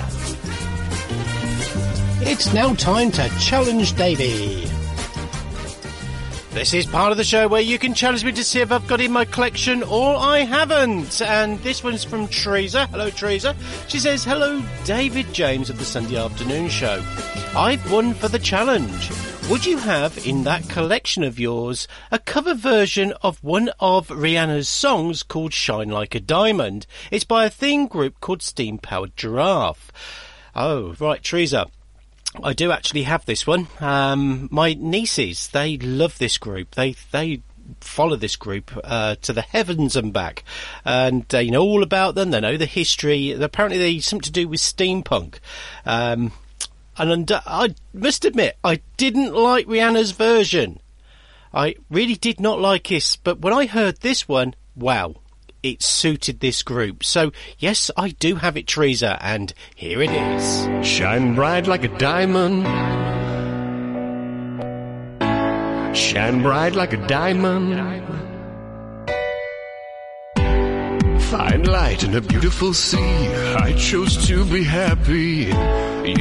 [2.21, 4.65] It's now time to challenge Davey.
[6.51, 8.87] This is part of the show where you can challenge me to see if I've
[8.87, 11.21] got in my collection or I haven't.
[11.21, 12.87] And this one's from Teresa.
[12.87, 13.53] Hello, Teresa.
[13.89, 17.03] She says, Hello, David James of the Sunday Afternoon Show.
[17.53, 19.11] I've won for the challenge.
[19.49, 24.69] Would you have in that collection of yours a cover version of one of Rihanna's
[24.69, 26.87] songs called Shine Like a Diamond?
[27.11, 29.91] It's by a theme group called Steam Powered Giraffe.
[30.55, 31.67] Oh, right, Teresa.
[32.43, 33.67] I do actually have this one.
[33.79, 36.75] Um, my nieces, they love this group.
[36.75, 37.41] They they
[37.81, 40.43] follow this group uh, to the heavens and back,
[40.83, 42.31] and they know all about them.
[42.31, 43.31] They know the history.
[43.31, 45.39] Apparently, they something to do with steampunk.
[45.85, 46.31] Um,
[46.97, 50.79] and I must admit, I didn't like Rihanna's version.
[51.53, 55.15] I really did not like this, but when I heard this one, wow,
[55.65, 57.03] it suited this group.
[57.03, 60.87] So, yes, I do have it, Teresa, and here it is.
[60.87, 62.65] Shine bright like a diamond.
[65.97, 68.03] Shine bright like a diamond.
[71.23, 73.27] Find light in a beautiful sea.
[73.57, 75.51] I chose to be happy.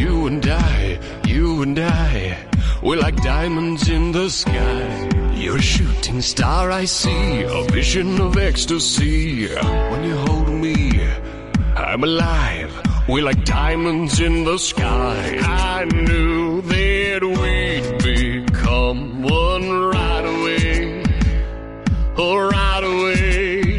[0.00, 2.38] You and I, you and I,
[2.82, 5.23] we're like diamonds in the sky.
[5.44, 9.46] You're a shooting star, I see, a vision of ecstasy.
[9.46, 11.06] When you hold me,
[11.76, 12.72] I'm alive.
[13.06, 15.36] We're like diamonds in the sky.
[15.42, 21.04] I knew that we'd become one right away.
[22.16, 23.76] Oh, right away.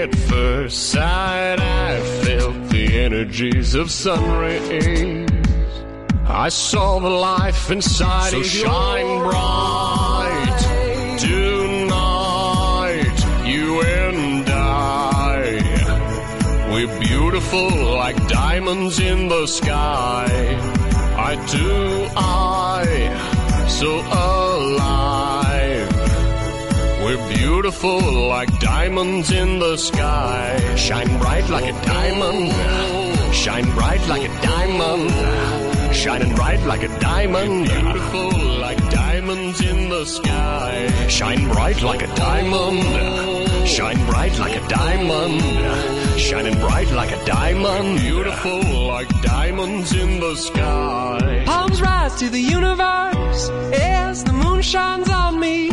[0.00, 5.35] At first sight, I felt the energies of sun rays.
[6.28, 10.58] I saw the life inside so shine bright
[11.20, 15.60] tonight, you and I.
[16.72, 20.26] We're beautiful like diamonds in the sky.
[21.16, 25.88] I do, I, so alive.
[27.04, 30.74] We're beautiful like diamonds in the sky.
[30.74, 32.52] Shine bright like a diamond.
[33.32, 35.65] Shine bright like a diamond
[35.96, 37.64] shining bright like a diamond.
[37.68, 41.08] Beautiful like diamonds in the sky.
[41.08, 42.82] Shine bright like a diamond.
[43.66, 45.40] Shine bright like a diamond.
[46.20, 47.98] Shining bright like a diamond.
[47.98, 51.42] Beautiful like diamonds in the sky.
[51.46, 55.70] Palms rise to the universe as the moon shines on me.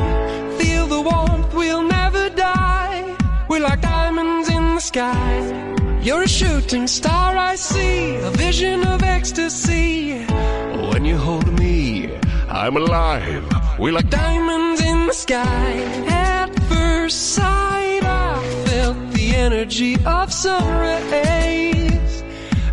[0.57, 3.15] Feel the warmth, we'll never die.
[3.49, 5.82] We're like diamonds in the sky.
[6.03, 10.25] You're a shooting star, I see, a vision of ecstasy.
[10.91, 12.13] When you hold me,
[12.49, 13.45] I'm alive.
[13.79, 15.71] We're like diamonds in the sky.
[16.09, 20.63] At first sight, I felt the energy of sun
[21.09, 22.23] rays.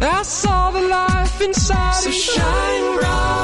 [0.00, 2.02] I saw the life inside.
[2.02, 3.40] So shine bright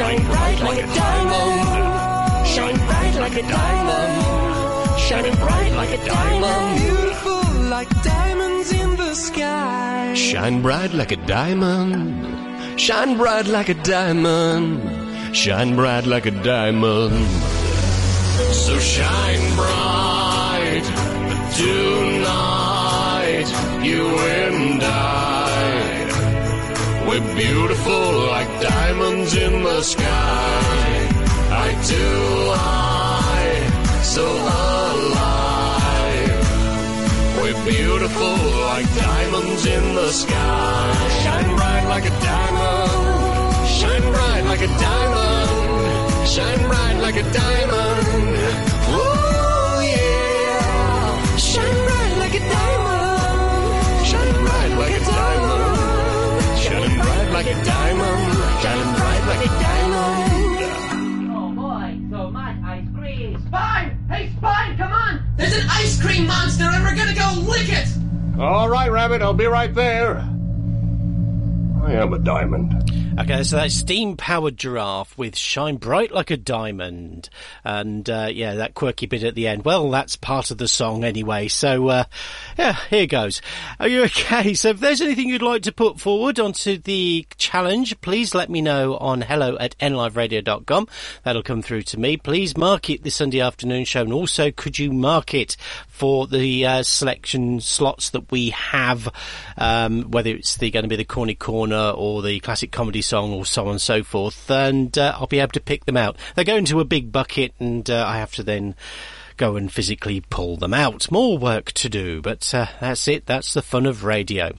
[0.00, 2.46] Shine bright like a diamond.
[2.46, 4.98] Shine bright like a diamond.
[4.98, 6.80] Shining bright like a diamond.
[6.80, 10.14] Beautiful like diamonds in the sky.
[10.14, 12.80] Shine bright like a diamond.
[12.80, 15.36] Shine bright like a diamond.
[15.36, 17.26] Shine bright like a diamond.
[18.54, 20.84] So shine bright
[21.60, 23.48] tonight,
[23.84, 25.29] you and I.
[27.10, 31.08] We're beautiful like diamonds in the sky.
[31.50, 32.06] I do,
[32.54, 35.18] I, so alive.
[37.42, 38.36] We're beautiful
[38.70, 40.94] like diamonds in the sky.
[41.24, 43.66] Shine bright like a diamond.
[43.66, 46.28] Shine bright like a diamond.
[46.28, 48.06] Shine bright like a diamond.
[48.86, 51.36] Oh yeah.
[51.36, 54.06] Shine bright like a diamond.
[54.06, 55.59] Shine bright like a diamond.
[57.32, 58.34] Like a diamond.
[58.60, 61.30] Shining bright like a diamond.
[61.32, 63.40] Oh boy, so much ice cream.
[63.46, 63.98] Spine!
[64.10, 65.22] Hey, Spine, come on!
[65.36, 67.88] There's an ice cream monster and we're gonna go lick it!
[68.38, 70.18] All right, Rabbit, I'll be right there.
[71.82, 73.09] I am a diamond.
[73.20, 77.28] Okay, so that's steam powered giraffe with shine bright like a diamond.
[77.62, 79.62] And, uh, yeah, that quirky bit at the end.
[79.62, 81.48] Well, that's part of the song anyway.
[81.48, 82.04] So, uh,
[82.56, 83.42] yeah, here goes.
[83.78, 84.54] Are you okay?
[84.54, 88.62] So if there's anything you'd like to put forward onto the challenge, please let me
[88.62, 90.88] know on hello at nliveradio.com.
[91.22, 92.16] That'll come through to me.
[92.16, 94.00] Please mark it the Sunday afternoon show.
[94.00, 95.58] And also, could you mark it
[95.88, 99.10] for the uh, selection slots that we have,
[99.58, 103.32] um, whether it's the, going to be the corny corner or the classic comedy song
[103.32, 106.16] or so on and so forth, and uh, I'll be able to pick them out.
[106.36, 108.76] They go into a big bucket, and uh, I have to then
[109.36, 111.10] go and physically pull them out.
[111.10, 113.26] More work to do, but uh, that's it.
[113.26, 114.52] That's the fun of radio.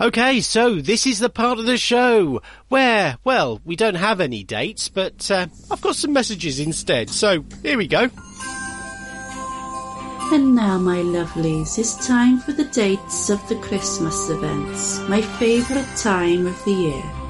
[0.00, 4.44] Okay, so this is the part of the show where, well, we don't have any
[4.44, 7.10] dates, but uh, I've got some messages instead.
[7.10, 8.08] So here we go.
[10.32, 15.96] And now, my lovelies, it's time for the dates of the Christmas events, my favourite
[15.96, 17.21] time of the year.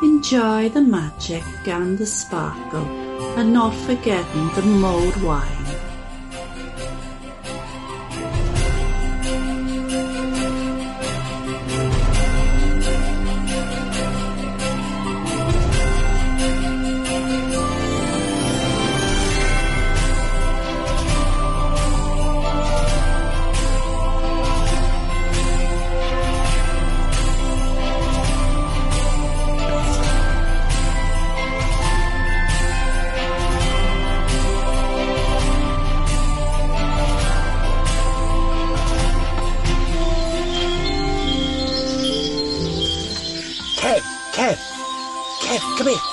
[0.00, 2.86] Enjoy the magic and the sparkle,
[3.36, 5.77] and not forgetting the mulled wine.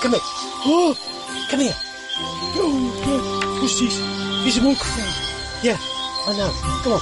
[0.06, 0.22] Come here, come here.
[0.66, 0.96] Oh,
[1.50, 1.76] come here.
[2.58, 3.24] Oh, God.
[3.62, 3.96] What's this?
[4.46, 5.14] Is it microphone?
[5.64, 5.78] Yeah,
[6.28, 6.52] I know.
[6.84, 7.02] Come on.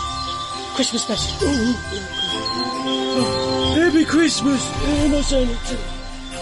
[0.76, 1.36] Christmas message.
[1.42, 1.74] Oh,
[3.76, 4.66] Happy Christmas!
[4.68, 5.76] Who am I saying it to?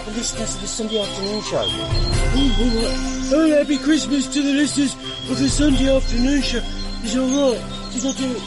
[0.06, 1.64] The listeners of the Sunday afternoon show.
[1.66, 2.98] Oh, all right.
[3.34, 4.94] Oh, happy Christmas to the listeners
[5.30, 6.62] of the Sunday afternoon show.
[7.04, 7.62] Is it alright?
[7.94, 8.42] Did I do it-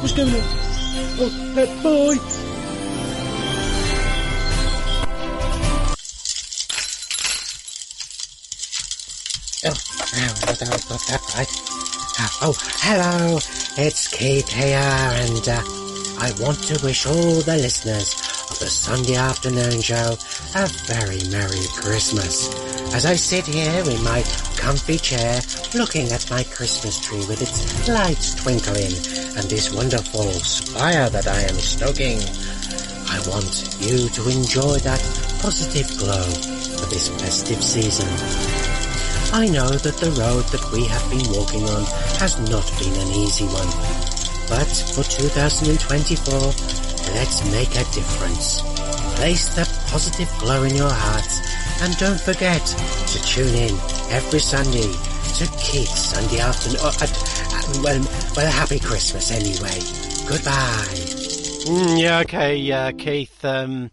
[0.00, 0.42] What's going on?
[1.20, 2.18] Oh, uh, bye.
[11.06, 11.48] That right.
[12.42, 13.38] Oh, hello,
[13.76, 15.62] it's Keith here, and uh,
[16.18, 18.14] I want to wish all the listeners
[18.50, 20.16] of the Sunday afternoon show
[20.56, 22.48] a very Merry Christmas.
[22.94, 24.22] As I sit here in my
[24.56, 25.40] comfy chair,
[25.74, 28.92] looking at my Christmas tree with its lights twinkling
[29.36, 32.18] and this wonderful spire that I am stoking,
[33.08, 35.00] I want you to enjoy that
[35.40, 38.69] positive glow for this festive season.
[39.32, 41.84] I know that the road that we have been walking on
[42.18, 43.70] has not been an easy one.
[44.50, 46.34] But for 2024,
[47.14, 48.60] let's make a difference.
[49.14, 51.38] Place that positive glow in your hearts
[51.82, 53.74] and don't forget to tune in
[54.10, 54.90] every Sunday
[55.38, 56.80] to Keith's Sunday afternoon.
[56.82, 57.06] Uh, uh,
[57.82, 58.02] well,
[58.36, 59.78] well, happy Christmas anyway.
[60.28, 61.30] Goodbye.
[61.70, 63.44] Mm, yeah, okay, uh, Keith.
[63.44, 63.90] Um,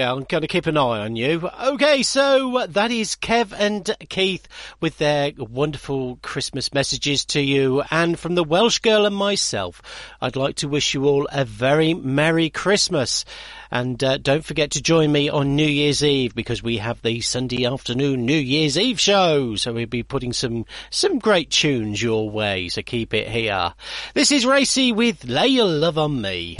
[0.00, 1.46] yeah, I'm going to keep an eye on you.
[1.62, 4.48] Okay, so uh, that is Kev and Keith
[4.80, 7.82] with their wonderful Christmas messages to you.
[7.90, 9.82] And from the Welsh girl and myself,
[10.22, 13.26] I'd like to wish you all a very Merry Christmas.
[13.70, 17.20] And uh, don't forget to join me on New Year's Eve because we have the
[17.20, 19.54] Sunday afternoon New Year's Eve show.
[19.56, 22.70] So we'll be putting some some great tunes your way.
[22.70, 23.74] So keep it here.
[24.14, 26.56] This is Racey with Lay Your Love on Me.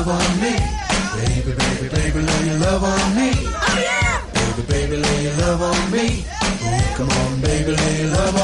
[0.00, 0.52] Love on me.
[1.14, 3.32] Baby, baby, baby, lay your love on me.
[3.36, 4.24] Oh yeah.
[4.32, 6.24] Baby, baby, lay your love on me.
[6.64, 8.39] Ooh, come on, baby, lay your love on me.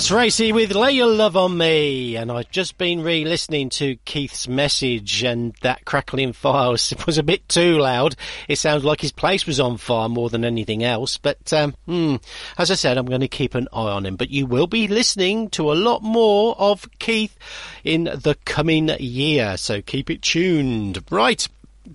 [0.00, 2.16] That's Racey with Lay Your Love on Me.
[2.16, 7.18] And I've just been re listening to Keith's message, and that crackling fire was, was
[7.18, 8.16] a bit too loud.
[8.48, 11.18] It sounds like his place was on fire more than anything else.
[11.18, 12.16] But, um, hmm,
[12.56, 14.16] as I said, I'm going to keep an eye on him.
[14.16, 17.36] But you will be listening to a lot more of Keith
[17.84, 19.58] in the coming year.
[19.58, 21.04] So keep it tuned.
[21.10, 21.46] Right.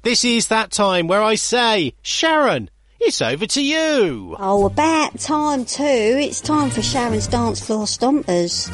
[0.03, 2.69] This is that time where I say, Sharon,
[3.05, 4.35] it's over to you.
[4.39, 5.83] Oh, about time too.
[5.83, 8.67] It's time for Sharon's dance floor stompers.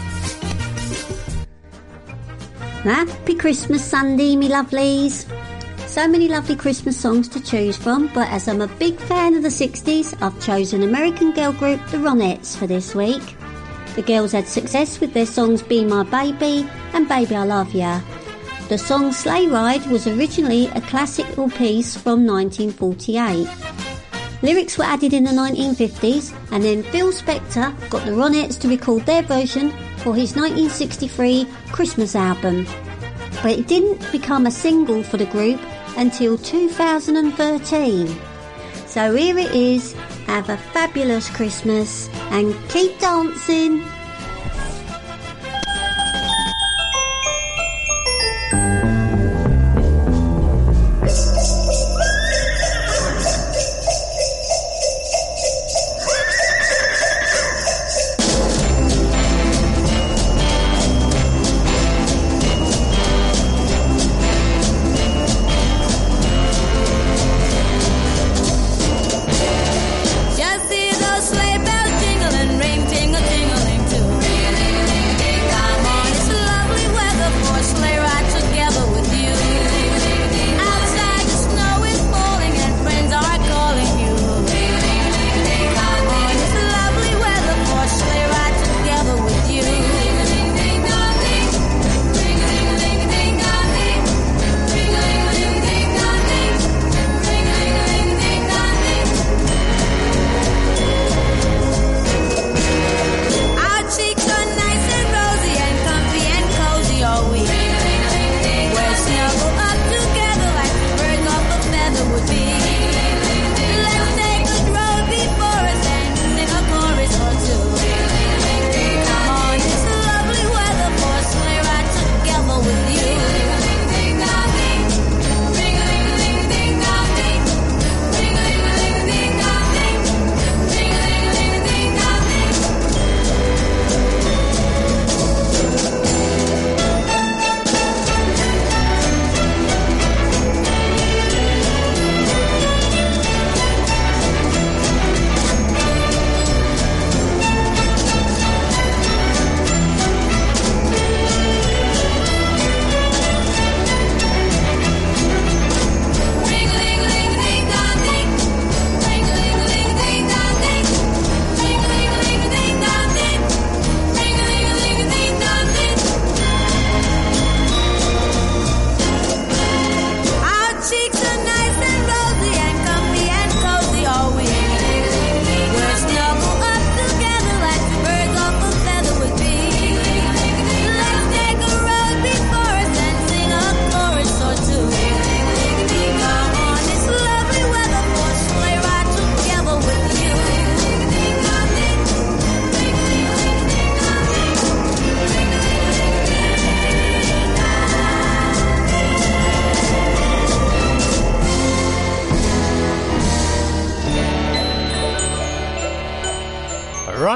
[2.84, 5.28] Happy Christmas Sunday, me lovelies.
[5.86, 9.44] So many lovely Christmas songs to choose from, but as I'm a big fan of
[9.44, 13.36] the 60s, I've chosen American girl group The Ronettes for this week.
[13.96, 18.02] The girls had success with their songs Be My Baby and Baby I Love Ya.
[18.70, 23.50] The song Sleigh Ride was originally a classical piece from 1948.
[24.42, 29.06] Lyrics were added in the 1950s, and then Phil Spector got the Ronettes to record
[29.06, 32.66] their version for his 1963 Christmas album.
[33.44, 35.62] But it didn't become a single for the group
[35.96, 38.08] until 2013.
[38.88, 39.94] So here it is.
[40.26, 43.84] Have a fabulous Christmas and keep dancing.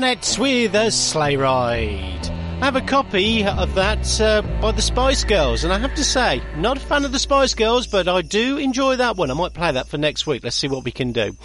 [0.06, 2.28] Ronettes with a sleigh ride.
[2.62, 6.04] I have a copy of that uh, by the Spice Girls, and I have to
[6.04, 9.32] say, not a fan of the Spice Girls, but I do enjoy that one.
[9.32, 10.44] I might play that for next week.
[10.44, 11.36] Let's see what we can do.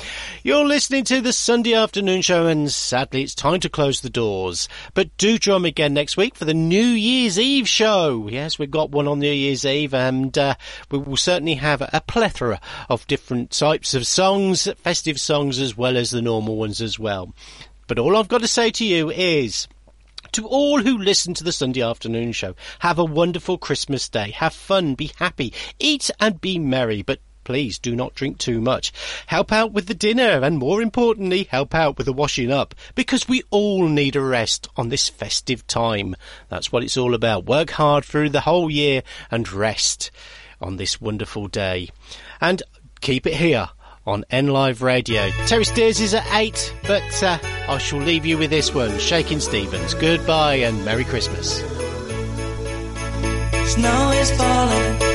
[0.43, 4.69] You're listening to the Sunday afternoon show, and sadly, it's time to close the doors.
[4.93, 8.29] But do join me again next week for the New Year's Eve show.
[8.31, 10.55] Yes, we've got one on New Year's Eve, and uh,
[10.91, 15.97] we will certainly have a plethora of different types of songs, festive songs, as well
[15.97, 17.35] as the normal ones as well.
[17.91, 19.67] But all I've got to say to you is.
[20.35, 24.31] To all who listen to the Sunday afternoon show, have a wonderful Christmas day.
[24.31, 28.93] Have fun, be happy, eat and be merry, but please do not drink too much.
[29.27, 33.27] Help out with the dinner and more importantly, help out with the washing up because
[33.27, 36.15] we all need a rest on this festive time.
[36.49, 37.47] That's what it's all about.
[37.47, 39.03] Work hard through the whole year
[39.33, 40.13] and rest
[40.61, 41.89] on this wonderful day.
[42.41, 42.63] And
[43.01, 43.71] keep it here
[44.07, 45.31] on N Live Radio.
[45.47, 47.39] Terry Steers is at 8, but uh,
[47.69, 49.95] I shall leave you with this one Shakin' Stevens.
[49.95, 51.59] Goodbye and Merry Christmas.
[53.73, 55.10] Snow is falling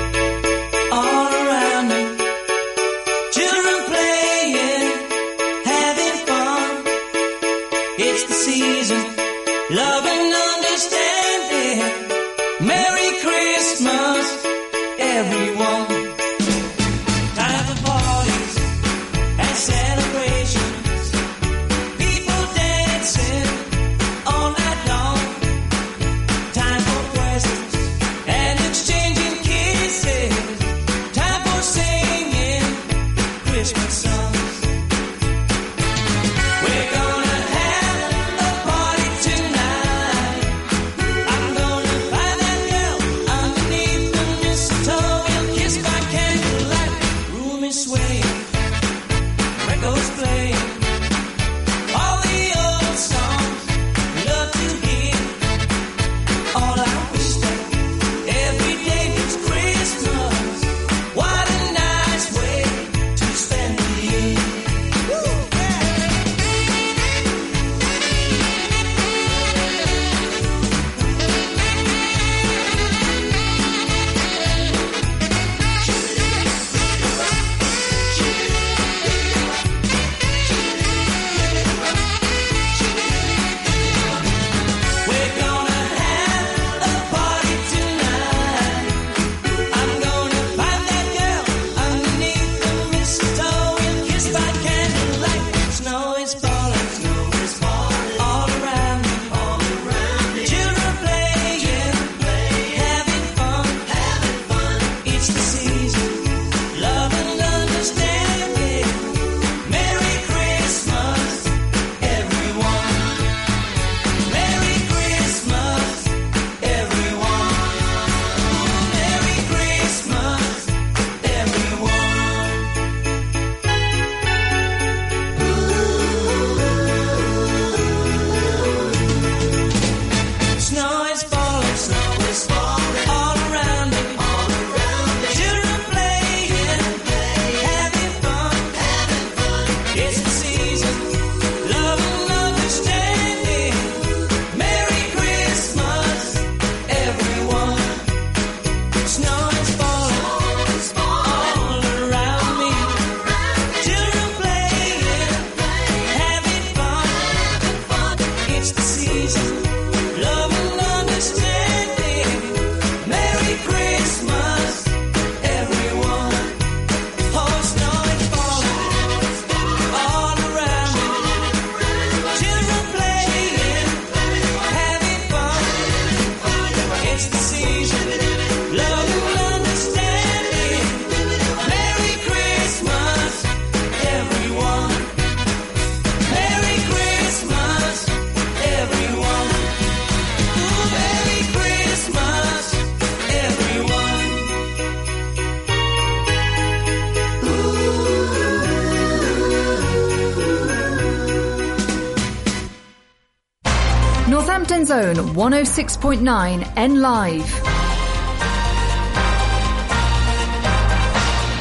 [204.95, 207.49] Zone 106.9 N Live.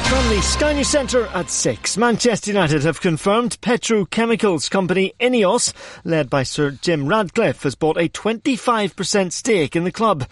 [0.07, 5.73] From the Sky News Centre at 6, Manchester United have confirmed petrochemicals company Ineos,
[6.05, 10.25] led by Sir Jim Ratcliffe, has bought a 25% stake in the club.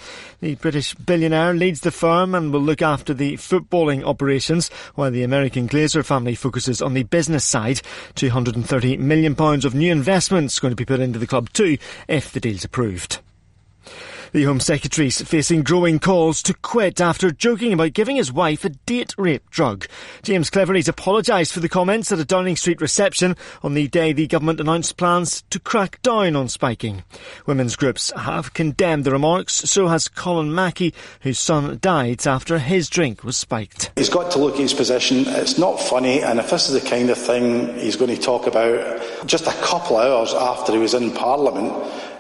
[0.43, 5.23] The British billionaire leads the firm and will look after the footballing operations, while the
[5.23, 7.80] American Glazer family focuses on the business side.
[8.15, 11.77] £230 million of new investments going to be put into the club too,
[12.09, 13.23] if the deal's approved.
[14.34, 18.70] The Home Secretary's facing growing calls to quit after joking about giving his wife a
[18.70, 19.86] date rape drug.
[20.24, 24.26] James Cleverly's apologised for the comments at a Downing Street reception on the day the
[24.26, 27.03] government announced plans to crack down on spiking.
[27.45, 32.90] Women's groups have condemned the remarks, so has Colin Mackey, whose son died after his
[32.90, 33.92] drink was spiked.
[33.95, 35.26] He's got to look at his position.
[35.28, 38.48] It's not funny, and if this is the kind of thing he's going to talk
[38.48, 41.72] about just a couple of hours after he was in Parliament,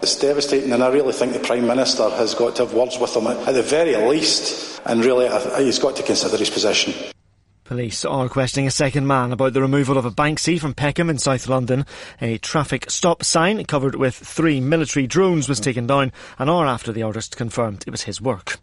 [0.03, 3.15] it's devastating, and I really think the Prime Minister has got to have words with
[3.15, 5.29] him at the very least, and really
[5.63, 6.93] he's got to consider his position.
[7.63, 11.17] Police are questioning a second man about the removal of a Banksy from Peckham in
[11.17, 11.85] South London.
[12.21, 16.91] A traffic stop sign covered with three military drones was taken down an hour after
[16.91, 18.59] the artist confirmed it was his work.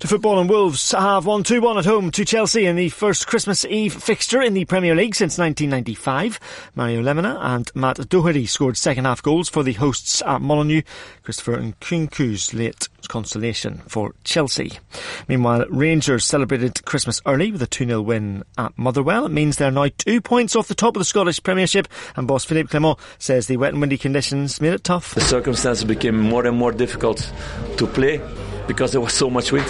[0.00, 3.64] To football and Wolves have won 2-1 at home to Chelsea in the first Christmas
[3.64, 6.38] Eve fixture in the Premier League since 1995.
[6.76, 10.82] Mario Lemina and Matt Doherty scored second half goals for the hosts at Molineux.
[11.24, 14.78] Christopher Nkunku's late consolation for Chelsea.
[15.26, 19.26] Meanwhile, Rangers celebrated Christmas early with a 2-0 win at Motherwell.
[19.26, 22.44] It means they're now two points off the top of the Scottish Premiership and boss
[22.44, 25.16] Philippe Clement says the wet and windy conditions made it tough.
[25.16, 27.32] The circumstances became more and more difficult
[27.78, 28.20] to play
[28.68, 29.66] because there was so much wind.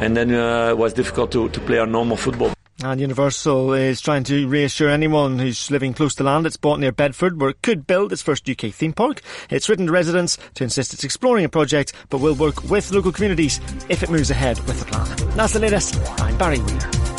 [0.00, 2.54] And then uh, it was difficult to, to play our normal football.
[2.82, 6.92] And Universal is trying to reassure anyone who's living close to land it's bought near
[6.92, 9.20] Bedford, where it could build its first UK theme park.
[9.50, 13.12] It's written to residents to insist it's exploring a project, but will work with local
[13.12, 13.60] communities
[13.90, 15.36] if it moves ahead with the plan.
[15.36, 16.00] That's the latest.
[16.22, 17.09] I'm Barry Weir.